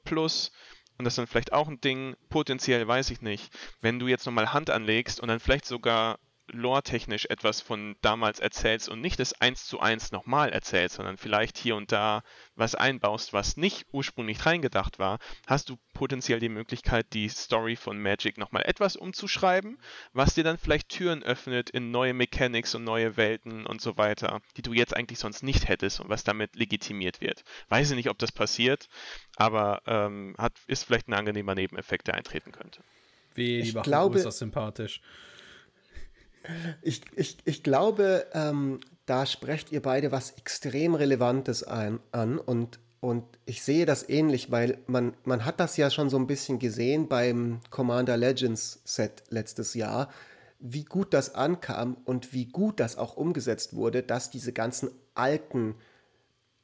Plus, 0.04 0.52
und 0.98 1.04
das 1.04 1.12
ist 1.12 1.18
dann 1.18 1.26
vielleicht 1.26 1.52
auch 1.52 1.68
ein 1.68 1.80
Ding, 1.80 2.16
potenziell 2.28 2.86
weiß 2.86 3.10
ich 3.10 3.20
nicht, 3.20 3.52
wenn 3.80 3.98
du 3.98 4.08
jetzt 4.08 4.26
nochmal 4.26 4.52
Hand 4.52 4.70
anlegst 4.70 5.20
und 5.20 5.28
dann 5.28 5.40
vielleicht 5.40 5.66
sogar 5.66 6.18
lore-technisch 6.52 7.26
etwas 7.26 7.60
von 7.60 7.96
damals 8.02 8.40
erzählst 8.40 8.88
und 8.88 9.00
nicht 9.00 9.18
das 9.18 9.40
eins 9.40 9.66
zu 9.66 9.80
eins 9.80 10.12
nochmal 10.12 10.50
erzählst, 10.50 10.96
sondern 10.96 11.16
vielleicht 11.16 11.58
hier 11.58 11.76
und 11.76 11.92
da 11.92 12.22
was 12.54 12.74
einbaust, 12.74 13.32
was 13.32 13.56
nicht 13.56 13.86
ursprünglich 13.92 14.46
reingedacht 14.46 14.98
war, 14.98 15.18
hast 15.46 15.68
du 15.68 15.76
potenziell 15.92 16.40
die 16.40 16.48
Möglichkeit, 16.48 17.06
die 17.12 17.28
Story 17.28 17.76
von 17.76 18.00
Magic 18.00 18.38
nochmal 18.38 18.62
etwas 18.66 18.96
umzuschreiben, 18.96 19.78
was 20.12 20.34
dir 20.34 20.44
dann 20.44 20.58
vielleicht 20.58 20.90
Türen 20.90 21.22
öffnet 21.22 21.70
in 21.70 21.90
neue 21.90 22.14
Mechanics 22.14 22.74
und 22.74 22.84
neue 22.84 23.16
Welten 23.16 23.66
und 23.66 23.80
so 23.80 23.96
weiter, 23.96 24.40
die 24.56 24.62
du 24.62 24.72
jetzt 24.72 24.96
eigentlich 24.96 25.18
sonst 25.18 25.42
nicht 25.42 25.68
hättest 25.68 26.00
und 26.00 26.08
was 26.08 26.24
damit 26.24 26.54
legitimiert 26.56 27.20
wird. 27.20 27.44
Weiß 27.68 27.90
ich 27.90 27.96
nicht, 27.96 28.10
ob 28.10 28.18
das 28.18 28.32
passiert, 28.32 28.88
aber 29.36 29.82
ähm, 29.86 30.34
hat, 30.38 30.52
ist 30.66 30.84
vielleicht 30.84 31.08
ein 31.08 31.14
angenehmer 31.14 31.54
Nebeneffekt, 31.54 32.06
der 32.06 32.14
eintreten 32.14 32.52
könnte. 32.52 32.82
Wie, 33.34 33.62
die 33.62 33.68
ich 33.68 33.82
glaube, 33.82 34.16
ist 34.16 34.24
das 34.24 34.38
sympathisch. 34.38 35.00
Ich, 36.82 37.02
ich, 37.16 37.38
ich 37.44 37.62
glaube, 37.62 38.26
ähm, 38.32 38.80
da 39.06 39.26
sprecht 39.26 39.72
ihr 39.72 39.82
beide 39.82 40.12
was 40.12 40.32
extrem 40.32 40.94
Relevantes 40.94 41.62
ein, 41.62 42.00
an 42.12 42.38
und, 42.38 42.78
und 43.00 43.24
ich 43.44 43.62
sehe 43.62 43.86
das 43.86 44.08
ähnlich, 44.08 44.50
weil 44.50 44.78
man, 44.86 45.14
man 45.24 45.44
hat 45.44 45.60
das 45.60 45.76
ja 45.76 45.90
schon 45.90 46.10
so 46.10 46.18
ein 46.18 46.26
bisschen 46.26 46.58
gesehen 46.58 47.08
beim 47.08 47.60
Commander 47.70 48.16
Legends 48.16 48.80
Set 48.84 49.22
letztes 49.30 49.74
Jahr, 49.74 50.10
wie 50.58 50.84
gut 50.84 51.14
das 51.14 51.34
ankam 51.34 51.96
und 52.04 52.32
wie 52.32 52.46
gut 52.46 52.80
das 52.80 52.96
auch 52.96 53.16
umgesetzt 53.16 53.74
wurde, 53.74 54.02
dass 54.02 54.30
diese 54.30 54.52
ganzen 54.52 54.90
alten 55.14 55.76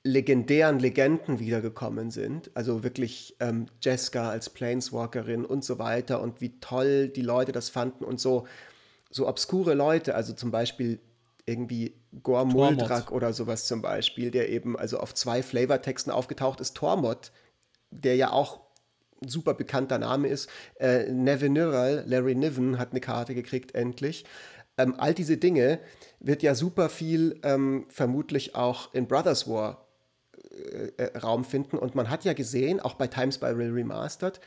legendären 0.05 0.81
Legenden 0.81 1.39
wiedergekommen 1.39 2.11
sind. 2.11 2.51
Also 2.55 2.83
wirklich 2.83 3.37
ähm, 3.39 3.67
Jeska 3.81 4.31
als 4.31 4.51
Planeswalkerin 4.51 5.45
und 5.45 5.65
so 5.65 5.79
weiter 5.79 6.21
und 6.21 6.41
wie 6.41 6.59
toll 6.59 7.09
die 7.09 7.23
Leute 7.23 7.53
das 7.53 7.69
fanden 7.69 8.05
und 8.05 8.19
so 8.19 8.47
so 9.13 9.29
obskure 9.29 9.75
Leute, 9.75 10.17
also 10.17 10.33
zum 10.33 10.51
Beispiel 10.51 10.99
irgendwie 11.47 11.95
Gore 12.23 12.47
Muldrak 12.47 13.13
oder 13.13 13.33
sowas 13.33 13.67
zum 13.67 13.83
Beispiel, 13.83 14.31
der 14.31 14.49
eben 14.49 14.77
also 14.77 14.99
auf 14.99 15.15
zwei 15.15 15.43
Flavortexten 15.43 16.13
aufgetaucht 16.13 16.61
ist, 16.61 16.75
Tormod, 16.77 17.31
der 17.91 18.17
ja 18.17 18.33
auch 18.33 18.61
ein 19.23 19.29
super 19.29 19.55
bekannter 19.55 19.99
Name 19.99 20.29
ist, 20.29 20.49
äh, 20.81 21.11
Nevinyrral, 21.13 22.05
Larry 22.07 22.35
Niven 22.35 22.79
hat 22.79 22.91
eine 22.91 23.01
Karte 23.01 23.35
gekriegt 23.35 23.75
endlich. 23.75 24.25
Ähm, 24.79 24.95
all 24.99 25.15
diese 25.15 25.37
Dinge 25.37 25.79
wird 26.19 26.43
ja 26.43 26.55
super 26.55 26.89
viel 26.89 27.39
ähm, 27.43 27.87
vermutlich 27.89 28.55
auch 28.55 28.93
in 28.95 29.07
Brothers 29.07 29.49
War 29.49 29.87
äh, 30.51 30.93
äh, 30.97 31.19
Raum 31.19 31.45
finden. 31.45 31.77
Und 31.79 31.95
man 31.95 32.09
hat 32.09 32.25
ja 32.25 32.33
gesehen, 32.33 32.81
auch 32.81 32.95
bei 32.95 33.07
Times 33.07 33.39
by 33.39 33.47
Real 33.47 33.73
Remastered, 33.73 34.41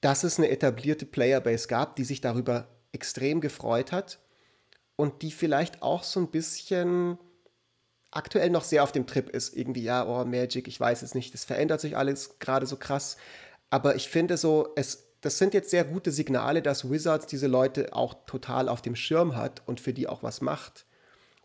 dass 0.00 0.24
es 0.24 0.38
eine 0.38 0.50
etablierte 0.50 1.06
Playerbase 1.06 1.68
gab, 1.68 1.96
die 1.96 2.04
sich 2.04 2.20
darüber 2.20 2.68
extrem 2.92 3.40
gefreut 3.40 3.92
hat 3.92 4.18
und 4.96 5.22
die 5.22 5.30
vielleicht 5.30 5.82
auch 5.82 6.02
so 6.02 6.20
ein 6.20 6.30
bisschen 6.30 7.18
aktuell 8.10 8.50
noch 8.50 8.64
sehr 8.64 8.82
auf 8.82 8.92
dem 8.92 9.06
Trip 9.06 9.28
ist. 9.28 9.56
Irgendwie, 9.56 9.82
ja, 9.82 10.06
oh, 10.06 10.24
Magic, 10.24 10.68
ich 10.68 10.80
weiß 10.80 11.02
es 11.02 11.14
nicht, 11.14 11.34
das 11.34 11.44
verändert 11.44 11.80
sich 11.80 11.96
alles 11.96 12.38
gerade 12.38 12.66
so 12.66 12.76
krass. 12.76 13.16
Aber 13.70 13.94
ich 13.96 14.08
finde 14.08 14.36
so, 14.36 14.72
es, 14.76 15.12
das 15.20 15.38
sind 15.38 15.54
jetzt 15.54 15.70
sehr 15.70 15.84
gute 15.84 16.10
Signale, 16.10 16.62
dass 16.62 16.90
Wizards 16.90 17.26
diese 17.26 17.46
Leute 17.46 17.92
auch 17.92 18.14
total 18.26 18.68
auf 18.68 18.80
dem 18.80 18.96
Schirm 18.96 19.36
hat 19.36 19.62
und 19.66 19.80
für 19.80 19.92
die 19.92 20.08
auch 20.08 20.22
was 20.22 20.40
macht. 20.40 20.86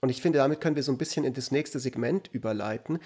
Und 0.02 0.10
ich 0.10 0.22
finde, 0.22 0.40
damit 0.40 0.62
können 0.62 0.76
wir 0.76 0.84
so 0.84 0.92
ein 0.92 0.98
bisschen 0.98 1.26
in 1.26 1.34
das 1.34 1.52
nächste 1.52 1.80
Segment 1.80 2.30
überleiten, 2.34 3.00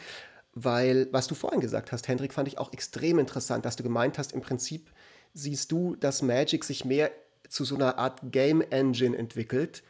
weil, 0.54 1.10
was 1.12 1.28
du 1.28 1.36
vorhin 1.36 1.60
gesagt 1.60 1.91
hast, 1.91 2.08
Hendrik, 2.08 2.34
fand 2.34 2.48
ich 2.48 2.58
auch 2.58 2.71
extrem 2.71 3.19
interessant, 3.19 3.65
dass 3.65 3.76
du 3.76 3.84
gemeint 3.84 4.17
hast, 4.17 4.32
im 4.32 4.41
Prinzip 4.41 4.89
siehst 5.34 5.71
du, 5.71 5.98
dass 5.98 6.21
Magic 6.21 6.63
sich 6.63 6.86
mehr 6.86 7.12
zu 7.49 7.65
so 7.65 7.75
einer 7.75 7.97
Art 7.97 8.19
Game 8.31 8.62
Engine 8.62 9.17
entwickelt, 9.17 9.84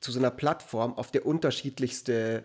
zu 0.00 0.12
so 0.12 0.18
einer 0.18 0.30
Plattform, 0.30 0.94
auf 0.96 1.10
der 1.10 1.26
unterschiedlichste 1.26 2.44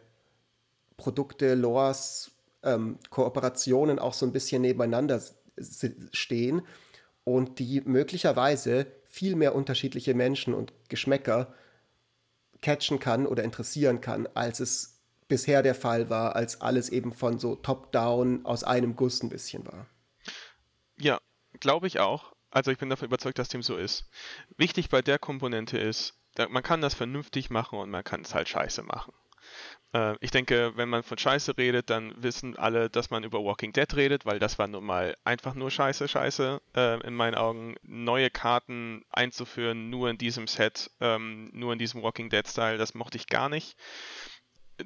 Produkte, 0.98 1.56
Lores, 1.56 2.32
ähm, 2.64 3.00
Kooperationen 3.10 4.00
auch 4.00 4.14
so 4.14 4.26
ein 4.26 4.32
bisschen 4.32 4.62
nebeneinander 4.62 5.22
stehen 6.12 6.62
und 7.24 7.60
die 7.60 7.82
möglicherweise 7.82 8.88
viel 9.08 9.36
mehr 9.36 9.56
unterschiedliche 9.56 10.14
Menschen 10.14 10.54
und 10.54 10.74
Geschmäcker 10.88 11.54
catchen 12.62 13.00
kann 13.00 13.26
oder 13.26 13.44
interessieren 13.44 14.02
kann, 14.02 14.28
als 14.34 14.60
es 14.60 15.00
bisher 15.28 15.64
der 15.64 15.76
Fall 15.76 16.10
war, 16.10 16.36
als 16.36 16.62
alles 16.62 16.90
eben 16.90 17.14
von 17.14 17.40
so 17.40 17.56
top-down 17.56 18.46
aus 18.46 18.64
einem 18.64 18.96
Guss 18.96 19.24
ein 19.24 19.30
bisschen 19.30 19.66
war. 19.66 19.88
Ja, 21.00 21.18
glaube 21.60 21.88
ich 21.88 22.00
auch. 22.00 22.34
Also 22.52 22.72
ich 22.72 22.78
bin 22.78 22.90
davon 22.90 23.08
überzeugt, 23.08 23.40
dass 23.40 23.50
dem 23.50 23.62
so 23.62 23.78
ist. 23.78 24.06
Wichtig 24.58 24.90
bei 24.90 25.02
der 25.02 25.20
Komponente 25.20 25.78
ist, 25.78 26.16
man 26.50 26.64
kann 26.64 26.82
das 26.82 26.94
vernünftig 26.94 27.50
machen 27.50 27.80
und 27.80 27.90
man 27.90 28.04
kann 28.04 28.22
es 28.22 28.34
halt 28.34 28.50
scheiße 28.50 28.84
machen. 28.84 29.14
Äh, 29.94 30.16
ich 30.22 30.32
denke, 30.32 30.74
wenn 30.76 30.90
man 30.90 31.04
von 31.04 31.18
Scheiße 31.18 31.58
redet, 31.58 31.90
dann 31.90 32.14
wissen 32.22 32.58
alle, 32.58 32.90
dass 32.90 33.10
man 33.10 33.24
über 33.24 33.44
Walking 33.44 33.74
Dead 33.74 33.94
redet, 33.96 34.26
weil 34.26 34.40
das 34.40 34.60
war 34.60 34.68
nun 34.68 34.86
mal 34.86 35.16
einfach 35.24 35.56
nur 35.56 35.72
Scheiße, 35.72 36.08
Scheiße. 36.08 36.62
Äh, 36.76 37.08
in 37.08 37.16
meinen 37.16 37.36
Augen 37.36 37.76
neue 37.82 38.30
Karten 38.30 39.04
einzuführen, 39.10 39.90
nur 39.90 40.10
in 40.10 40.18
diesem 40.18 40.48
Set, 40.48 40.92
ähm, 41.02 41.50
nur 41.54 41.74
in 41.74 41.80
diesem 41.80 42.04
Walking 42.04 42.30
Dead-Style, 42.30 42.78
das 42.78 42.94
mochte 42.94 43.18
ich 43.18 43.28
gar 43.28 43.50
nicht 43.50 43.76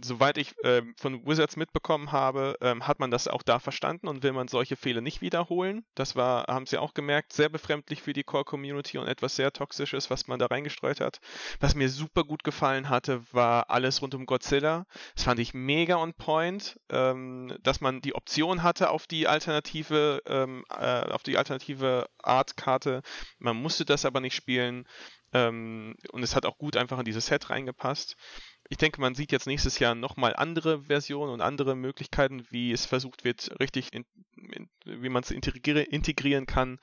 soweit 0.01 0.38
ich 0.38 0.53
äh, 0.63 0.82
von 0.97 1.25
Wizards 1.25 1.56
mitbekommen 1.56 2.12
habe, 2.12 2.58
ähm, 2.62 2.88
hat 2.88 2.99
man 2.99 3.12
das 3.12 3.27
auch 3.27 3.43
da 3.43 3.60
verstanden 3.60 4.08
und 4.08 4.23
will 4.23 4.34
man 4.34 4.47
solche 4.47 4.75
Fehler 4.75 5.02
nicht 5.02 5.21
wiederholen. 5.21 5.85
Das 5.96 6.15
war, 6.15 6.46
haben 6.48 6.65
sie 6.65 6.77
auch 6.77 6.94
gemerkt, 6.94 7.33
sehr 7.33 7.50
befremdlich 7.50 8.02
für 8.02 8.13
die 8.13 8.23
Core-Community 8.23 8.98
und 8.98 9.08
etwas 9.08 9.35
sehr 9.35 9.52
Toxisches, 9.52 10.10
was 10.10 10.27
man 10.27 10.39
da 10.39 10.48
reingestreut 10.48 11.02
hat. 11.02 11.19
Was 11.60 11.75
mir 11.75 11.89
super 11.89 12.23
gut 12.23 12.44
gefallen 12.44 12.89
hatte, 12.89 13.23
war 13.31 13.69
alles 13.69 14.02
rund 14.02 14.15
um 14.15 14.25
Godzilla. 14.25 14.85
Das 15.15 15.25
fand 15.25 15.39
ich 15.39 15.54
mega 15.54 15.98
on 15.98 16.13
point, 16.13 16.79
ähm, 16.89 17.56
dass 17.62 17.81
man 17.81 18.02
die 18.02 18.15
Option 18.15 18.63
hatte 18.63 18.89
auf 18.89 19.08
die 19.08 19.27
alternative, 19.27 20.21
ähm, 20.25 20.63
äh, 20.69 21.04
auf 21.12 21.23
die 21.23 21.37
alternative 21.37 22.08
Art-Karte. 22.21 23.02
Man 23.39 23.58
musste 23.58 23.85
das 23.85 24.06
aber 24.06 24.19
nicht 24.19 24.35
spielen. 24.35 24.87
Ähm, 25.35 25.96
und 26.12 26.21
es 26.21 26.35
hat 26.35 26.46
auch 26.46 26.60
gut 26.60 26.77
einfach 26.77 27.00
in 27.00 27.06
dieses 27.06 27.25
Set 27.25 27.50
reingepasst 27.50 28.15
ich 28.70 28.78
denke, 28.78 29.02
man 29.02 29.16
sieht 29.16 29.32
jetzt 29.32 29.48
nächstes 29.48 29.80
Jahr 29.80 29.96
nochmal 29.96 30.36
andere 30.36 30.84
Versionen 30.84 31.32
und 31.32 31.42
andere 31.42 31.76
Möglichkeiten, 31.76 32.46
wie 32.50 32.72
es 32.72 32.86
versucht 32.86 33.24
wird, 33.24 33.52
richtig, 33.60 33.94
in, 33.94 34.06
in, 34.36 34.70
wie 34.86 35.10
man 35.10 35.24
es 35.24 35.32
integri 35.32 35.84
integrieren 35.84 36.46
kann. 36.46 36.80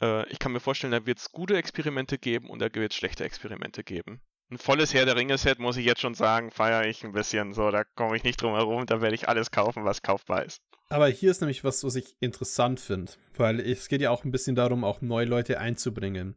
Äh, 0.00 0.28
ich 0.30 0.38
kann 0.38 0.52
mir 0.52 0.60
vorstellen, 0.60 0.92
da 0.92 1.06
wird 1.06 1.18
es 1.18 1.30
gute 1.30 1.56
Experimente 1.56 2.18
geben 2.18 2.50
und 2.50 2.60
da 2.60 2.74
wird 2.74 2.92
es 2.92 2.96
schlechte 2.96 3.24
Experimente 3.24 3.84
geben. 3.84 4.20
ein 4.50 4.58
volles 4.58 4.94
Herr 4.94 5.04
der 5.04 5.16
Ringe-Set, 5.16 5.58
muss 5.58 5.76
ich 5.76 5.86
jetzt 5.86 6.00
schon 6.00 6.14
sagen, 6.14 6.50
feiere 6.50 6.86
ich 6.86 7.04
ein 7.04 7.12
bisschen. 7.12 7.52
So, 7.52 7.70
da 7.70 7.84
komme 7.84 8.16
ich 8.16 8.24
nicht 8.24 8.40
drum 8.40 8.54
herum, 8.54 8.86
da 8.86 9.00
werde 9.00 9.14
ich 9.14 9.28
alles 9.28 9.50
kaufen, 9.50 9.84
was 9.84 10.02
kaufbar 10.02 10.44
ist. 10.44 10.62
Aber 10.88 11.08
hier 11.08 11.30
ist 11.30 11.40
nämlich 11.40 11.64
was, 11.64 11.82
was 11.82 11.96
ich 11.96 12.16
interessant 12.20 12.78
finde, 12.78 13.12
weil 13.36 13.60
es 13.60 13.88
geht 13.88 14.00
ja 14.00 14.10
auch 14.10 14.24
ein 14.24 14.30
bisschen 14.30 14.54
darum, 14.54 14.84
auch 14.84 15.00
neue 15.00 15.26
Leute 15.26 15.58
einzubringen. 15.58 16.36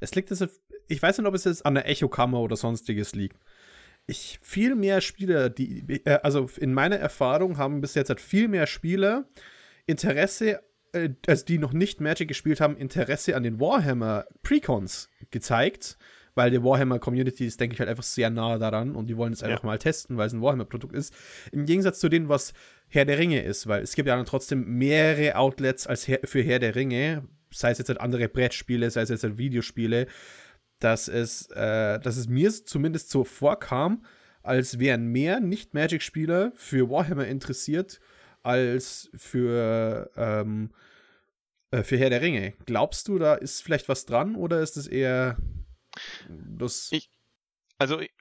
Es 0.00 0.14
liegt 0.14 0.30
jetzt, 0.30 0.46
ich 0.88 1.02
weiß 1.02 1.18
nicht, 1.18 1.26
ob 1.26 1.34
es 1.34 1.44
jetzt 1.44 1.66
an 1.66 1.74
der 1.74 1.88
Echokammer 1.88 2.40
oder 2.40 2.56
sonstiges 2.56 3.14
liegt. 3.14 3.38
Ich 4.06 4.38
viel 4.42 4.74
mehr 4.74 5.00
Spieler, 5.00 5.48
die, 5.50 6.02
äh, 6.04 6.18
also 6.22 6.48
in 6.58 6.74
meiner 6.74 6.96
Erfahrung 6.96 7.56
haben 7.58 7.80
bis 7.80 7.94
jetzt 7.94 8.08
halt 8.08 8.20
viel 8.20 8.48
mehr 8.48 8.66
Spieler 8.66 9.28
Interesse, 9.86 10.60
äh, 10.92 11.10
also 11.26 11.44
die 11.44 11.58
noch 11.58 11.72
nicht 11.72 12.00
Magic 12.00 12.28
gespielt 12.28 12.60
haben, 12.60 12.76
Interesse 12.76 13.36
an 13.36 13.42
den 13.42 13.60
Warhammer 13.60 14.26
Precons 14.42 15.08
gezeigt 15.30 15.98
weil 16.34 16.50
die 16.50 16.62
Warhammer 16.62 16.98
Community 16.98 17.46
ist, 17.46 17.60
denke 17.60 17.74
ich, 17.74 17.80
halt 17.80 17.88
einfach 17.88 18.02
sehr 18.02 18.30
nah 18.30 18.58
daran 18.58 18.94
und 18.96 19.06
die 19.06 19.16
wollen 19.16 19.32
es 19.32 19.42
einfach 19.42 19.62
ja. 19.62 19.66
mal 19.66 19.78
testen, 19.78 20.16
weil 20.16 20.26
es 20.26 20.32
ein 20.32 20.42
Warhammer-Produkt 20.42 20.94
ist. 20.94 21.14
Im 21.52 21.64
Gegensatz 21.66 22.00
zu 22.00 22.08
dem, 22.08 22.28
was 22.28 22.52
Herr 22.88 23.04
der 23.04 23.18
Ringe 23.18 23.42
ist, 23.42 23.66
weil 23.66 23.82
es 23.82 23.94
gibt 23.94 24.08
ja 24.08 24.16
dann 24.16 24.26
trotzdem 24.26 24.78
mehrere 24.78 25.36
Outlets 25.36 25.86
als 25.86 26.08
Herr, 26.08 26.20
für 26.24 26.42
Herr 26.42 26.58
der 26.58 26.74
Ringe, 26.74 27.26
sei 27.52 27.70
es 27.70 27.78
jetzt 27.78 27.88
halt 27.88 28.00
andere 28.00 28.28
Brettspiele, 28.28 28.90
sei 28.90 29.02
es 29.02 29.08
jetzt 29.10 29.22
halt 29.22 29.38
Videospiele, 29.38 30.06
dass 30.78 31.08
es, 31.08 31.46
äh, 31.50 31.98
dass 32.00 32.16
es 32.16 32.28
mir 32.28 32.50
zumindest 32.50 33.10
so 33.10 33.24
vorkam, 33.24 34.04
als 34.42 34.78
wären 34.78 35.06
mehr 35.06 35.40
Nicht-Magic-Spieler 35.40 36.52
für 36.54 36.90
Warhammer 36.90 37.26
interessiert 37.26 38.00
als 38.42 39.10
für, 39.14 40.10
ähm, 40.16 40.70
äh, 41.70 41.82
für 41.82 41.96
Herr 41.96 42.10
der 42.10 42.20
Ringe. 42.20 42.52
Glaubst 42.66 43.08
du, 43.08 43.18
da 43.18 43.34
ist 43.34 43.62
vielleicht 43.62 43.88
was 43.88 44.04
dran 44.04 44.36
oder 44.36 44.60
ist 44.60 44.76
es 44.76 44.86
eher 44.86 45.38
das 46.28 46.90
ich, 46.92 47.10
also 47.78 48.00
ich, 48.00 48.12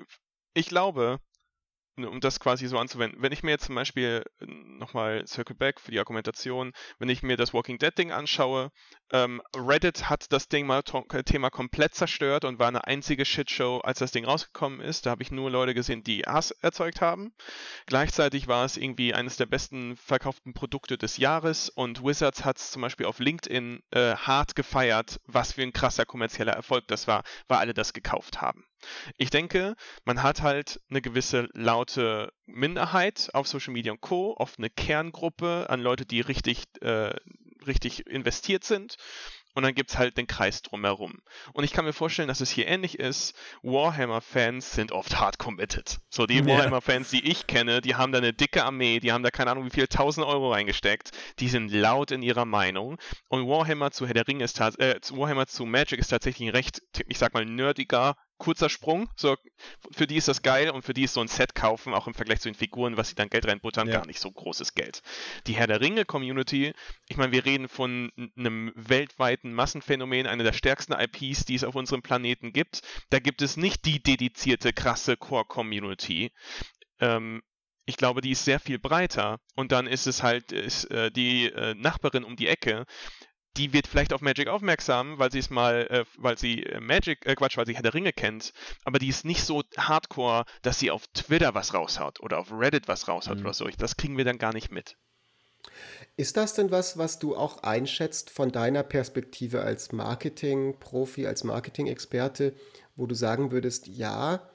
ich 0.54 0.68
glaube, 0.68 1.20
um 1.98 2.20
das 2.20 2.40
quasi 2.40 2.68
so 2.68 2.78
anzuwenden. 2.78 3.22
Wenn 3.22 3.32
ich 3.32 3.44
mir 3.44 3.52
jetzt 3.52 3.66
zum 3.66 3.76
Beispiel 3.76 4.24
äh, 4.40 4.46
nochmal 4.46 5.26
Circle 5.28 5.56
Back 5.56 5.80
für 5.80 5.92
die 5.92 6.00
Argumentation, 6.00 6.74
wenn 7.00 7.10
ich 7.10 7.24
mir 7.24 7.38
das 7.38 7.54
Walking 7.54 7.78
Dead 7.78 7.96
Ding 7.98 8.12
anschaue, 8.12 8.72
ähm, 9.12 9.42
Reddit 9.56 10.10
hat 10.10 10.32
das 10.32 10.48
Ding 10.48 10.66
mal 10.66 10.82
äh, 10.82 11.24
Thema 11.24 11.50
komplett 11.50 11.94
zerstört 11.94 12.46
und 12.46 12.60
war 12.60 12.68
eine 12.68 12.86
einzige 12.86 13.26
Shitshow, 13.26 13.80
als 13.84 14.00
das 14.00 14.12
Ding 14.12 14.26
rausgekommen 14.26 14.82
ist. 14.82 15.06
Da 15.06 15.12
habe 15.12 15.24
ich 15.24 15.32
nur 15.32 15.52
Leute 15.52 15.74
gesehen, 15.74 16.04
die 16.04 16.22
Hass 16.22 16.52
erzeugt 16.52 17.02
haben. 17.02 17.34
Gleichzeitig 17.86 18.48
war 18.48 18.66
es 18.66 18.78
irgendwie 18.78 19.14
eines 19.14 19.38
der 19.38 19.46
besten 19.46 19.96
verkauften 19.98 20.54
Produkte 20.54 20.98
des 20.98 21.18
Jahres 21.18 21.70
und 21.70 22.04
Wizards 22.04 22.44
hat 22.44 22.58
es 22.58 22.72
zum 22.72 22.82
Beispiel 22.82 23.06
auf 23.06 23.20
LinkedIn 23.20 23.84
äh, 23.92 24.16
hart 24.16 24.56
gefeiert, 24.56 25.20
was 25.26 25.54
für 25.54 25.62
ein 25.62 25.74
krasser 25.74 26.06
kommerzieller 26.06 26.54
Erfolg 26.54 26.88
das 26.88 27.08
war, 27.08 27.24
weil 27.48 27.60
alle 27.60 27.74
das 27.74 27.94
gekauft 27.94 28.42
haben. 28.42 28.66
Ich 29.18 29.30
denke, 29.30 29.76
man 30.06 30.24
hat 30.24 30.42
halt 30.42 30.80
eine 30.90 31.02
gewisse 31.02 31.50
laute 31.54 32.32
Minderheit 32.46 33.30
auf 33.34 33.48
Social 33.48 33.74
Media 33.74 33.92
und 33.92 34.02
Co., 34.02 34.36
oft 34.38 34.60
eine 34.60 34.70
Kerngruppe 34.70 35.68
an 35.70 35.82
Leute, 35.82 36.06
die 36.06 36.22
richtig, 36.22 36.64
äh, 36.82 37.16
richtig 37.66 38.08
investiert 38.08 38.64
sind 38.64 38.98
und 39.54 39.64
dann 39.64 39.76
gibt 39.76 39.92
es 39.92 39.98
halt 39.98 40.18
den 40.18 40.28
Kreis 40.28 40.62
drumherum. 40.62 41.22
Und 41.54 41.64
ich 41.64 41.74
kann 41.74 41.86
mir 41.86 41.94
vorstellen, 41.94 42.28
dass 42.28 42.42
es 42.42 42.50
hier 42.50 42.68
ähnlich 42.68 43.00
ist. 43.00 43.36
Warhammer-Fans 43.62 44.74
sind 44.74 44.92
oft 44.92 45.20
hard 45.20 45.38
committed. 45.38 46.00
So, 46.10 46.26
die 46.26 46.38
ja. 46.40 46.46
Warhammer-Fans, 46.46 47.10
die 47.12 47.30
ich 47.30 47.46
kenne, 47.48 47.82
die 47.82 47.96
haben 47.96 48.12
da 48.12 48.18
eine 48.18 48.34
dicke 48.34 48.64
Armee, 48.64 49.00
die 49.00 49.12
haben 49.12 49.24
da 49.24 49.30
keine 49.30 49.52
Ahnung 49.52 49.66
wie 49.66 49.70
viel, 49.70 49.88
tausend 49.88 50.26
Euro 50.26 50.52
reingesteckt. 50.52 51.12
Die 51.40 51.50
sind 51.50 51.72
laut 51.72 52.12
in 52.12 52.24
ihrer 52.24 52.46
Meinung. 52.46 52.98
Und 53.28 53.48
Warhammer 53.48 53.92
zu 53.92 54.08
Herr 54.08 54.16
der 54.16 54.28
Ringe 54.28 54.44
ist 54.44 54.60
äh, 54.60 55.00
Warhammer 55.12 55.46
zu 55.46 55.66
Magic 55.66 56.00
ist 56.00 56.08
tatsächlich 56.08 56.48
ein 56.48 56.56
recht, 56.56 56.82
ich 57.08 57.18
sag 57.18 57.34
mal, 57.34 57.46
nerdiger 57.46 58.16
kurzer 58.38 58.70
Sprung. 58.70 59.10
So, 59.16 59.38
für 59.92 60.08
die 60.08 60.16
ist 60.16 60.28
das 60.28 60.42
geil 60.42 60.70
und 60.70 60.84
für 60.84 60.94
die 60.94 61.04
ist 61.04 61.14
so 61.14 61.22
ein 61.22 61.28
Set 61.28 61.56
kaufen, 61.56 61.94
auch 61.94 62.08
im 62.08 62.14
Vergleich 62.14 62.42
zu 62.42 62.50
den 62.50 62.56
Figuren, 62.56 62.98
was 62.98 63.10
sie 63.10 63.16
dann 63.16 63.30
Geld 63.30 63.48
reinbuttern, 63.48 63.88
ja. 63.88 63.96
gar 63.96 64.06
nicht 64.06 64.20
so 64.20 64.32
großes 64.32 64.74
Geld. 64.74 65.02
Die 65.48 65.54
Herr 65.54 65.68
der 65.68 65.82
Ringe-Community, 65.82 66.74
ich 67.08 67.18
meine, 67.18 67.32
wir 67.32 67.46
reden 67.46 67.68
von 67.68 68.12
einem 68.38 68.72
weltweiten 68.76 69.54
Massenphänomen, 69.54 70.28
einer 70.28 70.44
der 70.44 70.54
stärksten 70.54 70.94
IPs, 70.94 71.46
die 71.46 71.56
es 71.56 71.64
auf 71.64 71.76
unserem 71.76 72.02
Planeten 72.02 72.54
gibt. 72.54 72.82
Da 73.10 73.20
gibt 73.20 73.42
es 73.42 73.58
nicht 73.58 73.86
die 73.86 74.02
dedizierte, 74.02 74.74
krasse 74.74 75.18
Core-Community. 75.18 76.32
Ähm, 77.00 77.42
ich 77.86 77.98
glaube, 77.98 78.22
die 78.22 78.32
ist 78.32 78.46
sehr 78.46 78.60
viel 78.60 78.80
breiter. 78.80 79.40
Und 79.56 79.72
dann 79.72 79.88
ist 79.88 80.08
es 80.08 80.24
halt 80.24 80.52
ist, 80.52 80.86
äh, 80.86 81.12
die 81.12 81.48
äh, 81.48 81.76
Nachbarin 81.76 82.24
um 82.24 82.36
die 82.36 82.48
Ecke, 82.48 82.86
die 83.58 83.74
wird 83.74 83.88
vielleicht 83.88 84.14
auf 84.14 84.22
Magic 84.22 84.48
aufmerksam, 84.48 85.20
weil 85.20 85.32
sie 85.32 85.40
es 85.40 85.50
mal, 85.50 85.88
äh, 85.90 86.06
weil 86.18 86.38
sie 86.38 86.64
äh, 86.64 86.80
Magic, 86.80 87.26
äh, 87.26 87.36
Quatsch, 87.36 87.58
weil 87.58 87.66
sie 87.66 87.76
Herr 87.76 87.84
der 87.84 87.94
Ringe 87.94 88.14
kennt, 88.14 88.54
aber 88.84 89.00
die 89.00 89.08
ist 89.08 89.26
nicht 89.26 89.44
so 89.44 89.64
hardcore, 89.78 90.46
dass 90.62 90.80
sie 90.80 90.92
auf 90.92 91.08
Twitter 91.14 91.54
was 91.54 91.74
raushaut 91.74 92.20
oder 92.20 92.40
auf 92.40 92.52
Reddit 92.52 92.88
was 92.88 93.08
raushaut 93.08 93.38
mhm. 93.38 93.46
oder 93.46 93.54
so. 93.54 93.68
Das 93.78 93.98
kriegen 93.98 94.18
wir 94.18 94.26
dann 94.26 94.38
gar 94.38 94.54
nicht 94.54 94.72
mit. 94.72 94.98
Ist 96.18 96.38
das 96.38 96.54
denn 96.54 96.72
was, 96.72 96.98
was 96.98 97.20
du 97.20 97.36
auch 97.36 97.64
einschätzt 97.64 98.30
von 98.30 98.52
deiner 98.52 98.84
Perspektive 98.84 99.62
als 99.62 99.92
Marketing-Profi, 99.92 101.26
als 101.26 101.44
Marketing-Experte, 101.44 102.54
wo 102.96 103.08
du 103.08 103.16
sagen 103.16 103.52
würdest, 103.52 103.88
ja, 103.88 104.48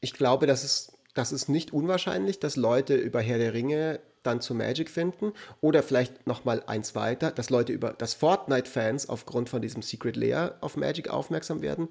ich 0.00 0.12
glaube, 0.12 0.46
das 0.46 0.62
ist, 0.62 0.92
das 1.14 1.32
ist 1.32 1.48
nicht 1.48 1.72
unwahrscheinlich, 1.72 2.38
dass 2.38 2.56
Leute 2.56 2.94
über 2.94 3.20
Herr 3.20 3.38
der 3.38 3.54
Ringe 3.54 4.00
dann 4.26 4.40
zu 4.40 4.54
Magic 4.54 4.90
finden. 4.90 5.32
Oder 5.60 5.82
vielleicht 5.82 6.26
nochmal 6.26 6.62
eins 6.66 6.94
weiter, 6.94 7.30
dass 7.30 7.50
Leute 7.50 7.72
über, 7.72 7.92
dass 7.92 8.14
Fortnite-Fans 8.14 9.08
aufgrund 9.08 9.48
von 9.48 9.62
diesem 9.62 9.82
Secret 9.82 10.16
Layer 10.16 10.56
auf 10.60 10.76
Magic 10.76 11.08
aufmerksam 11.08 11.62
werden. 11.62 11.88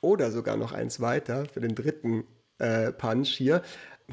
Oder 0.00 0.30
sogar 0.30 0.56
noch 0.56 0.72
eins 0.72 1.00
weiter 1.00 1.46
für 1.46 1.60
den 1.60 1.74
dritten 1.74 2.24
äh, 2.58 2.92
Punch 2.92 3.28
hier, 3.28 3.62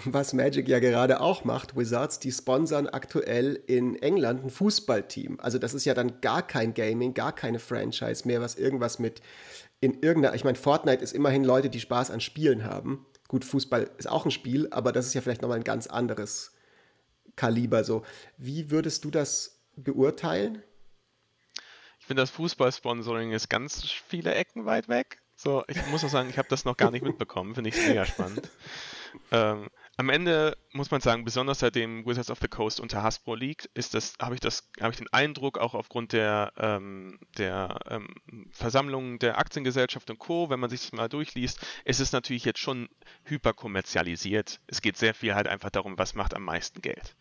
was 0.03 0.33
Magic 0.33 0.67
ja 0.67 0.79
gerade 0.79 1.21
auch 1.21 1.45
macht, 1.45 1.77
Wizards, 1.77 2.19
die 2.19 2.31
sponsern 2.31 2.87
aktuell 2.87 3.61
in 3.65 3.95
England 3.95 4.43
ein 4.43 4.49
Fußballteam. 4.49 5.39
Also 5.39 5.57
das 5.57 5.73
ist 5.73 5.85
ja 5.85 5.93
dann 5.93 6.19
gar 6.19 6.45
kein 6.45 6.73
Gaming, 6.73 7.13
gar 7.13 7.33
keine 7.33 7.59
Franchise 7.59 8.27
mehr, 8.27 8.41
was 8.41 8.55
irgendwas 8.55 8.99
mit 8.99 9.21
in 9.79 10.01
irgendeiner, 10.01 10.35
ich 10.35 10.43
meine, 10.43 10.57
Fortnite 10.57 11.03
ist 11.03 11.13
immerhin 11.13 11.43
Leute, 11.43 11.69
die 11.69 11.79
Spaß 11.79 12.11
an 12.11 12.19
Spielen 12.19 12.65
haben. 12.65 13.05
Gut, 13.27 13.45
Fußball 13.45 13.89
ist 13.97 14.09
auch 14.09 14.25
ein 14.25 14.31
Spiel, 14.31 14.67
aber 14.71 14.91
das 14.91 15.05
ist 15.05 15.13
ja 15.13 15.21
vielleicht 15.21 15.41
nochmal 15.41 15.57
ein 15.57 15.63
ganz 15.63 15.87
anderes 15.87 16.54
Kaliber 17.35 17.83
so. 17.83 18.03
Wie 18.37 18.71
würdest 18.71 19.03
du 19.05 19.11
das 19.11 19.61
beurteilen? 19.75 20.63
Ich 21.99 22.05
finde, 22.05 22.21
das 22.21 22.29
Fußballsponsoring 22.31 23.31
ist 23.31 23.49
ganz 23.49 23.83
viele 23.83 24.35
Ecken 24.35 24.65
weit 24.65 24.87
weg. 24.89 25.21
So, 25.35 25.63
ich 25.67 25.85
muss 25.87 26.03
auch 26.03 26.09
sagen, 26.09 26.29
ich 26.29 26.37
habe 26.37 26.47
das 26.49 26.63
noch 26.63 26.77
gar 26.77 26.91
nicht 26.91 27.03
mitbekommen. 27.03 27.55
Finde 27.55 27.69
ich 27.69 27.75
mega 27.75 28.05
spannend. 28.05 28.49
ähm, 29.31 29.69
am 29.97 30.09
Ende 30.09 30.57
muss 30.73 30.91
man 30.91 30.99
sagen, 30.99 31.23
besonders 31.23 31.59
seitdem 31.59 32.05
Wizards 32.05 32.29
of 32.29 32.39
the 32.41 32.47
Coast 32.47 32.79
unter 32.79 33.01
Hasbro 33.01 33.35
liegt, 33.35 33.65
ist 33.73 33.93
das, 33.93 34.13
habe 34.19 34.35
ich 34.35 34.41
das, 34.41 34.69
habe 34.81 34.91
ich 34.91 34.97
den 34.97 35.11
Eindruck, 35.13 35.57
auch 35.57 35.73
aufgrund 35.73 36.11
der, 36.11 36.51
ähm, 36.57 37.19
der 37.37 37.79
ähm, 37.89 38.07
Versammlungen 38.51 39.19
der 39.19 39.37
Aktiengesellschaft 39.37 40.09
und 40.09 40.19
Co., 40.19 40.49
wenn 40.49 40.59
man 40.59 40.69
sich 40.69 40.81
das 40.81 40.91
mal 40.91 41.07
durchliest, 41.07 41.65
ist 41.85 42.01
es 42.01 42.11
natürlich 42.11 42.43
jetzt 42.45 42.59
schon 42.59 42.89
hyperkommerzialisiert. 43.23 44.59
Es 44.67 44.81
geht 44.81 44.97
sehr 44.97 45.13
viel 45.13 45.33
halt 45.33 45.47
einfach 45.47 45.69
darum, 45.69 45.97
was 45.97 46.13
macht 46.13 46.33
am 46.33 46.43
meisten 46.43 46.81
Geld. 46.81 47.15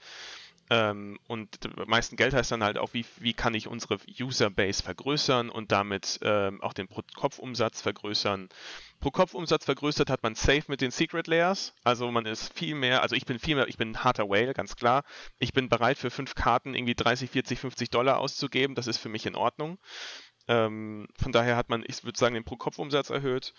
Ähm, 0.71 1.19
und 1.27 1.59
am 1.79 1.89
meisten 1.89 2.17
Geld 2.17 2.33
heißt 2.33 2.51
dann 2.51 2.65
halt 2.65 2.79
auch, 2.79 2.95
wie, 2.95 3.05
wie 3.19 3.35
kann 3.35 3.55
ich 3.55 3.69
unsere 3.69 3.99
Userbase 4.19 4.83
vergrößern 4.83 5.51
und 5.51 5.73
damit 5.73 6.19
ähm, 6.23 6.63
auch 6.63 6.73
den 6.73 6.89
Pro-Kopf-Umsatz 6.89 7.83
vergrößern. 7.83 8.49
Pro-Kopf-Umsatz 9.05 9.67
vergrößert 9.67 10.09
hat 10.09 10.23
man 10.23 10.35
safe 10.35 10.65
mit 10.69 10.81
den 10.81 10.91
Secret 10.91 11.27
Layers. 11.27 11.75
Also 11.85 12.11
man 12.11 12.25
ist 12.25 12.51
viel 12.55 12.75
mehr, 12.75 13.03
also 13.03 13.15
ich 13.15 13.27
bin 13.27 13.39
viel 13.39 13.55
mehr, 13.55 13.69
ich 13.69 13.77
bin 13.77 13.91
ein 13.91 14.03
harter 14.03 14.31
Whale, 14.31 14.55
ganz 14.55 14.77
klar. 14.77 15.05
Ich 15.39 15.53
bin 15.53 15.69
bereit 15.69 15.99
für 15.99 16.11
fünf 16.11 16.35
Karten 16.35 16.75
irgendwie 16.75 16.95
30, 16.95 17.29
40, 17.29 17.59
50 17.59 17.91
Dollar 17.91 18.17
auszugeben. 18.19 18.75
Das 18.75 18.87
ist 18.87 18.97
für 18.97 19.11
mich 19.11 19.27
in 19.27 19.35
Ordnung. 19.35 19.77
Ähm, 20.49 21.07
von 21.19 21.33
daher 21.33 21.55
hat 21.57 21.69
man, 21.69 21.85
ich 21.87 22.03
würde 22.03 22.19
sagen, 22.19 22.35
den 22.35 22.45
Pro-Kopf-Umsatz 22.45 23.11
erhöht. 23.11 23.53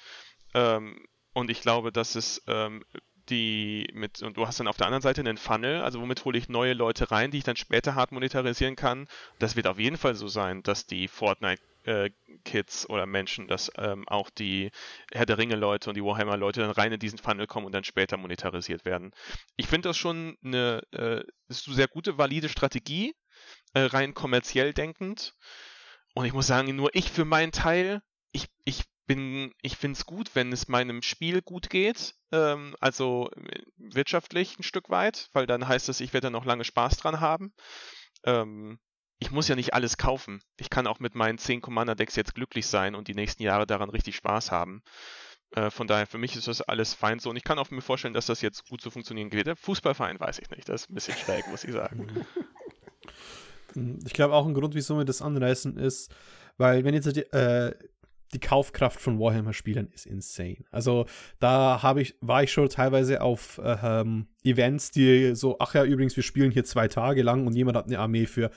Ähm, 0.55 1.05
und 1.33 1.51
ich 1.51 1.61
glaube, 1.61 1.91
dass 1.91 2.15
es 2.15 2.41
ähm, 2.47 2.83
die 3.29 3.87
mit, 3.93 4.23
und 4.23 4.37
du 4.37 4.47
hast 4.47 4.59
dann 4.59 4.67
auf 4.67 4.77
der 4.77 4.87
anderen 4.87 5.03
Seite 5.03 5.21
einen 5.21 5.37
Funnel, 5.37 5.83
also 5.83 6.01
womit 6.01 6.25
hole 6.25 6.39
ich 6.39 6.49
neue 6.49 6.73
Leute 6.73 7.11
rein, 7.11 7.29
die 7.29 7.37
ich 7.37 7.43
dann 7.43 7.55
später 7.55 7.93
hart 7.93 8.11
monetarisieren 8.11 8.75
kann. 8.75 9.07
Das 9.37 9.55
wird 9.55 9.67
auf 9.67 9.77
jeden 9.77 9.97
Fall 9.97 10.15
so 10.15 10.27
sein, 10.27 10.63
dass 10.63 10.87
die 10.87 11.07
Fortnite 11.07 11.61
äh, 11.85 12.09
Kids 12.43 12.89
oder 12.89 13.05
Menschen, 13.05 13.47
dass 13.47 13.71
ähm, 13.77 14.07
auch 14.07 14.29
die 14.29 14.71
Herr 15.11 15.25
der 15.25 15.37
Ringe 15.37 15.55
Leute 15.55 15.89
und 15.89 15.95
die 15.95 16.03
Warhammer 16.03 16.37
Leute 16.37 16.61
dann 16.61 16.71
rein 16.71 16.91
in 16.91 16.99
diesen 16.99 17.19
Funnel 17.19 17.47
kommen 17.47 17.65
und 17.65 17.71
dann 17.71 17.83
später 17.83 18.17
monetarisiert 18.17 18.85
werden. 18.85 19.11
Ich 19.55 19.67
finde 19.67 19.89
das 19.89 19.97
schon 19.97 20.37
eine, 20.43 20.81
äh, 20.91 21.23
ist 21.47 21.65
sehr 21.65 21.87
gute, 21.87 22.17
valide 22.17 22.49
Strategie, 22.49 23.15
äh, 23.73 23.81
rein 23.81 24.13
kommerziell 24.13 24.73
denkend. 24.73 25.35
Und 26.13 26.25
ich 26.25 26.33
muss 26.33 26.47
sagen, 26.47 26.75
nur 26.75 26.89
ich 26.93 27.11
für 27.11 27.25
meinen 27.25 27.51
Teil, 27.51 28.01
ich, 28.31 28.47
ich 28.63 28.83
bin, 29.05 29.53
ich 29.61 29.77
finde 29.77 29.97
es 29.97 30.05
gut, 30.05 30.31
wenn 30.33 30.51
es 30.51 30.67
meinem 30.67 31.01
Spiel 31.01 31.41
gut 31.41 31.69
geht, 31.69 32.15
ähm, 32.31 32.75
also 32.79 33.29
äh, 33.31 33.61
wirtschaftlich 33.77 34.57
ein 34.57 34.63
Stück 34.63 34.89
weit, 34.89 35.29
weil 35.33 35.45
dann 35.45 35.67
heißt 35.67 35.89
es, 35.89 35.99
ich 35.99 36.13
werde 36.13 36.27
da 36.27 36.31
noch 36.31 36.45
lange 36.45 36.63
Spaß 36.63 36.97
dran 36.97 37.19
haben. 37.19 37.53
Ähm, 38.23 38.79
ich 39.25 39.31
muss 39.31 39.47
ja 39.47 39.55
nicht 39.55 39.73
alles 39.73 39.97
kaufen. 39.97 40.39
Ich 40.59 40.69
kann 40.69 40.85
auch 40.85 40.99
mit 40.99 41.15
meinen 41.15 41.39
10 41.39 41.59
Commander-Decks 41.61 42.15
jetzt 42.15 42.35
glücklich 42.35 42.67
sein 42.67 42.93
und 42.93 43.07
die 43.07 43.15
nächsten 43.15 43.41
Jahre 43.41 43.65
daran 43.65 43.89
richtig 43.89 44.15
Spaß 44.15 44.51
haben. 44.51 44.83
Äh, 45.55 45.71
von 45.71 45.87
daher, 45.87 46.05
für 46.05 46.19
mich 46.19 46.35
ist 46.35 46.47
das 46.47 46.61
alles 46.61 46.93
fein 46.93 47.17
so. 47.17 47.31
Und 47.31 47.35
ich 47.35 47.43
kann 47.43 47.57
auch 47.57 47.71
mir 47.71 47.81
vorstellen, 47.81 48.13
dass 48.13 48.27
das 48.27 48.41
jetzt 48.41 48.69
gut 48.69 48.81
so 48.81 48.91
funktionieren 48.91 49.31
geht. 49.31 49.47
Der 49.47 49.55
Fußballverein 49.55 50.19
weiß 50.19 50.37
ich 50.37 50.51
nicht. 50.51 50.69
Das 50.69 50.83
ist 50.83 50.91
ein 50.91 50.93
bisschen 50.93 51.17
schräg, 51.17 51.47
muss 51.47 51.63
ich 51.63 51.73
sagen. 51.73 52.07
Ich 54.05 54.13
glaube 54.13 54.33
auch 54.33 54.45
ein 54.47 54.53
Grund, 54.53 54.73
wieso 54.73 54.97
wir 54.97 55.03
das 55.03 55.21
anreißen, 55.21 55.77
ist, 55.77 56.09
weil 56.55 56.85
wenn 56.85 56.93
jetzt 56.93 57.13
die, 57.13 57.29
äh, 57.33 57.75
die 58.33 58.39
Kaufkraft 58.39 59.01
von 59.01 59.19
Warhammer-Spielern 59.19 59.89
ist 59.93 60.05
insane. 60.05 60.63
Also 60.71 61.07
da 61.41 61.83
habe 61.83 62.01
ich, 62.01 62.15
war 62.21 62.41
ich 62.41 62.53
schon 62.53 62.69
teilweise 62.69 63.19
auf 63.19 63.57
äh, 63.57 64.05
Events, 64.45 64.91
die 64.91 65.35
so, 65.35 65.57
ach 65.59 65.73
ja, 65.73 65.83
übrigens, 65.83 66.15
wir 66.15 66.23
spielen 66.23 66.51
hier 66.51 66.63
zwei 66.63 66.87
Tage 66.87 67.21
lang 67.21 67.45
und 67.45 67.53
jemand 67.53 67.75
hat 67.75 67.87
eine 67.87 67.99
Armee 67.99 68.27
für 68.27 68.49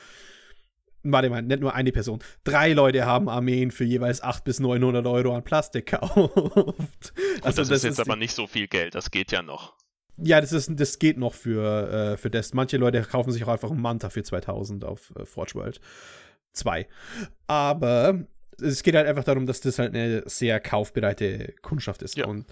warte 1.03 1.31
mal, 1.31 1.43
nicht 1.43 1.61
nur 1.61 1.75
eine 1.75 1.93
Person. 1.93 2.21
Drei 2.45 2.73
Leute 2.73 3.07
haben 3.07 3.29
Armeen 3.29 3.71
für 3.71 3.85
jeweils 3.85 4.23
800 4.23 4.45
bis 4.45 4.61
900 4.61 5.07
Euro 5.07 5.35
an 5.35 5.45
Plastik 5.45 5.87
gekauft. 5.87 7.13
also 7.43 7.43
das, 7.43 7.55
das 7.55 7.71
ist 7.71 7.85
jetzt 7.85 7.93
ist 7.93 8.01
aber 8.01 8.17
nicht 8.17 8.35
so 8.35 8.47
viel 8.47 8.67
Geld, 8.67 8.95
das 8.95 9.11
geht 9.11 9.33
ja 9.33 9.43
noch. 9.43 9.75
Ja, 10.21 10.41
das, 10.41 10.53
ist, 10.53 10.71
das 10.75 10.99
geht 10.99 11.17
noch 11.17 11.35
für, 11.35 12.13
äh, 12.13 12.17
für 12.17 12.31
das. 12.31 12.53
Manche 12.53 12.77
Leute 12.77 13.01
kaufen 13.03 13.31
sich 13.31 13.45
auch 13.45 13.49
einfach 13.49 13.71
einen 13.71 13.81
Manta 13.81 14.11
für 14.11 14.23
2000 14.23 14.85
auf 14.85 15.13
äh, 15.17 15.25
Forge 15.25 15.55
World 15.55 15.81
2. 16.55 16.89
Aber 17.47 18.25
es 18.61 18.83
geht 18.83 18.97
halt 18.97 19.07
einfach 19.07 19.25
darum, 19.25 19.47
dass 19.47 19.61
das 19.61 19.79
halt 19.79 19.95
eine 19.95 20.23
sehr 20.27 20.59
kaufbereite 20.59 21.55
Kundschaft 21.63 22.03
ist. 22.03 22.17
Ja. 22.17 22.27
Und, 22.27 22.47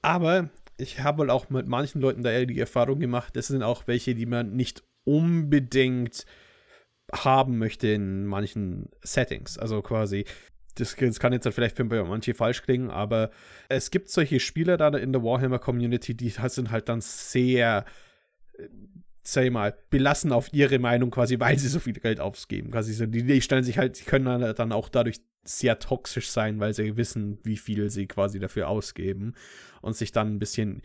aber 0.00 0.48
ich 0.78 1.00
habe 1.00 1.22
halt 1.22 1.30
auch 1.30 1.50
mit 1.50 1.66
manchen 1.66 2.00
Leuten 2.00 2.22
da 2.22 2.30
eher 2.30 2.46
die 2.46 2.58
Erfahrung 2.58 2.98
gemacht, 2.98 3.36
das 3.36 3.48
sind 3.48 3.62
auch 3.62 3.86
welche, 3.86 4.14
die 4.14 4.26
man 4.26 4.56
nicht 4.56 4.82
unbedingt 5.04 6.24
haben 7.12 7.58
möchte 7.58 7.88
in 7.88 8.26
manchen 8.26 8.88
Settings. 9.02 9.58
Also 9.58 9.82
quasi, 9.82 10.24
das, 10.76 10.96
das 10.96 11.20
kann 11.20 11.32
jetzt 11.32 11.44
halt 11.44 11.54
vielleicht 11.54 11.76
für 11.76 11.84
manche 11.84 12.34
falsch 12.34 12.62
klingen, 12.62 12.90
aber 12.90 13.30
es 13.68 13.90
gibt 13.90 14.08
solche 14.08 14.40
Spieler 14.40 14.76
da 14.76 14.88
in 14.88 15.12
der 15.12 15.22
Warhammer-Community, 15.22 16.14
die 16.14 16.30
sind 16.30 16.70
halt 16.70 16.88
dann 16.88 17.00
sehr, 17.00 17.84
äh, 18.54 18.68
sag 19.22 19.44
ich 19.44 19.50
mal, 19.50 19.76
belassen 19.90 20.32
auf 20.32 20.52
ihre 20.52 20.78
Meinung 20.78 21.10
quasi, 21.10 21.38
weil 21.38 21.58
sie 21.58 21.68
so 21.68 21.80
viel 21.80 21.94
Geld 21.94 22.20
ausgeben. 22.20 22.70
Quasi 22.70 23.10
die, 23.10 23.40
stellen 23.40 23.64
sich 23.64 23.78
halt, 23.78 23.98
die 24.00 24.04
können 24.04 24.54
dann 24.54 24.72
auch 24.72 24.88
dadurch 24.88 25.20
sehr 25.44 25.78
toxisch 25.78 26.30
sein, 26.30 26.58
weil 26.58 26.74
sie 26.74 26.96
wissen, 26.96 27.38
wie 27.42 27.56
viel 27.56 27.90
sie 27.90 28.06
quasi 28.06 28.38
dafür 28.38 28.68
ausgeben 28.68 29.34
und 29.82 29.96
sich 29.96 30.12
dann 30.12 30.34
ein 30.34 30.38
bisschen 30.38 30.82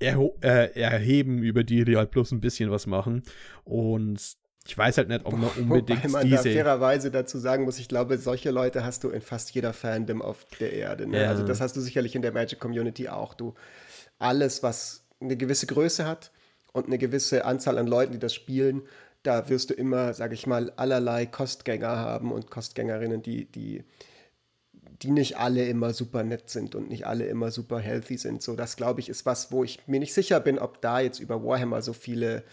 äh, 0.00 0.80
erheben 0.80 1.42
über 1.42 1.64
die, 1.64 1.84
die 1.84 1.96
halt 1.96 2.10
bloß 2.10 2.32
ein 2.32 2.40
bisschen 2.40 2.70
was 2.70 2.86
machen. 2.86 3.22
Und 3.64 4.36
ich 4.68 4.76
weiß 4.76 4.98
halt 4.98 5.08
nicht, 5.08 5.24
ob 5.24 5.34
man 5.34 5.48
unbedingt 5.56 6.04
Wobei 6.04 6.10
man 6.10 6.24
diese... 6.24 6.36
da 6.36 6.42
fairerweise 6.42 7.10
dazu 7.10 7.38
sagen 7.38 7.64
muss, 7.64 7.78
ich 7.78 7.88
glaube, 7.88 8.18
solche 8.18 8.50
Leute 8.50 8.84
hast 8.84 9.02
du 9.02 9.08
in 9.08 9.22
fast 9.22 9.50
jeder 9.52 9.72
Fandom 9.72 10.20
auf 10.20 10.44
der 10.60 10.74
Erde. 10.74 11.06
Ne? 11.06 11.22
Ja. 11.22 11.30
Also 11.30 11.42
das 11.42 11.62
hast 11.62 11.74
du 11.74 11.80
sicherlich 11.80 12.14
in 12.14 12.20
der 12.20 12.32
Magic-Community 12.32 13.08
auch. 13.08 13.32
Du, 13.32 13.54
alles, 14.18 14.62
was 14.62 15.06
eine 15.20 15.38
gewisse 15.38 15.66
Größe 15.66 16.06
hat 16.06 16.30
und 16.72 16.86
eine 16.86 16.98
gewisse 16.98 17.46
Anzahl 17.46 17.78
an 17.78 17.86
Leuten, 17.86 18.12
die 18.12 18.18
das 18.18 18.34
spielen, 18.34 18.82
da 19.22 19.48
wirst 19.48 19.70
du 19.70 19.74
immer, 19.74 20.12
sage 20.12 20.34
ich 20.34 20.46
mal, 20.46 20.70
allerlei 20.76 21.24
Kostgänger 21.24 21.96
haben 21.96 22.30
und 22.30 22.50
Kostgängerinnen, 22.50 23.22
die, 23.22 23.46
die, 23.46 23.84
die 25.00 25.10
nicht 25.10 25.38
alle 25.38 25.66
immer 25.66 25.94
super 25.94 26.24
nett 26.24 26.50
sind 26.50 26.74
und 26.74 26.90
nicht 26.90 27.06
alle 27.06 27.24
immer 27.24 27.50
super 27.50 27.78
healthy 27.78 28.18
sind. 28.18 28.42
So, 28.42 28.54
das 28.54 28.76
glaube 28.76 29.00
ich, 29.00 29.08
ist 29.08 29.24
was, 29.24 29.50
wo 29.50 29.64
ich 29.64 29.80
mir 29.86 29.98
nicht 29.98 30.12
sicher 30.12 30.40
bin, 30.40 30.58
ob 30.58 30.82
da 30.82 31.00
jetzt 31.00 31.20
über 31.20 31.42
Warhammer 31.42 31.80
so 31.80 31.94
viele 31.94 32.44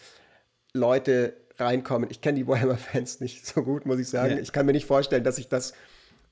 Leute 0.73 1.33
reinkommen. 1.57 2.09
Ich 2.09 2.21
kenne 2.21 2.37
die 2.37 2.47
Warhammer-Fans 2.47 3.19
nicht 3.21 3.45
so 3.45 3.63
gut, 3.63 3.85
muss 3.85 3.99
ich 3.99 4.09
sagen. 4.09 4.35
Ja. 4.35 4.41
Ich 4.41 4.51
kann 4.51 4.65
mir 4.65 4.73
nicht 4.73 4.85
vorstellen, 4.85 5.23
dass 5.23 5.37
sich 5.37 5.47
das 5.47 5.73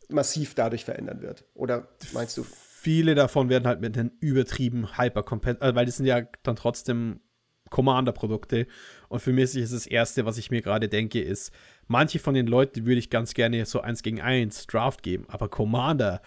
massiv 0.10 0.56
dadurch 0.56 0.86
verändern 0.86 1.22
wird. 1.22 1.46
Oder 1.54 1.88
meinst 2.14 2.38
du? 2.38 2.44
Viele 2.44 3.16
davon 3.16 3.50
werden 3.50 3.66
halt 3.66 3.80
mit 3.80 3.96
den 3.96 4.12
übertrieben 4.20 4.98
hyper 4.98 5.24
also 5.60 5.76
weil 5.76 5.86
das 5.86 5.98
sind 5.98 6.06
ja 6.06 6.24
dann 6.44 6.58
trotzdem 6.58 7.22
Commander-Produkte. 7.70 8.68
Und 9.10 9.22
für 9.22 9.34
mich 9.34 9.56
ist 9.56 9.74
das 9.74 9.88
Erste, 9.88 10.26
was 10.26 10.38
ich 10.38 10.52
mir 10.52 10.62
gerade 10.62 10.90
denke, 10.90 11.22
ist, 11.22 11.52
manche 11.88 12.20
von 12.20 12.36
den 12.36 12.48
Leuten 12.48 12.86
würde 12.86 13.00
ich 13.00 13.10
ganz 13.10 13.34
gerne 13.34 13.66
so 13.66 13.82
eins 13.82 14.04
gegen 14.04 14.22
eins 14.22 14.68
Draft 14.68 15.02
geben, 15.02 15.26
aber 15.28 15.50
Commander, 15.50 16.22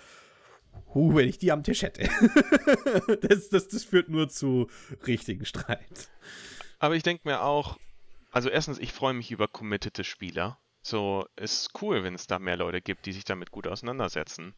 huh, 0.95 1.15
wenn 1.15 1.29
ich 1.29 1.39
die 1.39 1.53
am 1.53 1.63
Tisch 1.63 1.83
hätte. 1.83 2.09
das, 3.23 3.49
das, 3.49 3.69
das 3.69 3.85
führt 3.85 4.09
nur 4.09 4.29
zu 4.29 4.69
richtigen 5.07 5.45
Streit. 5.45 6.11
Aber 6.79 6.97
ich 6.97 7.03
denke 7.03 7.29
mir 7.29 7.43
auch, 7.43 7.79
also 8.31 8.49
erstens, 8.49 8.79
ich 8.79 8.93
freue 8.93 9.15
mich 9.15 9.31
über 9.31 9.49
committete 9.49 10.05
Spieler. 10.05 10.59
So, 10.83 11.27
ist 11.37 11.71
cool, 11.83 12.05
wenn 12.05 12.15
es 12.15 12.27
da 12.27 12.39
mehr 12.39 12.57
Leute 12.57 12.81
gibt, 12.81 13.07
die 13.07 13.13
sich 13.13 13.25
damit 13.25 13.51
gut 13.51 13.67
auseinandersetzen. 13.67 14.55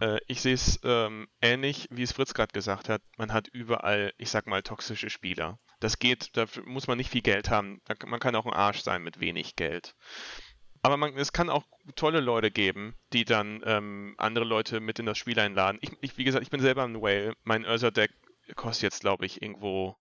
Äh, 0.00 0.18
ich 0.26 0.40
sehe 0.40 0.54
es 0.54 0.80
ähm, 0.82 1.28
ähnlich, 1.40 1.88
wie 1.90 2.02
es 2.02 2.12
Fritz 2.12 2.34
gerade 2.34 2.52
gesagt 2.52 2.88
hat. 2.88 3.02
Man 3.16 3.32
hat 3.32 3.48
überall, 3.48 4.12
ich 4.18 4.30
sag 4.30 4.46
mal, 4.46 4.62
toxische 4.62 5.10
Spieler. 5.10 5.58
Das 5.80 5.98
geht, 5.98 6.36
da 6.36 6.46
muss 6.64 6.86
man 6.86 6.98
nicht 6.98 7.10
viel 7.10 7.22
Geld 7.22 7.50
haben. 7.50 7.80
Man 8.06 8.20
kann 8.20 8.34
auch 8.34 8.46
ein 8.46 8.52
Arsch 8.52 8.80
sein 8.80 9.02
mit 9.02 9.20
wenig 9.20 9.56
Geld. 9.56 9.94
Aber 10.82 10.96
man, 10.96 11.16
es 11.16 11.32
kann 11.32 11.50
auch 11.50 11.64
tolle 11.94 12.20
Leute 12.20 12.50
geben, 12.50 12.94
die 13.12 13.24
dann 13.24 13.62
ähm, 13.64 14.14
andere 14.18 14.44
Leute 14.44 14.80
mit 14.80 14.98
in 14.98 15.06
das 15.06 15.18
Spiel 15.18 15.38
einladen. 15.38 15.78
Ich, 15.80 15.90
ich, 16.00 16.18
wie 16.18 16.24
gesagt, 16.24 16.42
ich 16.42 16.50
bin 16.50 16.60
selber 16.60 16.84
ein 16.84 17.00
Whale. 17.00 17.34
Mein 17.42 17.64
Ursa-Deck 17.64 18.10
kostet 18.56 18.82
jetzt, 18.82 19.00
glaube 19.00 19.24
ich, 19.24 19.40
irgendwo, 19.40 19.96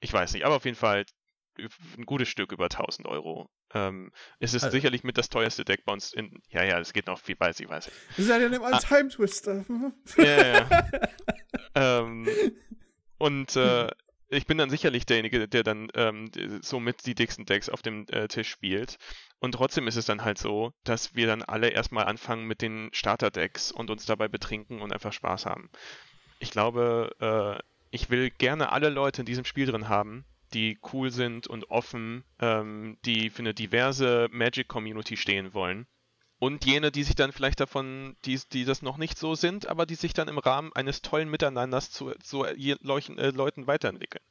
ich 0.00 0.12
weiß 0.12 0.34
nicht, 0.34 0.44
aber 0.44 0.56
auf 0.56 0.64
jeden 0.64 0.76
Fall 0.76 1.06
ein 1.58 2.06
gutes 2.06 2.28
Stück 2.28 2.52
über 2.52 2.64
1000 2.64 3.06
Euro. 3.06 3.48
Ähm, 3.72 4.12
es 4.40 4.54
ist 4.54 4.64
also, 4.64 4.74
sicherlich 4.74 5.04
mit 5.04 5.18
das 5.18 5.28
teuerste 5.28 5.64
Deck 5.64 5.84
bei 5.84 5.92
uns 5.92 6.12
in. 6.12 6.40
Ja, 6.48 6.64
ja, 6.64 6.78
es 6.78 6.92
geht 6.92 7.06
noch 7.06 7.20
viel, 7.20 7.36
weiß 7.38 7.60
ich, 7.60 7.68
weiß 7.68 7.88
ich. 7.88 7.92
Das 8.08 8.18
ist 8.18 8.28
ja 8.28 8.36
ein 8.36 8.54
ah, 8.62 8.78
Time 8.78 9.08
Twister. 9.08 9.64
ja, 10.16 10.46
ja. 10.46 10.88
ähm, 11.74 12.28
und 13.18 13.56
äh, 13.56 13.88
ich 14.28 14.46
bin 14.46 14.58
dann 14.58 14.70
sicherlich 14.70 15.06
derjenige, 15.06 15.48
der 15.48 15.62
dann 15.62 15.88
ähm, 15.94 16.30
somit 16.62 17.06
die 17.06 17.14
dicksten 17.14 17.46
Decks 17.46 17.68
auf 17.68 17.82
dem 17.82 18.06
äh, 18.08 18.28
Tisch 18.28 18.50
spielt. 18.50 18.98
Und 19.38 19.52
trotzdem 19.52 19.86
ist 19.86 19.96
es 19.96 20.06
dann 20.06 20.24
halt 20.24 20.38
so, 20.38 20.72
dass 20.84 21.14
wir 21.14 21.26
dann 21.26 21.42
alle 21.42 21.68
erstmal 21.68 22.06
anfangen 22.06 22.46
mit 22.46 22.62
den 22.62 22.88
Starter-Decks 22.92 23.72
und 23.72 23.90
uns 23.90 24.06
dabei 24.06 24.28
betrinken 24.28 24.80
und 24.80 24.92
einfach 24.92 25.12
Spaß 25.12 25.46
haben. 25.46 25.70
Ich 26.38 26.50
glaube, 26.50 27.14
äh, 27.20 27.62
ich 27.90 28.10
will 28.10 28.30
gerne 28.30 28.72
alle 28.72 28.88
Leute 28.88 29.22
in 29.22 29.26
diesem 29.26 29.44
Spiel 29.44 29.66
drin 29.66 29.88
haben, 29.88 30.24
die 30.54 30.78
cool 30.92 31.10
sind 31.10 31.46
und 31.46 31.70
offen, 31.70 32.24
ähm, 32.40 32.96
die 33.04 33.30
für 33.30 33.40
eine 33.40 33.54
diverse 33.54 34.28
Magic-Community 34.30 35.16
stehen 35.16 35.52
wollen. 35.52 35.86
Und 36.38 36.64
jene, 36.64 36.90
die 36.90 37.04
sich 37.04 37.14
dann 37.14 37.32
vielleicht 37.32 37.60
davon, 37.60 38.16
die, 38.24 38.38
die 38.52 38.64
das 38.64 38.82
noch 38.82 38.96
nicht 38.96 39.18
so 39.18 39.34
sind, 39.34 39.68
aber 39.68 39.86
die 39.86 39.94
sich 39.94 40.12
dann 40.12 40.28
im 40.28 40.38
Rahmen 40.38 40.72
eines 40.74 41.02
tollen 41.02 41.30
Miteinanders 41.30 41.90
zu 41.90 42.12
so 42.22 42.46
Leuchen, 42.80 43.18
äh, 43.18 43.30
Leuten 43.30 43.66
weiterentwickeln. 43.66 44.22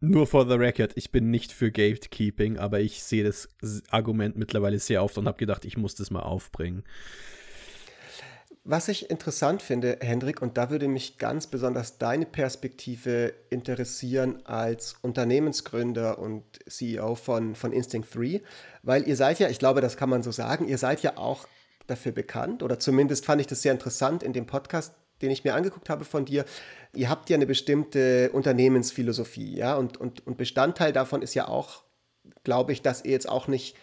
Nur 0.00 0.26
for 0.26 0.48
the 0.48 0.56
record, 0.56 0.92
ich 0.96 1.12
bin 1.12 1.30
nicht 1.30 1.52
für 1.52 1.70
Gatekeeping, 1.70 2.58
aber 2.58 2.80
ich 2.80 3.04
sehe 3.04 3.22
das 3.22 3.48
Argument 3.90 4.36
mittlerweile 4.36 4.80
sehr 4.80 5.04
oft 5.04 5.16
und 5.16 5.28
habe 5.28 5.38
gedacht, 5.38 5.64
ich 5.64 5.76
muss 5.76 5.94
das 5.94 6.10
mal 6.10 6.22
aufbringen. 6.22 6.82
Was 8.64 8.86
ich 8.86 9.10
interessant 9.10 9.60
finde, 9.60 9.98
Hendrik, 10.00 10.40
und 10.40 10.56
da 10.56 10.70
würde 10.70 10.86
mich 10.86 11.18
ganz 11.18 11.48
besonders 11.48 11.98
deine 11.98 12.26
Perspektive 12.26 13.34
interessieren 13.50 14.46
als 14.46 14.94
Unternehmensgründer 15.02 16.20
und 16.20 16.44
CEO 16.68 17.16
von, 17.16 17.56
von 17.56 17.72
Instinct 17.72 18.14
3, 18.14 18.40
weil 18.84 19.08
ihr 19.08 19.16
seid 19.16 19.40
ja, 19.40 19.48
ich 19.48 19.58
glaube, 19.58 19.80
das 19.80 19.96
kann 19.96 20.08
man 20.08 20.22
so 20.22 20.30
sagen, 20.30 20.68
ihr 20.68 20.78
seid 20.78 21.02
ja 21.02 21.16
auch 21.16 21.48
dafür 21.88 22.12
bekannt, 22.12 22.62
oder 22.62 22.78
zumindest 22.78 23.26
fand 23.26 23.40
ich 23.40 23.48
das 23.48 23.62
sehr 23.62 23.72
interessant 23.72 24.22
in 24.22 24.32
dem 24.32 24.46
Podcast, 24.46 24.94
den 25.22 25.32
ich 25.32 25.42
mir 25.42 25.54
angeguckt 25.54 25.90
habe 25.90 26.04
von 26.04 26.24
dir. 26.24 26.44
Ihr 26.94 27.08
habt 27.08 27.30
ja 27.30 27.36
eine 27.36 27.46
bestimmte 27.46 28.30
Unternehmensphilosophie, 28.30 29.56
ja, 29.56 29.74
und, 29.74 29.96
und, 29.96 30.24
und 30.24 30.36
Bestandteil 30.36 30.92
davon 30.92 31.22
ist 31.22 31.34
ja 31.34 31.48
auch, 31.48 31.82
glaube 32.44 32.72
ich, 32.72 32.80
dass 32.80 33.04
ihr 33.04 33.10
jetzt 33.10 33.28
auch 33.28 33.48
nicht 33.48 33.76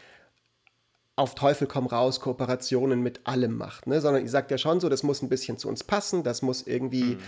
auf 1.19 1.35
Teufel 1.35 1.67
komm 1.67 1.85
raus 1.85 2.21
Kooperationen 2.21 3.01
mit 3.01 3.27
allem 3.27 3.57
macht, 3.57 3.87
ne? 3.87 3.99
sondern 3.99 4.23
ihr 4.23 4.29
sagt 4.29 4.51
ja 4.51 4.57
schon 4.57 4.79
so, 4.79 4.87
das 4.87 5.03
muss 5.03 5.21
ein 5.21 5.27
bisschen 5.27 5.57
zu 5.57 5.67
uns 5.67 5.83
passen, 5.83 6.23
das 6.23 6.41
muss 6.41 6.65
irgendwie 6.65 7.15
mhm. 7.15 7.19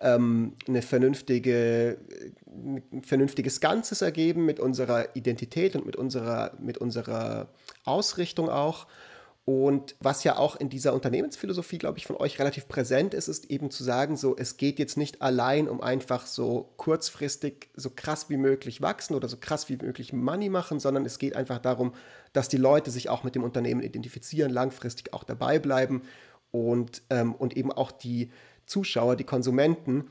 ähm, 0.00 0.52
eine 0.66 0.80
vernünftige, 0.80 1.98
ein 2.46 3.02
vernünftiges 3.02 3.60
Ganzes 3.60 4.00
ergeben 4.00 4.46
mit 4.46 4.60
unserer 4.60 5.14
Identität 5.14 5.76
und 5.76 5.84
mit 5.84 5.94
unserer, 5.94 6.52
mit 6.58 6.78
unserer 6.78 7.48
Ausrichtung 7.84 8.48
auch. 8.48 8.86
Und 9.46 9.94
was 10.00 10.24
ja 10.24 10.38
auch 10.38 10.56
in 10.56 10.70
dieser 10.70 10.94
Unternehmensphilosophie, 10.94 11.76
glaube 11.76 11.98
ich, 11.98 12.06
von 12.06 12.16
euch 12.16 12.38
relativ 12.38 12.66
präsent 12.66 13.12
ist, 13.12 13.28
ist 13.28 13.50
eben 13.50 13.70
zu 13.70 13.84
sagen, 13.84 14.16
so, 14.16 14.34
es 14.34 14.56
geht 14.56 14.78
jetzt 14.78 14.96
nicht 14.96 15.20
allein 15.20 15.68
um 15.68 15.82
einfach 15.82 16.26
so 16.26 16.72
kurzfristig 16.78 17.68
so 17.74 17.90
krass 17.90 18.30
wie 18.30 18.38
möglich 18.38 18.80
wachsen 18.80 19.14
oder 19.14 19.28
so 19.28 19.36
krass 19.36 19.68
wie 19.68 19.76
möglich 19.76 20.14
Money 20.14 20.48
machen, 20.48 20.80
sondern 20.80 21.04
es 21.04 21.18
geht 21.18 21.36
einfach 21.36 21.58
darum, 21.58 21.92
dass 22.32 22.48
die 22.48 22.56
Leute 22.56 22.90
sich 22.90 23.10
auch 23.10 23.22
mit 23.22 23.34
dem 23.34 23.44
Unternehmen 23.44 23.82
identifizieren, 23.82 24.50
langfristig 24.50 25.12
auch 25.12 25.24
dabei 25.24 25.58
bleiben 25.58 26.02
und, 26.50 27.02
ähm, 27.10 27.34
und 27.34 27.54
eben 27.54 27.70
auch 27.70 27.92
die 27.92 28.30
Zuschauer, 28.64 29.14
die 29.14 29.24
Konsumenten 29.24 30.08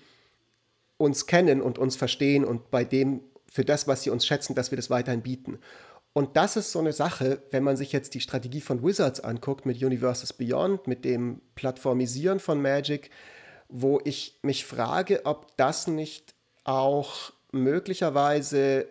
uns 0.97 1.25
kennen 1.25 1.59
und 1.59 1.79
uns 1.79 1.95
verstehen 1.95 2.45
und 2.45 2.69
bei 2.69 2.84
dem, 2.84 3.21
für 3.49 3.65
das, 3.65 3.88
was 3.88 4.03
sie 4.03 4.11
uns 4.11 4.27
schätzen, 4.27 4.53
dass 4.53 4.69
wir 4.69 4.75
das 4.75 4.91
weiterhin 4.91 5.23
bieten. 5.23 5.57
Und 6.14 6.38
das 6.38 6.55
ist 6.55 6.72
so 6.72 6.80
eine 6.80 6.93
Sache, 6.93 7.41
wenn 7.49 7.64
man 7.64 7.76
sich 7.76 7.91
jetzt 7.91 8.14
die 8.14 8.22
Strategie 8.22 8.61
von 8.61 8.84
Wizards 8.84 9.20
anguckt 9.20 9.66
mit 9.66 9.82
Universes 9.84 10.32
Beyond, 10.32 10.86
mit 10.88 11.05
dem 11.05 11.41
Plattformisieren 11.55 12.39
von 12.39 12.61
Magic, 12.61 13.09
wo 13.68 13.99
ich 14.03 14.38
mich 14.43 14.66
frage, 14.66 15.26
ob 15.26 15.57
das 15.57 15.88
nicht 15.88 16.36
auch 16.64 17.34
möglicherweise 17.51 18.88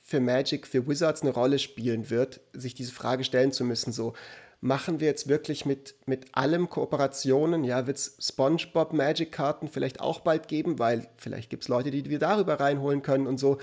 für 0.00 0.20
Magic, 0.20 0.66
für 0.66 0.86
Wizards 0.86 1.22
eine 1.22 1.32
Rolle 1.32 1.58
spielen 1.58 2.08
wird, 2.08 2.40
sich 2.52 2.74
diese 2.74 2.92
Frage 2.92 3.24
stellen 3.24 3.52
zu 3.52 3.64
müssen, 3.64 3.92
so 3.92 4.14
machen 4.60 5.00
wir 5.00 5.08
jetzt 5.08 5.28
wirklich 5.28 5.64
mit, 5.64 5.94
mit 6.06 6.34
allem 6.34 6.68
Kooperationen? 6.68 7.64
Ja, 7.64 7.86
wird 7.86 7.96
es 7.96 8.16
SpongeBob 8.20 8.92
Magic-Karten 8.92 9.68
vielleicht 9.68 10.00
auch 10.00 10.20
bald 10.20 10.48
geben, 10.48 10.78
weil 10.78 11.08
vielleicht 11.16 11.50
gibt 11.50 11.64
es 11.64 11.68
Leute, 11.68 11.90
die 11.90 12.08
wir 12.10 12.18
darüber 12.18 12.60
reinholen 12.60 13.02
können 13.02 13.26
und 13.26 13.38
so. 13.38 13.58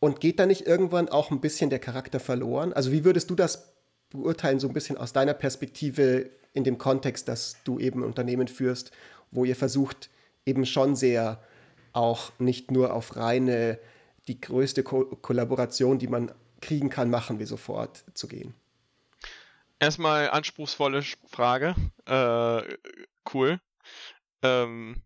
Und 0.00 0.20
geht 0.20 0.38
da 0.38 0.46
nicht 0.46 0.66
irgendwann 0.66 1.08
auch 1.08 1.30
ein 1.30 1.40
bisschen 1.40 1.70
der 1.70 1.78
Charakter 1.78 2.20
verloren? 2.20 2.72
Also 2.72 2.90
wie 2.90 3.04
würdest 3.04 3.30
du 3.30 3.34
das 3.34 3.74
beurteilen, 4.08 4.58
so 4.58 4.66
ein 4.66 4.74
bisschen 4.74 4.96
aus 4.96 5.12
deiner 5.12 5.34
Perspektive 5.34 6.30
in 6.52 6.64
dem 6.64 6.78
Kontext, 6.78 7.28
dass 7.28 7.56
du 7.64 7.78
eben 7.78 8.02
Unternehmen 8.02 8.48
führst, 8.48 8.90
wo 9.30 9.44
ihr 9.44 9.54
versucht, 9.54 10.10
eben 10.46 10.66
schon 10.66 10.96
sehr 10.96 11.40
auch 11.92 12.32
nicht 12.38 12.70
nur 12.70 12.94
auf 12.94 13.16
reine, 13.16 13.78
die 14.26 14.40
größte 14.40 14.82
Ko 14.82 15.04
Kollaboration, 15.04 15.98
die 15.98 16.08
man 16.08 16.32
kriegen 16.60 16.90
kann, 16.90 17.10
machen 17.10 17.38
wir 17.38 17.46
sofort 17.46 18.04
zu 18.14 18.28
gehen? 18.28 18.54
Erstmal 19.78 20.30
anspruchsvolle 20.30 21.02
Frage. 21.28 21.74
Äh, 22.06 22.76
cool. 23.32 23.60
Ähm, 24.42 24.96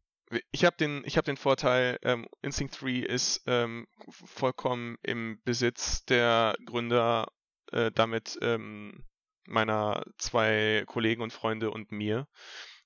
ich 0.52 0.64
habe 0.64 0.76
den, 0.76 1.04
hab 1.04 1.24
den 1.24 1.36
Vorteil, 1.36 1.98
ähm, 2.02 2.26
Instinct 2.42 2.80
3 2.80 2.90
ist 3.00 3.42
ähm, 3.46 3.86
vollkommen 4.08 4.96
im 5.02 5.40
Besitz 5.44 6.04
der 6.06 6.56
Gründer, 6.64 7.28
äh, 7.72 7.90
damit 7.94 8.38
ähm, 8.42 9.04
meiner 9.46 10.04
zwei 10.18 10.84
Kollegen 10.86 11.22
und 11.22 11.32
Freunde 11.32 11.70
und 11.70 11.92
mir. 11.92 12.26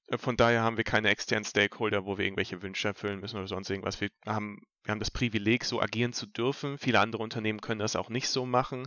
Äh, 0.08 0.18
von 0.18 0.36
daher 0.36 0.62
haben 0.62 0.76
wir 0.76 0.84
keine 0.84 1.10
externen 1.10 1.44
Stakeholder, 1.44 2.04
wo 2.04 2.18
wir 2.18 2.24
irgendwelche 2.24 2.62
Wünsche 2.62 2.88
erfüllen 2.88 3.20
müssen 3.20 3.36
oder 3.36 3.48
sonst 3.48 3.70
irgendwas. 3.70 4.00
Wir 4.00 4.10
haben, 4.26 4.60
wir 4.84 4.92
haben 4.92 5.00
das 5.00 5.10
Privileg, 5.10 5.64
so 5.64 5.80
agieren 5.80 6.12
zu 6.12 6.26
dürfen. 6.26 6.78
Viele 6.78 7.00
andere 7.00 7.22
Unternehmen 7.22 7.60
können 7.60 7.80
das 7.80 7.96
auch 7.96 8.08
nicht 8.08 8.28
so 8.28 8.46
machen. 8.46 8.86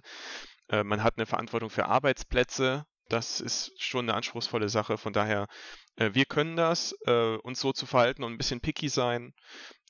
Äh, 0.69 0.83
man 0.83 1.03
hat 1.03 1.17
eine 1.17 1.25
Verantwortung 1.25 1.69
für 1.69 1.85
Arbeitsplätze, 1.85 2.85
das 3.11 3.41
ist 3.41 3.73
schon 3.77 4.05
eine 4.05 4.13
anspruchsvolle 4.15 4.69
Sache. 4.69 4.97
Von 4.97 5.11
daher, 5.11 5.47
äh, 5.95 6.11
wir 6.13 6.25
können 6.25 6.55
das. 6.55 6.95
Äh, 7.05 7.37
uns 7.37 7.59
so 7.59 7.73
zu 7.73 7.85
verhalten 7.85 8.23
und 8.23 8.33
ein 8.33 8.37
bisschen 8.37 8.61
picky 8.61 8.89
sein, 8.89 9.33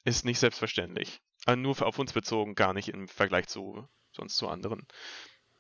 ist 0.04 0.26
nicht 0.26 0.40
selbstverständlich. 0.40 1.22
Also 1.46 1.60
nur 1.60 1.82
auf 1.82 2.00
uns 2.00 2.14
bezogen, 2.14 2.56
gar 2.56 2.74
nicht 2.74 2.90
im 2.90 3.08
Vergleich 3.08 3.48
zu 3.48 3.88
sonst 4.12 4.38
zu 4.38 4.48
anderen. 4.48 4.88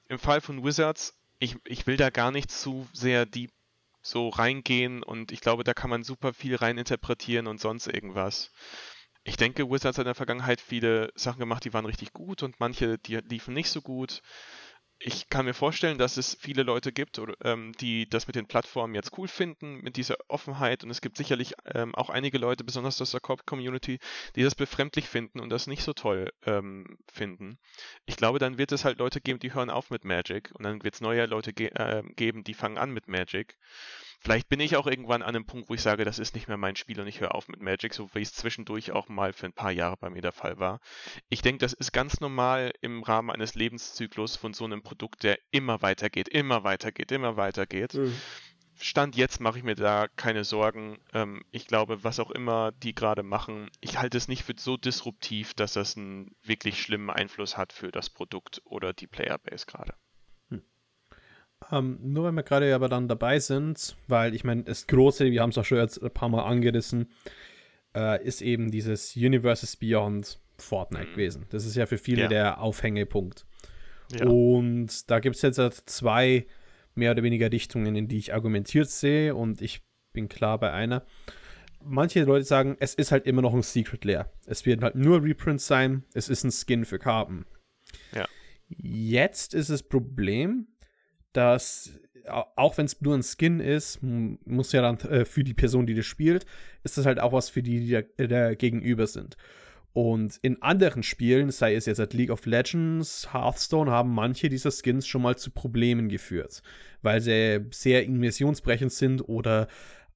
Im 0.08 0.20
Fall 0.20 0.42
von 0.42 0.64
Wizards, 0.64 1.18
ich, 1.40 1.56
ich 1.66 1.88
will 1.88 1.98
da 1.98 2.10
gar 2.10 2.32
nicht 2.32 2.52
zu 2.52 2.88
sehr 2.94 3.26
deep 3.26 3.52
so 4.02 4.30
reingehen 4.30 5.04
und 5.04 5.32
ich 5.32 5.42
glaube, 5.42 5.64
da 5.64 5.74
kann 5.74 5.90
man 5.90 6.04
super 6.04 6.34
viel 6.34 6.56
reininterpretieren 6.56 7.48
und 7.48 7.62
sonst 7.62 7.88
irgendwas. 7.88 8.52
Ich 9.24 9.38
denke, 9.38 9.70
Wizards 9.70 9.98
hat 9.98 10.04
in 10.04 10.10
der 10.10 10.16
Vergangenheit 10.16 10.60
viele 10.60 11.12
Sachen 11.16 11.40
gemacht, 11.40 11.64
die 11.64 11.74
waren 11.74 11.86
richtig 11.86 12.12
gut 12.12 12.42
und 12.42 12.60
manche, 12.60 12.98
die 12.98 13.18
liefen 13.18 13.54
nicht 13.54 13.70
so 13.70 13.82
gut 13.82 14.22
ich 15.04 15.30
kann 15.30 15.46
mir 15.46 15.54
vorstellen, 15.54 15.98
dass 15.98 16.18
es 16.18 16.36
viele 16.40 16.64
Leute 16.64 16.92
gibt, 16.92 17.20
oder, 17.20 17.36
ähm, 17.44 17.74
die 17.80 18.10
das 18.10 18.28
mit 18.28 18.36
den 18.36 18.46
Plattformen 18.46 18.96
jetzt 18.96 19.18
cool 19.18 19.28
finden, 19.28 19.82
mit 19.82 19.98
dieser 19.98 20.16
Offenheit. 20.28 20.84
Und 20.84 20.90
es 20.90 21.02
gibt 21.02 21.18
sicherlich 21.18 21.56
ähm, 21.74 21.96
auch 21.96 22.10
einige 22.10 22.38
Leute, 22.38 22.64
besonders 22.64 23.02
aus 23.02 23.12
der 23.12 23.20
Corp-Community, 23.20 24.00
die 24.36 24.44
das 24.44 24.56
befremdlich 24.56 25.08
finden 25.08 25.40
und 25.40 25.50
das 25.50 25.68
nicht 25.68 25.84
so 25.84 25.94
toll 25.94 26.32
ähm, 26.46 26.98
finden. 27.12 27.58
Ich 28.06 28.16
glaube, 28.16 28.40
dann 28.40 28.58
wird 28.58 28.72
es 28.72 28.86
halt 28.86 29.00
Leute 29.00 29.22
geben, 29.22 29.40
die 29.40 29.54
hören 29.54 29.70
auf 29.70 29.90
mit 29.90 30.06
Magic. 30.06 30.52
Und 30.54 30.64
dann 30.64 30.84
wird 30.84 30.96
es 30.96 31.02
neue 31.02 31.26
Leute 31.26 31.54
ge 31.54 31.68
äh, 31.74 32.04
geben, 32.16 32.44
die 32.44 32.54
fangen 32.54 32.78
an 32.78 32.92
mit 32.92 33.08
Magic. 33.08 33.58
Vielleicht 34.24 34.50
bin 34.50 34.60
ich 34.60 34.76
auch 34.76 34.86
irgendwann 34.86 35.24
an 35.24 35.30
einem 35.30 35.46
Punkt, 35.46 35.68
wo 35.68 35.74
ich 35.74 35.82
sage, 35.82 36.06
das 36.06 36.20
ist 36.20 36.36
nicht 36.36 36.48
mehr 36.48 36.58
mein 36.58 36.76
Spiel 36.76 37.02
und 37.02 37.08
ich 37.08 37.22
höre 37.22 37.34
auf 37.34 37.48
mit 37.48 37.60
Magic, 37.60 37.92
so 37.92 38.08
wie 38.14 38.22
es 38.22 38.34
zwischendurch 38.34 38.92
auch 38.92 39.10
mal 39.10 39.34
für 39.34 39.48
ein 39.48 39.54
paar 39.54 39.72
Jahre 39.72 39.98
bei 39.98 40.12
mir 40.12 40.22
der 40.22 40.32
Fall 40.32 40.60
war. 40.60 40.80
Ich 41.30 41.42
denke, 41.42 41.58
das 41.58 41.74
ist 41.74 41.92
ganz 41.92 42.20
normal 42.20 42.72
im 42.82 43.02
Rahmen 43.02 43.32
eines 43.32 43.56
Lebenszyklus 43.56 44.36
von 44.36 44.54
so 44.54 44.64
einem 44.64 44.84
Produkt, 44.84 45.24
der 45.24 45.40
immer 45.50 45.82
weitergeht, 45.82 46.28
immer 46.28 46.64
weitergeht, 46.64 47.12
immer 47.12 47.36
weitergeht. 47.36 47.96
Mhm. 47.96 48.16
Stand 48.80 49.16
jetzt 49.16 49.40
mache 49.40 49.58
ich 49.58 49.64
mir 49.64 49.74
da 49.74 50.08
keine 50.08 50.44
Sorgen. 50.44 51.00
Ähm, 51.14 51.44
ich 51.50 51.66
glaube, 51.66 52.04
was 52.04 52.20
auch 52.20 52.30
immer 52.30 52.72
die 52.72 52.94
gerade 52.94 53.24
machen, 53.24 53.72
ich 53.80 53.98
halte 53.98 54.20
es 54.20 54.28
nicht 54.28 54.44
für 54.44 54.54
so 54.56 54.78
disruptiv, 54.78 55.56
dass 55.56 55.74
das 55.74 55.98
einen 55.98 56.36
wirklich 56.44 56.80
schlimmen 56.80 57.10
Einfluss 57.10 57.58
hat 57.58 57.74
für 57.74 57.92
das 57.92 58.12
Produkt 58.12 58.62
oder 58.66 58.94
die 58.94 59.08
Playerbase 59.08 59.66
gerade. 59.66 59.96
Ähm, 61.72 62.00
nur 62.02 62.26
wenn 62.26 62.36
wir 62.36 62.44
gerade 62.44 62.74
aber 62.74 62.90
dann 62.90 63.08
dabei 63.08 63.40
sind, 63.40 63.96
weil 64.08 64.34
ich 64.34 64.44
meine, 64.44 64.64
das 64.64 64.88
Große, 64.88 65.26
wir 65.32 65.42
haben 65.42 65.52
es 65.52 65.58
auch 65.58 65.66
schon 65.66 65.78
jetzt 65.78 66.02
ein 66.02 66.12
paar 66.12 66.30
Mal 66.30 66.44
angerissen, 66.44 67.10
äh, 67.96 68.24
ist 68.24 68.42
eben 68.42 68.72
dieses 68.72 69.16
Universes 69.16 69.76
Beyond 69.76 70.40
Fortnite 70.58 71.08
mhm. 71.08 71.12
gewesen. 71.12 71.46
Das 71.50 71.66
ist 71.66 71.76
ja 71.76 71.86
für 71.86 71.98
viele 71.98 72.24
ja. 72.24 72.28
der 72.28 72.62
Aufhängepunkt. 72.62 73.46
Ja. 74.12 74.28
Und 74.28 75.10
da 75.10 75.20
gibt 75.20 75.36
es 75.36 75.42
jetzt 75.42 75.58
halt 75.58 75.74
zwei 75.86 76.46
mehr 76.96 77.12
oder 77.12 77.24
weniger 77.24 77.52
Richtungen, 77.52 77.96
in 77.96 78.08
die 78.08 78.18
ich 78.18 78.34
argumentiert 78.34 78.90
sehe 78.90 79.36
und 79.36 79.62
ich 79.62 79.82
bin 80.14 80.28
klar 80.28 80.60
bei 80.60 80.72
einer. 80.72 81.06
Manche 81.84 82.24
Leute 82.24 82.46
sagen, 82.46 82.78
es 82.80 82.94
ist 82.94 83.12
halt 83.12 83.26
immer 83.26 83.42
noch 83.42 83.54
ein 83.54 83.64
Secret 83.64 84.06
Lair. 84.06 84.32
Es 84.46 84.66
wird 84.66 84.84
halt 84.84 84.96
nur 84.96 85.24
Reprints 85.24 85.66
sein, 85.66 86.04
es 86.14 86.30
ist 86.30 86.44
ein 86.44 86.52
Skin 86.52 86.86
für 86.86 87.00
Karten. 87.00 87.46
Ja. 88.14 88.28
Jetzt 88.68 89.54
ist 89.54 89.70
das 89.70 89.84
Problem, 89.84 90.68
dass 91.34 92.00
auch 92.56 92.78
wenn 92.78 92.86
es 92.86 93.02
nur 93.02 93.16
ein 93.16 93.24
Skin 93.24 93.60
ist, 93.60 94.00
muss 94.02 94.72
ja 94.72 94.82
dann 94.82 95.00
äh, 95.10 95.26
für 95.26 95.44
die 95.44 95.54
Person, 95.54 95.88
die 95.88 95.96
das 95.96 96.06
spielt, 96.06 96.46
ist 96.84 96.98
das 96.98 97.06
halt 97.06 97.20
auch 97.20 97.34
was 97.34 97.50
für 97.50 97.64
die, 97.64 97.80
die 97.80 97.92
da, 97.92 98.28
da 98.28 98.54
gegenüber 98.54 99.08
sind. 99.08 99.38
Und 99.94 100.38
in 100.42 100.62
anderen 100.62 101.04
Spielen, 101.04 101.52
sei 101.52 101.76
es 101.76 101.86
jetzt 101.86 102.00
at 102.00 102.14
League 102.14 102.30
of 102.30 102.46
Legends, 102.46 103.34
Hearthstone, 103.34 103.92
haben 103.92 104.14
manche 104.14 104.48
dieser 104.48 104.72
Skins 104.72 105.06
schon 105.06 105.22
mal 105.22 105.36
zu 105.36 105.52
Problemen 105.52 106.08
geführt, 106.08 106.62
weil 107.02 107.20
sie 107.20 107.66
sehr 107.72 108.06
immersionsbrechend 108.06 108.94
sind 108.94 109.28
oder 109.28 109.68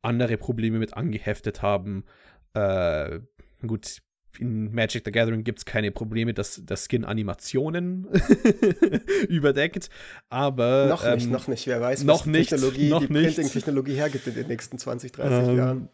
andere 0.02 0.38
Probleme 0.38 0.80
mit 0.80 0.94
angeheftet 0.94 1.62
haben. 1.62 2.06
Äh, 2.54 3.20
gut, 3.68 3.98
in 4.40 4.74
Magic 4.74 5.04
the 5.06 5.12
Gathering 5.12 5.44
gibt 5.44 5.60
es 5.60 5.66
keine 5.66 5.92
Probleme, 5.92 6.34
dass 6.34 6.62
das 6.66 6.88
Skin 6.90 7.06
Animationen 7.06 8.08
überdeckt. 9.30 9.90
Aber. 10.30 10.88
Noch 10.88 11.04
nicht, 11.04 11.26
ähm, 11.26 11.32
noch 11.32 11.48
nicht. 11.48 11.68
Wer 11.68 11.82
weiß, 11.82 12.04
noch 12.04 12.22
was 12.22 12.26
nicht, 12.26 12.50
Technologie, 12.50 12.90
noch 12.90 13.02
die 13.02 13.08
Printing-Technologie 13.08 13.96
hergibt 13.96 14.28
in 14.28 14.36
den 14.36 14.48
nächsten 14.48 14.78
20, 14.78 15.12
30 15.12 15.50
ähm, 15.50 15.58
Jahren. 15.58 15.90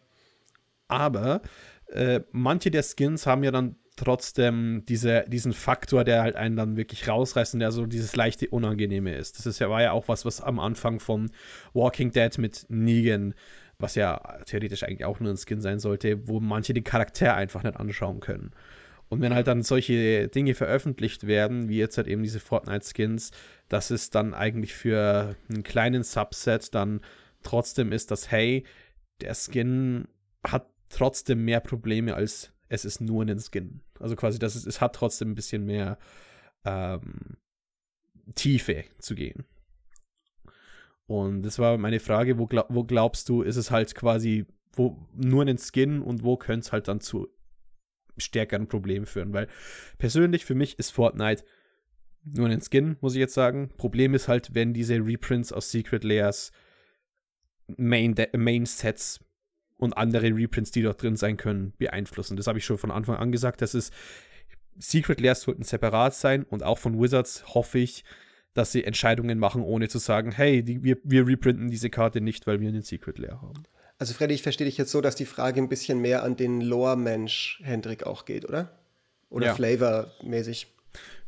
Aber 0.88 1.42
äh, 1.86 2.20
manche 2.32 2.70
der 2.70 2.82
Skins 2.82 3.26
haben 3.26 3.44
ja 3.44 3.50
dann 3.50 3.76
trotzdem 3.96 4.84
diese, 4.88 5.24
diesen 5.28 5.52
Faktor, 5.52 6.04
der 6.04 6.22
halt 6.22 6.36
einen 6.36 6.56
dann 6.56 6.76
wirklich 6.76 7.08
rausreißt 7.08 7.54
und 7.54 7.60
der 7.60 7.72
so 7.72 7.86
dieses 7.86 8.16
leichte 8.16 8.48
Unangenehme 8.48 9.14
ist. 9.14 9.38
Das 9.38 9.46
ist 9.46 9.58
ja, 9.58 9.68
war 9.68 9.82
ja 9.82 9.92
auch 9.92 10.08
was, 10.08 10.24
was 10.24 10.40
am 10.40 10.58
Anfang 10.58 10.98
von 11.00 11.30
Walking 11.74 12.10
Dead 12.10 12.36
mit 12.38 12.66
Negan 12.68 13.34
was 13.82 13.94
ja 13.94 14.18
theoretisch 14.46 14.84
eigentlich 14.84 15.04
auch 15.04 15.20
nur 15.20 15.30
ein 15.30 15.36
Skin 15.36 15.60
sein 15.60 15.78
sollte, 15.78 16.28
wo 16.28 16.40
manche 16.40 16.72
den 16.72 16.84
Charakter 16.84 17.34
einfach 17.34 17.62
nicht 17.62 17.76
anschauen 17.76 18.20
können. 18.20 18.52
Und 19.08 19.20
wenn 19.20 19.34
halt 19.34 19.46
dann 19.46 19.62
solche 19.62 20.28
Dinge 20.28 20.54
veröffentlicht 20.54 21.26
werden, 21.26 21.68
wie 21.68 21.76
jetzt 21.76 21.98
halt 21.98 22.06
eben 22.06 22.22
diese 22.22 22.40
Fortnite-Skins, 22.40 23.30
dass 23.68 23.90
es 23.90 24.08
dann 24.08 24.32
eigentlich 24.32 24.72
für 24.72 25.36
einen 25.50 25.62
kleinen 25.62 26.02
Subset 26.02 26.74
dann 26.74 27.02
trotzdem 27.42 27.92
ist, 27.92 28.10
dass, 28.10 28.30
hey, 28.30 28.64
der 29.20 29.34
Skin 29.34 30.08
hat 30.42 30.66
trotzdem 30.88 31.44
mehr 31.44 31.60
Probleme, 31.60 32.14
als 32.14 32.52
es 32.68 32.86
ist 32.86 33.02
nur 33.02 33.22
ein 33.24 33.38
Skin. 33.38 33.82
Also 34.00 34.16
quasi, 34.16 34.38
dass 34.38 34.54
es, 34.54 34.64
es 34.64 34.80
hat 34.80 34.94
trotzdem 34.94 35.32
ein 35.32 35.34
bisschen 35.34 35.66
mehr 35.66 35.98
ähm, 36.64 37.36
Tiefe 38.34 38.84
zu 38.98 39.14
gehen. 39.14 39.44
Und 41.06 41.42
das 41.42 41.58
war 41.58 41.78
meine 41.78 42.00
Frage, 42.00 42.38
wo, 42.38 42.46
glaub, 42.46 42.66
wo 42.68 42.84
glaubst 42.84 43.28
du, 43.28 43.42
ist 43.42 43.56
es 43.56 43.70
halt 43.70 43.94
quasi 43.94 44.46
wo, 44.74 44.96
nur 45.14 45.44
ein 45.44 45.58
Skin 45.58 46.00
und 46.00 46.22
wo 46.22 46.36
könnte 46.36 46.66
es 46.66 46.72
halt 46.72 46.88
dann 46.88 47.00
zu 47.00 47.28
stärkeren 48.16 48.68
Problemen 48.68 49.06
führen? 49.06 49.32
Weil 49.32 49.48
persönlich 49.98 50.44
für 50.44 50.54
mich 50.54 50.78
ist 50.78 50.90
Fortnite 50.90 51.44
nur 52.24 52.48
ein 52.48 52.62
Skin, 52.62 52.96
muss 53.00 53.14
ich 53.14 53.20
jetzt 53.20 53.34
sagen. 53.34 53.70
Problem 53.76 54.14
ist 54.14 54.28
halt, 54.28 54.54
wenn 54.54 54.72
diese 54.72 54.96
Reprints 54.96 55.52
aus 55.52 55.70
Secret 55.70 56.04
Layers 56.04 56.52
Main, 57.76 58.14
Main 58.36 58.66
Sets 58.66 59.20
und 59.76 59.96
andere 59.96 60.34
Reprints, 60.34 60.70
die 60.70 60.82
dort 60.82 61.02
drin 61.02 61.16
sein 61.16 61.36
können, 61.36 61.72
beeinflussen. 61.78 62.36
Das 62.36 62.46
habe 62.46 62.58
ich 62.58 62.64
schon 62.64 62.78
von 62.78 62.90
Anfang 62.90 63.16
an 63.16 63.32
gesagt. 63.32 63.60
Das 63.60 63.74
ist 63.74 63.92
Secret 64.78 65.20
Layers 65.20 65.42
sollten 65.42 65.64
separat 65.64 66.14
sein 66.14 66.44
und 66.44 66.62
auch 66.62 66.78
von 66.78 67.00
Wizards 67.00 67.54
hoffe 67.54 67.78
ich, 67.78 68.04
dass 68.54 68.72
sie 68.72 68.84
Entscheidungen 68.84 69.38
machen, 69.38 69.62
ohne 69.62 69.88
zu 69.88 69.98
sagen, 69.98 70.32
hey, 70.32 70.62
die, 70.62 70.82
wir, 70.82 70.98
wir 71.04 71.26
reprinten 71.26 71.70
diese 71.70 71.90
Karte 71.90 72.20
nicht, 72.20 72.46
weil 72.46 72.60
wir 72.60 72.68
einen 72.68 72.82
Secret 72.82 73.18
Lair 73.18 73.40
haben. 73.40 73.62
Also 73.98 74.14
Freddy, 74.14 74.34
ich 74.34 74.42
verstehe 74.42 74.66
dich 74.66 74.78
jetzt 74.78 74.90
so, 74.90 75.00
dass 75.00 75.14
die 75.14 75.26
Frage 75.26 75.60
ein 75.60 75.68
bisschen 75.68 76.00
mehr 76.00 76.22
an 76.22 76.36
den 76.36 76.60
Lore-Mensch 76.60 77.60
Hendrik 77.62 78.04
auch 78.04 78.24
geht, 78.24 78.44
oder? 78.44 78.78
Oder 79.28 79.46
ja. 79.46 79.54
Flavor-mäßig. 79.54 80.66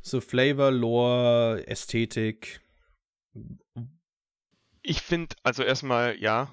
So 0.02 0.20
Flavor, 0.20 0.70
Lore, 0.70 1.66
Ästhetik. 1.66 2.60
Ich 4.82 5.00
finde, 5.00 5.34
also 5.42 5.62
erstmal, 5.62 6.18
ja, 6.18 6.52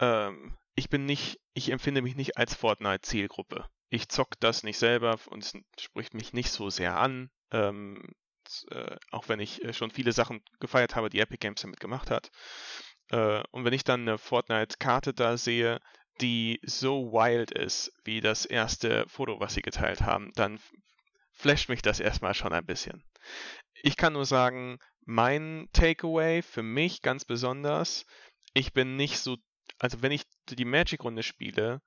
ähm, 0.00 0.54
ich 0.74 0.88
bin 0.88 1.04
nicht 1.04 1.40
ich 1.54 1.70
empfinde 1.70 2.02
mich 2.02 2.16
nicht 2.16 2.36
als 2.36 2.54
Fortnite-Zielgruppe. 2.54 3.66
Ich 3.90 4.08
zock 4.08 4.38
das 4.40 4.62
nicht 4.62 4.78
selber 4.78 5.18
und 5.28 5.44
es 5.44 5.52
spricht 5.78 6.14
mich 6.14 6.32
nicht 6.32 6.50
so 6.50 6.70
sehr 6.70 6.96
an. 6.96 7.30
Ähm, 7.50 8.14
äh, 8.70 8.96
auch 9.10 9.28
wenn 9.28 9.40
ich 9.40 9.64
äh, 9.64 9.72
schon 9.72 9.90
viele 9.90 10.12
Sachen 10.12 10.42
gefeiert 10.60 10.96
habe, 10.96 11.10
die 11.10 11.20
Epic 11.20 11.38
Games 11.38 11.62
damit 11.62 11.80
gemacht 11.80 12.10
hat. 12.10 12.30
Äh, 13.10 13.42
und 13.50 13.64
wenn 13.64 13.72
ich 13.72 13.84
dann 13.84 14.02
eine 14.02 14.18
Fortnite-Karte 14.18 15.14
da 15.14 15.36
sehe, 15.36 15.80
die 16.20 16.60
so 16.62 17.12
wild 17.12 17.50
ist, 17.50 17.92
wie 18.04 18.20
das 18.20 18.44
erste 18.44 19.06
Foto, 19.08 19.40
was 19.40 19.54
sie 19.54 19.62
geteilt 19.62 20.02
haben, 20.02 20.32
dann 20.34 20.60
flasht 21.32 21.68
mich 21.68 21.82
das 21.82 22.00
erstmal 22.00 22.34
schon 22.34 22.52
ein 22.52 22.66
bisschen. 22.66 23.02
Ich 23.82 23.96
kann 23.96 24.12
nur 24.12 24.26
sagen, 24.26 24.78
mein 25.06 25.68
Takeaway 25.72 26.42
für 26.42 26.62
mich 26.62 27.00
ganz 27.02 27.24
besonders, 27.24 28.04
ich 28.52 28.72
bin 28.72 28.96
nicht 28.96 29.18
so, 29.18 29.38
also 29.78 30.02
wenn 30.02 30.12
ich 30.12 30.24
die 30.50 30.64
Magic-Runde 30.64 31.22
spiele, 31.22 31.80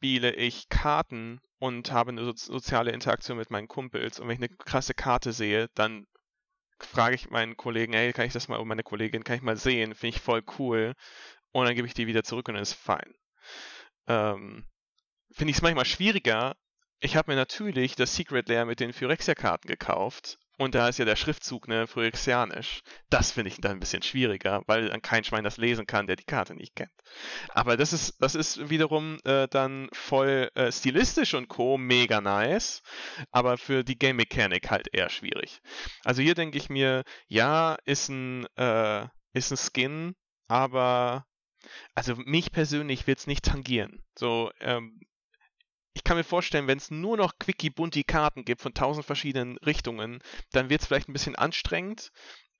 spiele 0.00 0.34
ich 0.34 0.70
Karten 0.70 1.42
und 1.58 1.92
habe 1.92 2.10
eine 2.10 2.24
so 2.24 2.32
soziale 2.34 2.90
Interaktion 2.90 3.36
mit 3.36 3.50
meinen 3.50 3.68
Kumpels 3.68 4.18
und 4.18 4.28
wenn 4.28 4.36
ich 4.36 4.40
eine 4.40 4.48
krasse 4.48 4.94
Karte 4.94 5.34
sehe, 5.34 5.68
dann 5.74 6.06
frage 6.78 7.14
ich 7.14 7.28
meinen 7.28 7.58
Kollegen, 7.58 7.92
hey, 7.92 8.14
kann 8.14 8.24
ich 8.24 8.32
das 8.32 8.48
mal, 8.48 8.56
oder 8.56 8.64
meine 8.64 8.82
Kollegin, 8.82 9.24
kann 9.24 9.36
ich 9.36 9.42
mal 9.42 9.58
sehen, 9.58 9.94
finde 9.94 10.16
ich 10.16 10.22
voll 10.22 10.42
cool 10.58 10.94
und 11.52 11.66
dann 11.66 11.74
gebe 11.74 11.86
ich 11.86 11.92
die 11.92 12.06
wieder 12.06 12.24
zurück 12.24 12.48
und 12.48 12.54
dann 12.54 12.62
ist 12.62 12.72
fein. 12.72 13.14
Ähm, 14.06 14.64
finde 15.32 15.50
ich 15.50 15.58
es 15.58 15.62
manchmal 15.62 15.84
schwieriger. 15.84 16.56
Ich 17.00 17.14
habe 17.14 17.30
mir 17.30 17.36
natürlich 17.36 17.94
das 17.94 18.16
Secret 18.16 18.48
Layer 18.48 18.64
mit 18.64 18.80
den 18.80 18.94
Phyrexia-Karten 18.94 19.68
gekauft 19.68 20.38
und 20.60 20.74
da 20.74 20.90
ist 20.90 20.98
ja 20.98 21.06
der 21.06 21.16
Schriftzug 21.16 21.68
ne, 21.68 21.86
Phyrexianisch. 21.86 22.82
Das 23.08 23.32
finde 23.32 23.48
ich 23.48 23.56
dann 23.62 23.72
ein 23.72 23.80
bisschen 23.80 24.02
schwieriger, 24.02 24.62
weil 24.66 24.90
dann 24.90 25.00
kein 25.00 25.24
Schwein 25.24 25.42
das 25.42 25.56
lesen 25.56 25.86
kann, 25.86 26.06
der 26.06 26.16
die 26.16 26.24
Karte 26.24 26.54
nicht 26.54 26.76
kennt. 26.76 26.92
Aber 27.48 27.78
das 27.78 27.94
ist, 27.94 28.20
das 28.20 28.34
ist 28.34 28.68
wiederum 28.68 29.16
äh, 29.24 29.48
dann 29.48 29.88
voll 29.94 30.50
äh, 30.54 30.70
stilistisch 30.70 31.32
und 31.32 31.48
co. 31.48 31.78
mega 31.78 32.20
nice, 32.20 32.82
aber 33.30 33.56
für 33.56 33.84
die 33.84 33.98
Game 33.98 34.16
Mechanic 34.16 34.70
halt 34.70 34.88
eher 34.92 35.08
schwierig. 35.08 35.62
Also 36.04 36.20
hier 36.20 36.34
denke 36.34 36.58
ich 36.58 36.68
mir, 36.68 37.04
ja, 37.26 37.78
ist 37.86 38.10
ein, 38.10 38.44
äh, 38.56 39.06
ist 39.32 39.50
ein 39.50 39.56
Skin, 39.56 40.14
aber 40.46 41.24
also 41.94 42.16
mich 42.16 42.52
persönlich 42.52 43.06
wird 43.06 43.18
es 43.18 43.26
nicht 43.26 43.46
tangieren. 43.46 44.04
So, 44.14 44.50
ähm, 44.60 45.00
ich 45.92 46.04
kann 46.04 46.16
mir 46.16 46.24
vorstellen, 46.24 46.66
wenn 46.66 46.78
es 46.78 46.90
nur 46.90 47.16
noch 47.16 47.38
quickie 47.38 47.70
bunti 47.70 48.04
Karten 48.04 48.44
gibt 48.44 48.60
von 48.60 48.74
tausend 48.74 49.04
verschiedenen 49.04 49.58
Richtungen, 49.58 50.20
dann 50.52 50.70
wird 50.70 50.82
es 50.82 50.86
vielleicht 50.86 51.08
ein 51.08 51.12
bisschen 51.12 51.36
anstrengend, 51.36 52.12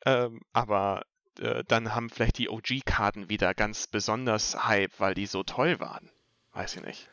ähm, 0.04 0.40
aber 0.52 1.02
äh, 1.38 1.62
dann 1.66 1.94
haben 1.94 2.10
vielleicht 2.10 2.38
die 2.38 2.48
OG-Karten 2.48 3.28
wieder 3.28 3.54
ganz 3.54 3.86
besonders 3.86 4.66
Hype, 4.66 4.98
weil 4.98 5.14
die 5.14 5.26
so 5.26 5.42
toll 5.42 5.80
waren. 5.80 6.10
Weiß 6.52 6.76
ich 6.76 6.82
nicht. 6.82 7.08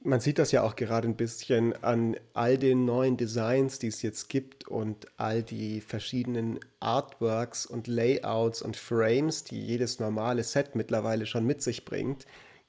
Man 0.00 0.20
sieht 0.20 0.38
das 0.38 0.52
ja 0.52 0.62
auch 0.62 0.76
gerade 0.76 1.08
ein 1.08 1.16
bisschen 1.16 1.72
an 1.82 2.16
all 2.34 2.58
den 2.58 2.84
neuen 2.84 3.16
Designs, 3.16 3.78
die 3.78 3.88
es 3.88 4.02
jetzt 4.02 4.28
gibt 4.28 4.68
und 4.68 5.06
all 5.18 5.42
die 5.42 5.80
verschiedenen 5.80 6.60
Artworks 6.80 7.64
und 7.66 7.86
Layouts 7.86 8.60
und 8.60 8.76
Frames, 8.76 9.44
die 9.44 9.66
jedes 9.66 9.98
normale 9.98 10.44
Set 10.44 10.76
mittlerweile 10.76 11.26
schon 11.26 11.46
mit 11.46 11.62
sich 11.62 11.84
bringt. 11.84 12.26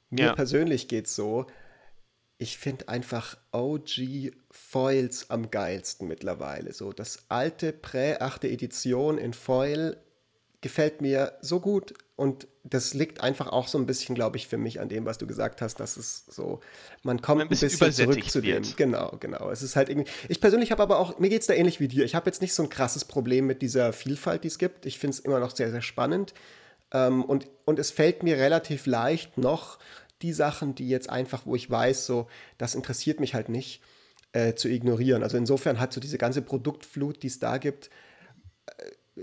Mir 0.10 0.28
ja. 0.28 0.34
persönlich 0.34 0.88
geht 0.88 1.08
es 1.08 1.16
so, 1.16 1.46
ich 2.38 2.58
finde 2.58 2.88
einfach 2.90 3.38
OG 3.52 4.32
Foils 4.52 5.30
am 5.30 5.50
geilsten 5.50 6.08
mittlerweile. 6.08 6.74
So 6.74 6.94
das 6.94 7.26
alte 7.30 7.74
Prä-achte 7.74 8.48
Edition 8.48 9.18
in 9.18 9.34
Foil 9.34 9.98
gefällt 10.62 11.02
mir 11.02 11.34
so 11.42 11.60
gut 11.60 11.94
und 12.16 12.48
das 12.64 12.94
liegt 12.94 13.22
einfach 13.22 13.48
auch 13.48 13.68
so 13.68 13.78
ein 13.78 13.86
bisschen, 13.86 14.16
glaube 14.16 14.38
ich, 14.38 14.48
für 14.48 14.58
mich 14.58 14.80
an 14.80 14.90
dem, 14.90 15.06
was 15.06 15.20
du 15.20 15.28
gesagt 15.28 15.62
hast, 15.62 15.80
dass 15.80 15.98
es 15.98 16.26
so, 16.28 16.60
man 17.04 17.22
kommt 17.22 17.42
ein 17.42 17.48
bisschen, 17.48 17.70
bisschen 17.70 17.94
zurück 17.94 18.30
zu 18.30 18.42
dem. 18.42 18.66
Wird. 18.66 18.76
Genau, 18.76 19.16
genau. 19.20 19.52
Es 19.52 19.62
ist 19.62 19.76
halt 19.76 19.90
irgendwie, 19.90 20.10
ich 20.28 20.42
persönlich 20.42 20.72
habe 20.72 20.82
aber 20.82 21.00
auch, 21.00 21.20
mir 21.20 21.30
geht 21.30 21.42
es 21.42 21.48
da 21.48 21.54
ähnlich 21.54 21.80
wie 21.80 21.88
dir. 21.88 22.04
Ich 22.06 22.16
habe 22.16 22.26
jetzt 22.26 22.42
nicht 22.42 22.54
so 22.54 22.64
ein 22.64 22.70
krasses 22.70 23.06
Problem 23.06 23.46
mit 23.46 23.62
dieser 23.62 23.94
Vielfalt, 23.94 24.44
die 24.44 24.48
es 24.48 24.58
gibt. 24.58 24.86
Ich 24.88 24.98
finde 24.98 25.16
es 25.16 25.20
immer 25.20 25.40
noch 25.40 25.56
sehr, 25.56 25.70
sehr 25.70 25.84
spannend. 25.84 26.34
Ähm, 26.92 27.24
und, 27.24 27.48
und 27.66 27.80
es 27.80 27.92
fällt 27.92 28.24
mir 28.24 28.38
relativ 28.38 28.88
leicht 28.88 29.38
noch, 29.38 29.78
die 30.22 30.34
Sachen, 30.34 30.76
die 30.76 30.90
jetzt 30.90 31.10
einfach, 31.10 31.46
wo 31.46 31.56
ich 31.56 31.70
weiß, 31.70 32.06
so, 32.06 32.28
das 32.58 32.76
interessiert 32.76 33.20
mich 33.20 33.34
halt 33.34 33.50
nicht, 33.50 33.82
äh, 34.34 34.56
zu 34.56 34.68
ignorieren. 34.70 35.24
Also 35.24 35.38
insofern 35.38 35.80
hat 35.80 35.94
so 35.94 36.02
diese 36.02 36.18
ganze 36.18 36.42
Produktflut, 36.42 37.24
die 37.24 37.28
es 37.28 37.40
da 37.40 37.58
gibt, 37.58 37.90
äh, 38.68 39.22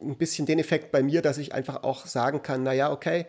ein 0.00 0.16
bisschen 0.16 0.46
den 0.46 0.58
Effekt 0.58 0.92
bei 0.92 1.02
mir, 1.02 1.22
dass 1.22 1.38
ich 1.38 1.52
einfach 1.52 1.82
auch 1.82 2.06
sagen 2.06 2.42
kann, 2.42 2.62
naja, 2.62 2.92
okay, 2.92 3.26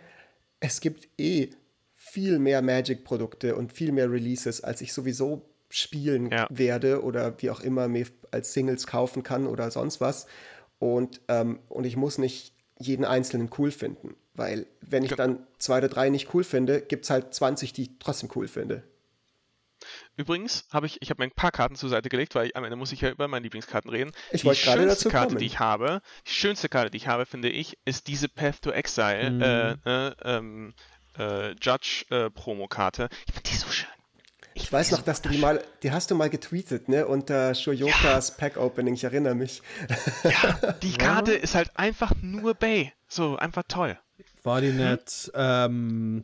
es 0.60 0.80
gibt 0.80 1.10
eh 1.18 1.50
viel 1.94 2.40
mehr 2.40 2.62
Magic-Produkte 2.62 3.56
und 3.56 3.74
viel 3.74 3.92
mehr 3.92 4.12
Releases, 4.12 4.62
als 4.62 4.82
ich 4.82 4.94
sowieso 4.94 5.50
spielen 5.70 6.32
ja. 6.32 6.48
werde 6.50 7.04
oder 7.04 7.42
wie 7.42 7.50
auch 7.50 7.60
immer 7.60 7.88
mir 7.88 8.08
als 8.32 8.54
Singles 8.54 8.88
kaufen 8.88 9.24
kann 9.24 9.48
oder 9.48 9.72
sonst 9.72 10.00
was. 10.00 10.28
Und, 10.80 11.22
ähm, 11.28 11.60
und 11.70 11.86
ich 11.86 11.98
muss 11.98 12.18
nicht 12.18 12.54
jeden 12.80 13.04
einzelnen 13.04 13.50
cool 13.58 13.72
finden. 13.72 14.16
Weil 14.38 14.68
wenn 14.82 15.04
ich 15.04 15.14
dann 15.16 15.46
zwei 15.58 15.80
oder 15.80 15.90
drei 15.90 16.10
nicht 16.10 16.34
cool 16.34 16.44
finde, 16.44 16.80
gibt 16.80 17.04
es 17.04 17.10
halt 17.10 17.34
20, 17.34 17.74
die 17.74 17.82
ich 17.84 17.90
trotzdem 18.00 18.30
cool 18.36 18.48
finde. 18.48 18.84
Übrigens 20.16 20.66
habe 20.72 20.86
ich, 20.86 21.02
ich 21.02 21.10
habe 21.10 21.22
mir 21.22 21.28
ein 21.28 21.36
paar 21.36 21.52
Karten 21.52 21.76
zur 21.76 21.90
Seite 21.90 22.10
gelegt, 22.10 22.36
weil 22.36 22.48
ich, 22.48 22.56
am 22.56 22.64
Ende 22.64 22.76
muss 22.76 22.92
ich 22.92 23.02
ja 23.02 23.10
über 23.10 23.28
meine 23.28 23.44
Lieblingskarten 23.44 23.90
reden. 23.90 24.12
Ich 24.32 24.46
wollte 24.46 24.62
gerade 24.62 24.86
dazu 24.86 25.10
Karte, 25.10 25.28
kommen. 25.28 25.40
die 25.40 25.46
ich 25.46 25.60
habe, 25.60 26.02
die 26.28 26.32
schönste 26.32 26.70
Karte, 26.70 26.92
die 26.92 26.98
ich 26.98 27.08
habe, 27.08 27.26
finde 27.26 27.50
ich, 27.50 27.78
ist 27.86 28.08
diese 28.08 28.30
Path 28.30 28.62
to 28.62 28.72
Exile 28.72 29.32
mhm. 29.32 29.42
äh, 29.42 30.08
äh, 30.08 30.16
ähm, 30.24 30.74
äh, 31.18 31.52
Judge 31.62 32.06
äh, 32.10 32.30
Promo-Karte. 32.30 33.10
Ich 33.28 33.34
finde 33.34 33.50
die 33.50 33.56
so 33.56 33.70
schön. 33.70 33.90
Ich, 34.54 34.64
ich 34.64 34.74
weiß 34.74 34.92
noch, 34.92 35.02
dass 35.02 35.22
du 35.22 35.30
die 35.30 35.38
mal, 35.38 35.64
die 35.84 35.92
hast 35.92 36.10
du 36.10 36.16
mal 36.16 36.32
getweetet, 36.32 36.90
ne? 36.90 37.06
Unter 37.06 37.54
Shoyokas 37.54 38.30
ja. 38.30 38.36
Pack 38.38 38.58
Opening, 38.58 38.96
ich 38.96 39.04
erinnere 39.04 39.36
mich. 39.36 39.62
Ja, 40.24 40.74
die 40.82 40.94
Karte 40.98 41.34
ist 41.34 41.54
halt 41.54 41.72
einfach 41.76 42.12
nur 42.22 42.56
Bay. 42.56 42.92
So, 43.08 43.36
einfach 43.36 43.64
toll. 43.68 44.00
War 44.48 44.62
die 44.62 44.72
mhm. 44.72 44.92
nicht, 44.92 45.32
ähm, 45.36 46.24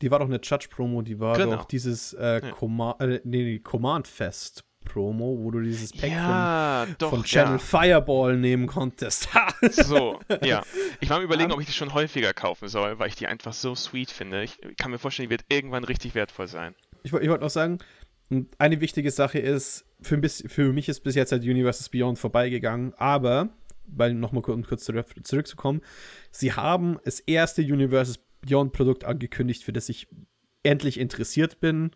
die 0.00 0.10
war 0.10 0.20
doch 0.20 0.26
eine 0.26 0.40
Judge-Promo, 0.40 1.02
die 1.02 1.18
war 1.18 1.36
genau. 1.36 1.56
doch 1.56 1.64
dieses 1.64 2.12
äh, 2.14 2.40
ja. 2.40 2.96
Äh, 3.00 3.20
nee, 3.24 3.58
Command 3.58 4.06
Fest. 4.08 4.64
Promo, 4.84 5.36
wo 5.38 5.50
du 5.50 5.60
dieses 5.60 5.92
Pack 5.92 6.10
ja, 6.10 6.84
von, 6.86 6.96
doch, 6.98 7.10
von 7.10 7.22
Channel 7.22 7.54
ja. 7.54 7.58
Fireball 7.58 8.36
nehmen 8.38 8.66
konntest. 8.66 9.28
so, 9.70 10.18
ja. 10.42 10.62
Ich 11.00 11.10
war 11.10 11.18
mir 11.18 11.24
überlegen, 11.24 11.52
ob 11.52 11.60
ich 11.60 11.66
die 11.66 11.72
schon 11.72 11.92
häufiger 11.92 12.32
kaufen 12.32 12.68
soll, 12.68 12.98
weil 12.98 13.08
ich 13.08 13.14
die 13.14 13.26
einfach 13.26 13.52
so 13.52 13.74
sweet 13.74 14.10
finde. 14.10 14.42
Ich 14.42 14.58
kann 14.78 14.90
mir 14.90 14.98
vorstellen, 14.98 15.28
die 15.28 15.30
wird 15.30 15.44
irgendwann 15.48 15.84
richtig 15.84 16.14
wertvoll 16.14 16.46
sein. 16.46 16.74
Ich, 17.02 17.12
ich 17.12 17.28
wollte 17.28 17.44
noch 17.44 17.50
sagen, 17.50 17.78
eine 18.58 18.80
wichtige 18.80 19.10
Sache 19.10 19.38
ist, 19.38 19.84
für, 20.00 20.20
für 20.28 20.72
mich 20.72 20.88
ist 20.88 21.00
bis 21.00 21.14
jetzt 21.14 21.32
halt 21.32 21.42
Universes 21.42 21.88
Beyond 21.88 22.18
vorbeigegangen, 22.18 22.94
aber 22.94 23.50
weil 23.94 24.14
nochmal 24.14 24.42
um 24.44 24.64
kurz 24.64 24.84
zurückzukommen, 24.84 25.80
sie 26.30 26.52
haben 26.52 26.98
das 27.04 27.20
erste 27.20 27.62
Universes 27.62 28.18
Beyond 28.42 28.72
Produkt 28.72 29.04
angekündigt, 29.04 29.64
für 29.64 29.72
das 29.72 29.88
ich 29.88 30.08
endlich 30.62 30.98
interessiert 30.98 31.60
bin. 31.60 31.90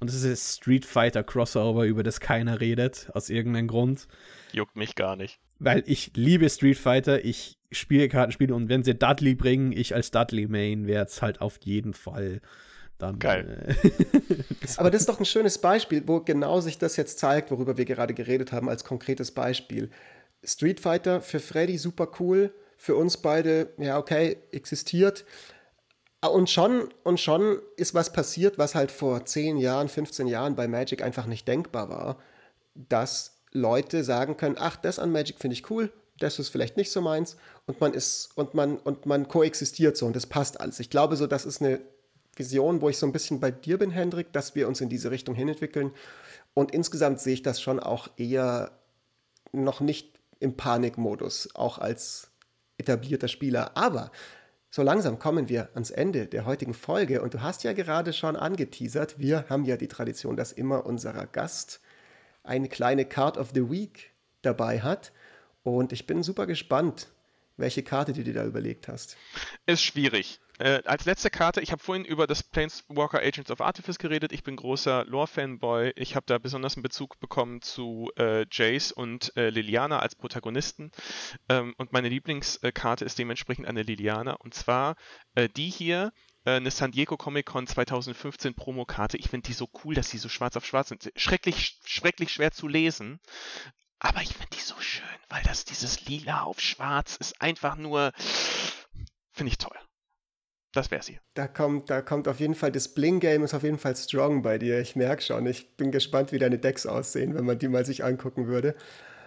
Und 0.00 0.08
das 0.10 0.16
ist 0.16 0.24
das 0.24 0.56
Street 0.56 0.84
Fighter 0.84 1.24
Crossover, 1.24 1.84
über 1.84 2.02
das 2.02 2.20
keiner 2.20 2.60
redet, 2.60 3.10
aus 3.14 3.30
irgendeinem 3.30 3.68
Grund. 3.68 4.06
Juckt 4.52 4.76
mich 4.76 4.94
gar 4.94 5.16
nicht. 5.16 5.40
Weil 5.58 5.82
ich 5.86 6.12
liebe 6.14 6.48
Street 6.50 6.78
Fighter, 6.78 7.24
ich 7.24 7.58
spiele 7.72 8.08
Kartenspiele 8.08 8.54
und 8.54 8.68
wenn 8.68 8.84
sie 8.84 8.94
Dudley 8.94 9.34
bringen, 9.34 9.72
ich 9.72 9.94
als 9.94 10.10
Dudley 10.10 10.46
Main 10.46 10.86
werde 10.86 11.10
es 11.10 11.20
halt 11.20 11.40
auf 11.40 11.58
jeden 11.62 11.94
Fall 11.94 12.40
dann. 12.98 13.18
Geil. 13.18 13.76
Äh, 13.82 13.88
Aber 14.76 14.90
das 14.90 15.02
ist 15.02 15.08
doch 15.08 15.18
ein 15.18 15.24
schönes 15.24 15.58
Beispiel, 15.58 16.02
wo 16.06 16.20
genau 16.20 16.60
sich 16.60 16.78
das 16.78 16.96
jetzt 16.96 17.18
zeigt, 17.18 17.50
worüber 17.50 17.76
wir 17.76 17.84
gerade 17.84 18.14
geredet 18.14 18.52
haben, 18.52 18.68
als 18.68 18.84
konkretes 18.84 19.32
Beispiel. 19.32 19.90
Street 20.44 20.80
Fighter 20.80 21.20
für 21.20 21.40
Freddy 21.40 21.78
super 21.78 22.08
cool, 22.20 22.52
für 22.76 22.96
uns 22.96 23.16
beide, 23.16 23.70
ja, 23.78 23.98
okay, 23.98 24.38
existiert. 24.52 25.24
Und 26.20 26.50
schon, 26.50 26.88
und 27.04 27.20
schon 27.20 27.60
ist 27.76 27.94
was 27.94 28.12
passiert, 28.12 28.58
was 28.58 28.74
halt 28.74 28.90
vor 28.90 29.24
10 29.24 29.56
Jahren, 29.56 29.88
15 29.88 30.26
Jahren 30.26 30.56
bei 30.56 30.66
Magic 30.66 31.02
einfach 31.02 31.26
nicht 31.26 31.46
denkbar 31.46 31.88
war, 31.88 32.18
dass 32.74 33.38
Leute 33.52 34.04
sagen 34.04 34.36
können, 34.36 34.56
ach, 34.58 34.76
das 34.76 34.98
an 34.98 35.12
Magic 35.12 35.38
finde 35.38 35.54
ich 35.54 35.70
cool, 35.70 35.92
das 36.18 36.38
ist 36.38 36.48
vielleicht 36.48 36.76
nicht 36.76 36.90
so 36.90 37.00
meins 37.00 37.36
und 37.66 37.80
man 37.80 37.94
ist 37.94 38.30
und 38.36 38.54
man 38.54 38.78
und 38.78 39.06
man 39.06 39.28
koexistiert 39.28 39.96
so 39.96 40.06
und 40.06 40.16
das 40.16 40.26
passt 40.26 40.60
alles. 40.60 40.80
Ich 40.80 40.90
glaube 40.90 41.16
so, 41.16 41.26
das 41.26 41.46
ist 41.46 41.62
eine 41.62 41.80
Vision, 42.36 42.80
wo 42.80 42.88
ich 42.88 42.98
so 42.98 43.06
ein 43.06 43.12
bisschen 43.12 43.40
bei 43.40 43.50
dir 43.50 43.78
bin, 43.78 43.90
Hendrik, 43.90 44.32
dass 44.32 44.54
wir 44.54 44.68
uns 44.68 44.80
in 44.80 44.88
diese 44.88 45.10
Richtung 45.10 45.34
hinentwickeln 45.34 45.92
und 46.54 46.72
insgesamt 46.72 47.20
sehe 47.20 47.34
ich 47.34 47.42
das 47.42 47.60
schon 47.60 47.78
auch 47.80 48.08
eher 48.16 48.72
noch 49.52 49.80
nicht 49.80 50.17
im 50.40 50.56
Panikmodus, 50.56 51.54
auch 51.54 51.78
als 51.78 52.30
etablierter 52.78 53.28
Spieler. 53.28 53.76
Aber 53.76 54.10
so 54.70 54.82
langsam 54.82 55.18
kommen 55.18 55.48
wir 55.48 55.70
ans 55.74 55.90
Ende 55.90 56.26
der 56.26 56.44
heutigen 56.44 56.74
Folge 56.74 57.22
und 57.22 57.34
du 57.34 57.42
hast 57.42 57.64
ja 57.64 57.72
gerade 57.72 58.12
schon 58.12 58.36
angeteasert, 58.36 59.18
wir 59.18 59.46
haben 59.48 59.64
ja 59.64 59.76
die 59.76 59.88
Tradition, 59.88 60.36
dass 60.36 60.52
immer 60.52 60.86
unser 60.86 61.26
Gast 61.26 61.80
eine 62.42 62.68
kleine 62.68 63.04
Card 63.04 63.38
of 63.38 63.50
the 63.54 63.70
Week 63.70 64.12
dabei 64.42 64.80
hat 64.80 65.12
und 65.62 65.92
ich 65.92 66.06
bin 66.06 66.22
super 66.22 66.46
gespannt, 66.46 67.08
welche 67.56 67.82
Karte 67.82 68.12
du 68.12 68.22
dir 68.22 68.34
da 68.34 68.44
überlegt 68.44 68.88
hast. 68.88 69.16
Ist 69.66 69.82
schwierig. 69.82 70.40
Äh, 70.58 70.82
als 70.84 71.04
letzte 71.04 71.30
Karte, 71.30 71.60
ich 71.60 71.72
habe 71.72 71.82
vorhin 71.82 72.04
über 72.04 72.26
das 72.26 72.42
Planeswalker 72.42 73.20
Agents 73.20 73.50
of 73.50 73.60
Artifice 73.60 73.98
geredet. 73.98 74.32
Ich 74.32 74.42
bin 74.42 74.56
großer 74.56 75.04
Lore-Fanboy. 75.04 75.92
Ich 75.96 76.16
habe 76.16 76.26
da 76.26 76.38
besonders 76.38 76.76
einen 76.76 76.82
Bezug 76.82 77.18
bekommen 77.20 77.62
zu 77.62 78.10
äh, 78.16 78.46
Jace 78.50 78.92
und 78.92 79.36
äh, 79.36 79.50
Liliana 79.50 80.00
als 80.00 80.14
Protagonisten. 80.14 80.90
Ähm, 81.48 81.74
und 81.78 81.92
meine 81.92 82.08
Lieblingskarte 82.08 83.04
ist 83.04 83.18
dementsprechend 83.18 83.66
eine 83.66 83.82
Liliana. 83.82 84.34
Und 84.34 84.54
zwar 84.54 84.96
äh, 85.34 85.48
die 85.48 85.70
hier, 85.70 86.12
äh, 86.44 86.52
eine 86.52 86.70
San 86.70 86.92
Diego 86.92 87.16
Comic 87.16 87.46
Con 87.46 87.66
2015 87.66 88.54
Promokarte. 88.54 89.16
Ich 89.16 89.28
finde 89.28 89.46
die 89.46 89.54
so 89.54 89.68
cool, 89.84 89.94
dass 89.94 90.10
sie 90.10 90.18
so 90.18 90.28
schwarz 90.28 90.56
auf 90.56 90.66
schwarz 90.66 90.88
sind. 90.88 91.12
Schrecklich, 91.16 91.78
schrecklich 91.84 92.32
schwer 92.32 92.52
zu 92.52 92.68
lesen. 92.68 93.20
Aber 94.00 94.22
ich 94.22 94.32
finde 94.32 94.50
die 94.52 94.60
so 94.60 94.78
schön, 94.80 95.04
weil 95.28 95.42
das 95.42 95.64
dieses 95.64 96.04
Lila 96.06 96.42
auf 96.42 96.60
Schwarz 96.60 97.16
ist 97.16 97.40
einfach 97.42 97.76
nur, 97.76 98.12
finde 99.32 99.50
ich 99.50 99.58
toll. 99.58 99.76
Das 100.78 100.92
wäre 100.92 101.02
sie. 101.02 101.18
Da 101.34 101.48
kommt, 101.48 101.90
da 101.90 102.02
kommt 102.02 102.28
auf 102.28 102.38
jeden 102.38 102.54
Fall, 102.54 102.70
das 102.70 102.94
Bling-Game 102.94 103.42
ist 103.42 103.52
auf 103.52 103.64
jeden 103.64 103.78
Fall 103.78 103.96
strong 103.96 104.42
bei 104.42 104.58
dir. 104.58 104.80
Ich 104.80 104.94
merke 104.94 105.22
schon. 105.22 105.44
Ich 105.46 105.76
bin 105.76 105.90
gespannt, 105.90 106.30
wie 106.30 106.38
deine 106.38 106.58
Decks 106.58 106.86
aussehen, 106.86 107.34
wenn 107.34 107.44
man 107.44 107.58
die 107.58 107.66
mal 107.66 107.84
sich 107.84 108.04
angucken 108.04 108.46
würde. 108.46 108.76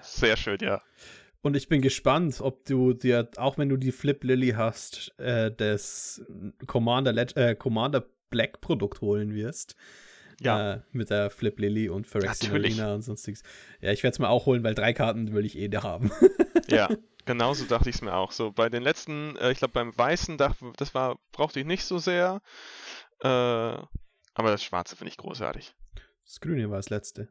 Sehr 0.02 0.38
schön, 0.38 0.60
ja. 0.62 0.82
Und 1.42 1.58
ich 1.58 1.68
bin 1.68 1.82
gespannt, 1.82 2.40
ob 2.40 2.64
du 2.66 2.94
dir, 2.94 3.30
auch 3.36 3.58
wenn 3.58 3.68
du 3.68 3.76
die 3.76 3.92
Flip 3.92 4.24
Lily 4.24 4.52
hast, 4.52 5.14
äh, 5.20 5.52
das 5.52 6.24
Commander, 6.68 7.14
äh, 7.36 7.56
Commander 7.56 8.06
Black 8.30 8.62
Produkt 8.62 9.02
holen 9.02 9.36
wirst. 9.36 9.76
Ja. 10.40 10.74
Äh, 10.76 10.82
mit 10.92 11.10
der 11.10 11.30
Flip 11.30 11.60
Lily 11.60 11.90
und 11.90 12.08
Phyrexian 12.08 12.94
und 12.94 13.02
sonstiges. 13.02 13.44
Ja, 13.82 13.92
ich 13.92 14.02
werde 14.04 14.14
es 14.14 14.20
mir 14.20 14.30
auch 14.30 14.46
holen, 14.46 14.64
weil 14.64 14.74
drei 14.74 14.94
Karten 14.94 15.34
will 15.34 15.46
ich 15.46 15.58
eh 15.58 15.68
da 15.68 15.84
haben. 15.84 16.12
ja, 16.68 16.88
genauso 17.26 17.66
dachte 17.66 17.90
ich 17.90 17.96
es 17.96 18.02
mir 18.02 18.14
auch. 18.14 18.32
So 18.32 18.52
bei 18.52 18.70
den 18.70 18.84
letzten, 18.84 19.36
äh, 19.38 19.52
ich 19.52 19.60
glaube 19.60 19.74
beim 19.74 19.98
Weißen, 19.98 20.38
das 20.38 20.94
war, 20.94 21.20
brauchte 21.32 21.60
ich 21.60 21.66
nicht 21.66 21.86
so 21.86 21.98
sehr. 21.98 22.42
Äh, 23.22 23.28
aber 23.28 24.50
das 24.50 24.64
Schwarze 24.64 24.96
finde 24.96 25.10
ich 25.10 25.18
großartig. 25.18 25.76
Das 26.26 26.40
Grüne 26.40 26.70
war 26.70 26.78
das 26.78 26.90
letzte. 26.90 27.28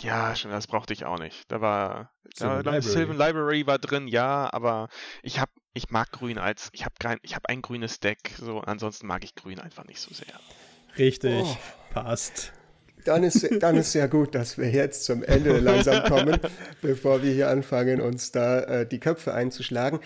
Ja, 0.00 0.34
schon, 0.34 0.50
das 0.50 0.66
brauchte 0.66 0.92
ich 0.92 1.04
auch 1.04 1.18
nicht. 1.18 1.50
Da 1.50 1.60
war 1.60 2.10
Sylvan, 2.34 2.64
da, 2.64 2.70
Library. 2.72 2.82
Sylvan 2.82 3.16
Library 3.16 3.66
war 3.66 3.78
drin, 3.78 4.08
ja, 4.08 4.52
aber 4.52 4.88
ich 5.22 5.38
habe 5.38 5.52
ich 5.72 5.90
mag 5.90 6.10
grün 6.12 6.38
als 6.38 6.68
ich 6.72 6.84
habe 6.84 6.94
kein 6.98 7.18
ich 7.22 7.34
habe 7.34 7.48
ein 7.48 7.62
grünes 7.62 8.00
Deck, 8.00 8.32
so 8.38 8.60
ansonsten 8.60 9.06
mag 9.06 9.24
ich 9.24 9.34
grün 9.34 9.60
einfach 9.60 9.84
nicht 9.84 10.00
so 10.00 10.12
sehr. 10.12 10.40
Richtig, 10.98 11.44
oh. 11.44 11.56
passt. 11.92 12.52
Dann 13.04 13.22
ist, 13.22 13.48
dann 13.60 13.76
ist 13.76 13.92
sehr 13.92 14.08
gut, 14.08 14.34
dass 14.34 14.58
wir 14.58 14.70
jetzt 14.70 15.04
zum 15.04 15.22
Ende 15.22 15.58
langsam 15.58 16.04
kommen, 16.04 16.38
bevor 16.82 17.22
wir 17.22 17.32
hier 17.32 17.48
anfangen, 17.48 18.00
uns 18.00 18.32
da 18.32 18.60
äh, 18.60 18.86
die 18.86 19.00
Köpfe 19.00 19.34
einzuschlagen. 19.34 20.00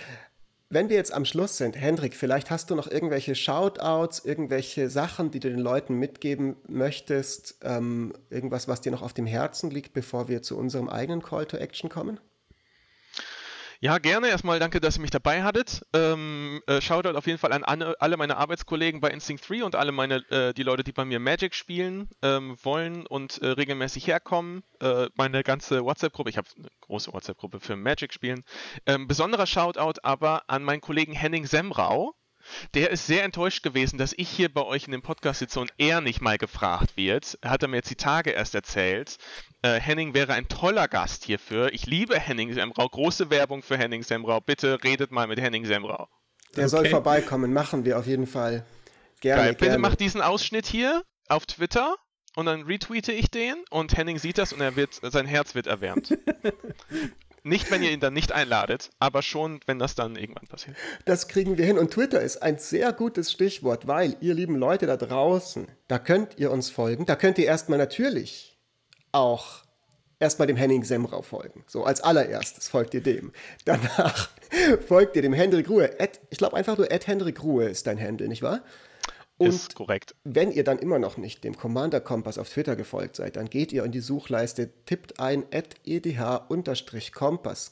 Wenn 0.70 0.90
wir 0.90 0.96
jetzt 0.96 1.14
am 1.14 1.24
Schluss 1.24 1.56
sind, 1.56 1.80
Hendrik, 1.80 2.14
vielleicht 2.14 2.50
hast 2.50 2.68
du 2.68 2.74
noch 2.74 2.90
irgendwelche 2.90 3.34
Shoutouts, 3.34 4.22
irgendwelche 4.24 4.90
Sachen, 4.90 5.30
die 5.30 5.40
du 5.40 5.48
den 5.48 5.60
Leuten 5.60 5.94
mitgeben 5.94 6.56
möchtest, 6.66 7.56
ähm, 7.62 8.12
irgendwas, 8.28 8.68
was 8.68 8.82
dir 8.82 8.92
noch 8.92 9.00
auf 9.00 9.14
dem 9.14 9.26
Herzen 9.26 9.70
liegt, 9.70 9.94
bevor 9.94 10.28
wir 10.28 10.42
zu 10.42 10.58
unserem 10.58 10.90
eigenen 10.90 11.22
Call 11.22 11.46
to 11.46 11.56
Action 11.56 11.88
kommen? 11.88 12.20
Ja, 13.80 13.98
gerne. 13.98 14.28
Erstmal 14.28 14.58
danke, 14.58 14.80
dass 14.80 14.96
ihr 14.96 15.02
mich 15.02 15.12
dabei 15.12 15.44
hattet. 15.44 15.82
Ähm, 15.94 16.60
äh, 16.66 16.80
Shoutout 16.80 17.16
auf 17.16 17.28
jeden 17.28 17.38
Fall 17.38 17.52
an 17.52 17.62
alle 17.62 18.16
meine 18.16 18.36
Arbeitskollegen 18.36 19.00
bei 19.00 19.08
Instinct 19.10 19.48
3 19.48 19.62
und 19.62 19.76
alle 19.76 19.92
meine, 19.92 20.16
äh, 20.30 20.52
die 20.52 20.64
Leute, 20.64 20.82
die 20.82 20.90
bei 20.90 21.04
mir 21.04 21.20
Magic 21.20 21.54
spielen 21.54 22.08
ähm, 22.20 22.56
wollen 22.64 23.06
und 23.06 23.40
äh, 23.40 23.46
regelmäßig 23.46 24.08
herkommen. 24.08 24.64
Äh, 24.80 25.10
meine 25.14 25.44
ganze 25.44 25.84
WhatsApp-Gruppe, 25.84 26.28
ich 26.28 26.38
habe 26.38 26.48
eine 26.56 26.66
große 26.80 27.12
WhatsApp-Gruppe 27.12 27.60
für 27.60 27.76
Magic 27.76 28.12
spielen. 28.12 28.42
Ähm, 28.84 29.06
besonderer 29.06 29.46
Shoutout 29.46 30.00
aber 30.02 30.42
an 30.48 30.64
meinen 30.64 30.80
Kollegen 30.80 31.12
Henning 31.12 31.46
Semrau. 31.46 32.17
Der 32.74 32.90
ist 32.90 33.06
sehr 33.06 33.24
enttäuscht 33.24 33.62
gewesen, 33.62 33.98
dass 33.98 34.12
ich 34.16 34.28
hier 34.28 34.52
bei 34.52 34.62
euch 34.62 34.84
in 34.84 34.92
dem 34.92 35.02
Podcast 35.02 35.40
sitze 35.40 35.60
und 35.60 35.72
er 35.78 36.00
nicht 36.00 36.20
mal 36.20 36.38
gefragt 36.38 36.96
wird. 36.96 37.38
Hat 37.44 37.62
er 37.62 37.68
mir 37.68 37.76
jetzt 37.76 37.90
die 37.90 37.96
Tage 37.96 38.30
erst 38.30 38.54
erzählt. 38.54 39.18
Äh, 39.62 39.80
Henning 39.80 40.14
wäre 40.14 40.34
ein 40.34 40.48
toller 40.48 40.88
Gast 40.88 41.24
hierfür. 41.24 41.72
Ich 41.72 41.86
liebe 41.86 42.18
Henning 42.18 42.52
Semrau. 42.52 42.88
Große 42.88 43.30
Werbung 43.30 43.62
für 43.62 43.76
Henning 43.76 44.02
Semrau. 44.02 44.40
Bitte 44.40 44.82
redet 44.84 45.10
mal 45.10 45.26
mit 45.26 45.40
Henning 45.40 45.64
Semrau. 45.64 46.08
Der 46.56 46.64
okay. 46.64 46.68
soll 46.68 46.88
vorbeikommen. 46.88 47.52
Machen 47.52 47.84
wir 47.84 47.98
auf 47.98 48.06
jeden 48.06 48.26
Fall. 48.26 48.64
Gerne. 49.20 49.42
Geil. 49.42 49.52
Bitte 49.52 49.64
gerne. 49.66 49.78
mach 49.78 49.94
diesen 49.96 50.20
Ausschnitt 50.22 50.66
hier 50.66 51.02
auf 51.28 51.46
Twitter 51.46 51.96
und 52.36 52.46
dann 52.46 52.62
retweete 52.62 53.12
ich 53.12 53.30
den 53.30 53.56
und 53.70 53.96
Henning 53.96 54.18
sieht 54.18 54.38
das 54.38 54.52
und 54.52 54.60
er 54.60 54.76
wird, 54.76 55.00
sein 55.02 55.26
Herz 55.26 55.54
wird 55.54 55.66
erwärmt. 55.66 56.16
Nicht, 57.48 57.70
wenn 57.70 57.82
ihr 57.82 57.90
ihn 57.90 58.00
dann 58.00 58.14
nicht 58.14 58.32
einladet, 58.32 58.90
aber 58.98 59.22
schon, 59.22 59.60
wenn 59.66 59.78
das 59.78 59.94
dann 59.94 60.16
irgendwann 60.16 60.46
passiert. 60.46 60.76
Das 61.04 61.28
kriegen 61.28 61.58
wir 61.58 61.64
hin. 61.64 61.78
Und 61.78 61.92
Twitter 61.92 62.20
ist 62.20 62.42
ein 62.42 62.58
sehr 62.58 62.92
gutes 62.92 63.32
Stichwort, 63.32 63.86
weil 63.86 64.16
ihr 64.20 64.34
lieben 64.34 64.56
Leute 64.56 64.86
da 64.86 64.96
draußen, 64.96 65.66
da 65.88 65.98
könnt 65.98 66.38
ihr 66.38 66.50
uns 66.50 66.70
folgen. 66.70 67.06
Da 67.06 67.16
könnt 67.16 67.38
ihr 67.38 67.46
erstmal 67.46 67.78
natürlich 67.78 68.58
auch 69.12 69.64
erstmal 70.18 70.46
dem 70.46 70.56
Henning 70.56 70.84
Semrau 70.84 71.22
folgen. 71.22 71.64
So 71.66 71.84
als 71.84 72.00
allererstes 72.00 72.68
folgt 72.68 72.94
ihr 72.94 73.02
dem. 73.02 73.32
Danach 73.64 74.30
folgt 74.86 75.16
ihr 75.16 75.22
dem 75.22 75.32
Hendrik 75.32 75.68
Ruhe. 75.68 75.90
ich 76.30 76.38
glaube 76.38 76.56
einfach 76.56 76.76
nur 76.76 76.90
Ed 76.90 77.06
Hendrik 77.06 77.42
Ruhe 77.42 77.68
ist 77.68 77.86
dein 77.86 78.00
Handle, 78.00 78.28
nicht 78.28 78.42
wahr? 78.42 78.62
Und 79.38 79.48
ist 79.50 79.74
korrekt. 79.76 80.14
Wenn 80.24 80.50
ihr 80.50 80.64
dann 80.64 80.78
immer 80.78 80.98
noch 80.98 81.16
nicht 81.16 81.44
dem 81.44 81.56
Commander 81.56 82.00
Kompass 82.00 82.38
auf 82.38 82.50
Twitter 82.50 82.74
gefolgt 82.74 83.14
seid, 83.16 83.36
dann 83.36 83.48
geht 83.48 83.72
ihr 83.72 83.84
in 83.84 83.92
die 83.92 84.00
Suchleiste, 84.00 84.68
tippt 84.84 85.20
ein 85.20 85.44
edh-kompass, 85.50 86.26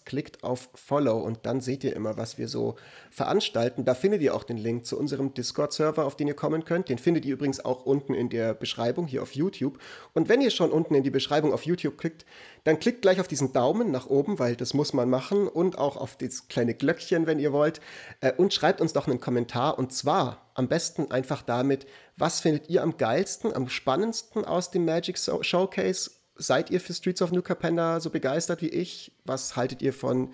klickt 0.04 0.44
auf 0.44 0.68
Follow 0.74 1.18
und 1.18 1.40
dann 1.42 1.60
seht 1.60 1.82
ihr 1.82 1.96
immer, 1.96 2.16
was 2.16 2.38
wir 2.38 2.46
so 2.46 2.76
veranstalten. 3.10 3.84
Da 3.84 3.94
findet 3.94 4.22
ihr 4.22 4.34
auch 4.34 4.44
den 4.44 4.58
Link 4.58 4.86
zu 4.86 4.96
unserem 4.96 5.34
Discord-Server, 5.34 6.04
auf 6.04 6.16
den 6.16 6.28
ihr 6.28 6.34
kommen 6.34 6.64
könnt. 6.64 6.88
Den 6.88 6.98
findet 6.98 7.24
ihr 7.24 7.34
übrigens 7.34 7.64
auch 7.64 7.84
unten 7.84 8.14
in 8.14 8.28
der 8.28 8.54
Beschreibung 8.54 9.08
hier 9.08 9.22
auf 9.22 9.34
YouTube. 9.34 9.80
Und 10.14 10.28
wenn 10.28 10.40
ihr 10.40 10.50
schon 10.50 10.70
unten 10.70 10.94
in 10.94 11.02
die 11.02 11.10
Beschreibung 11.10 11.52
auf 11.52 11.66
YouTube 11.66 11.98
klickt, 11.98 12.24
dann 12.66 12.80
klickt 12.80 13.02
gleich 13.02 13.20
auf 13.20 13.28
diesen 13.28 13.52
Daumen 13.52 13.92
nach 13.92 14.08
oben, 14.08 14.40
weil 14.40 14.56
das 14.56 14.74
muss 14.74 14.92
man 14.92 15.08
machen 15.08 15.46
und 15.46 15.78
auch 15.78 15.96
auf 15.96 16.16
das 16.16 16.48
kleine 16.48 16.74
Glöckchen, 16.74 17.24
wenn 17.24 17.38
ihr 17.38 17.52
wollt. 17.52 17.80
Äh, 18.20 18.32
und 18.32 18.52
schreibt 18.52 18.80
uns 18.80 18.92
doch 18.92 19.06
einen 19.06 19.20
Kommentar 19.20 19.78
und 19.78 19.92
zwar 19.92 20.50
am 20.54 20.66
besten 20.66 21.12
einfach 21.12 21.42
damit, 21.42 21.86
was 22.16 22.40
findet 22.40 22.68
ihr 22.68 22.82
am 22.82 22.96
geilsten, 22.96 23.54
am 23.54 23.68
spannendsten 23.68 24.44
aus 24.44 24.72
dem 24.72 24.84
Magic 24.84 25.16
Showcase? 25.16 26.10
Seid 26.34 26.70
ihr 26.70 26.80
für 26.80 26.92
Streets 26.92 27.22
of 27.22 27.30
New 27.30 27.40
Capenna 27.40 28.00
so 28.00 28.10
begeistert 28.10 28.60
wie 28.62 28.68
ich? 28.70 29.12
Was 29.24 29.54
haltet 29.54 29.80
ihr 29.80 29.92
von 29.92 30.32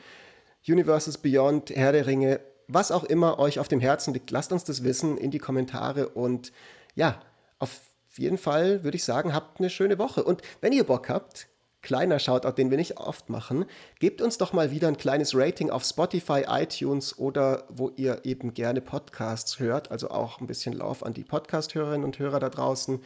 Universes 0.67 1.19
Beyond, 1.19 1.69
Herr 1.69 1.93
der 1.93 2.07
Ringe? 2.07 2.41
Was 2.67 2.93
auch 2.93 3.05
immer 3.05 3.41
euch 3.41 3.59
auf 3.59 3.69
dem 3.69 3.81
Herzen 3.81 4.15
liegt, 4.15 4.31
lasst 4.31 4.53
uns 4.53 4.65
das 4.65 4.85
wissen 4.85 5.19
in 5.19 5.31
die 5.31 5.39
Kommentare 5.39 6.09
und 6.09 6.51
ja, 6.95 7.21
auf 7.59 7.83
jeden 8.17 8.39
Fall 8.39 8.85
würde 8.85 8.97
ich 8.97 9.05
sagen, 9.05 9.35
habt 9.35 9.61
eine 9.61 9.69
schöne 9.69 9.99
Woche. 9.99 10.25
Und 10.25 10.41
wenn 10.63 10.73
ihr 10.73 10.85
Bock 10.85 11.11
habt, 11.11 11.49
kleiner 11.83 12.19
Shoutout, 12.19 12.53
den 12.53 12.71
wir 12.71 12.79
nicht 12.79 12.99
oft 12.99 13.29
machen. 13.29 13.67
Gebt 13.99 14.23
uns 14.23 14.39
doch 14.39 14.53
mal 14.53 14.71
wieder 14.71 14.89
ein 14.89 14.97
kleines 14.97 15.35
Rating 15.35 15.71
auf 15.71 15.85
Spotify, 15.85 16.45
iTunes 16.49 17.19
oder 17.19 17.65
wo 17.69 17.91
ihr 17.97 18.21
eben 18.25 18.55
gerne 18.55 18.81
Podcasts 18.81 19.59
hört. 19.59 19.91
Also 19.91 20.11
auch 20.11 20.41
ein 20.41 20.47
bisschen 20.47 20.73
Lauf 20.73 21.05
an 21.05 21.13
die 21.13 21.25
Podcast-Hörerinnen 21.25 22.05
und 22.05 22.19
Hörer 22.19 22.41
da 22.41 22.49
draußen. 22.49 23.01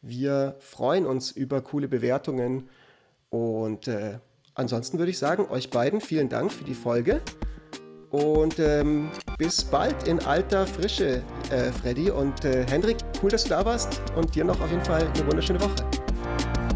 Wir 0.00 0.56
freuen 0.60 1.06
uns 1.06 1.30
über 1.30 1.60
coole 1.60 1.88
Bewertungen. 1.88 2.68
Und 3.30 3.88
äh, 3.88 4.18
ansonsten 4.54 4.98
würde 4.98 5.10
ich 5.10 5.18
sagen, 5.18 5.46
euch 5.50 5.70
beiden 5.70 6.00
vielen 6.00 6.28
Dank 6.28 6.52
für 6.52 6.64
die 6.64 6.74
Folge. 6.74 7.20
Und 8.10 8.58
ähm, 8.58 9.10
bis 9.38 9.64
bald 9.64 10.06
in 10.06 10.20
alter 10.20 10.66
Frische, 10.66 11.22
äh, 11.50 11.72
Freddy. 11.72 12.10
Und 12.10 12.44
äh, 12.44 12.66
Hendrik, 12.68 12.98
cool, 13.22 13.30
dass 13.30 13.44
du 13.44 13.50
da 13.50 13.64
warst. 13.64 14.02
Und 14.16 14.34
dir 14.34 14.44
noch 14.44 14.60
auf 14.60 14.70
jeden 14.70 14.84
Fall 14.84 15.06
eine 15.06 15.26
wunderschöne 15.26 15.60
Woche. 15.60 15.74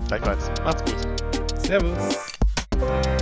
Gleichfalls. 0.08 0.50
Macht's 0.64 0.90
gut. 0.90 1.15
Servus. 1.66 3.15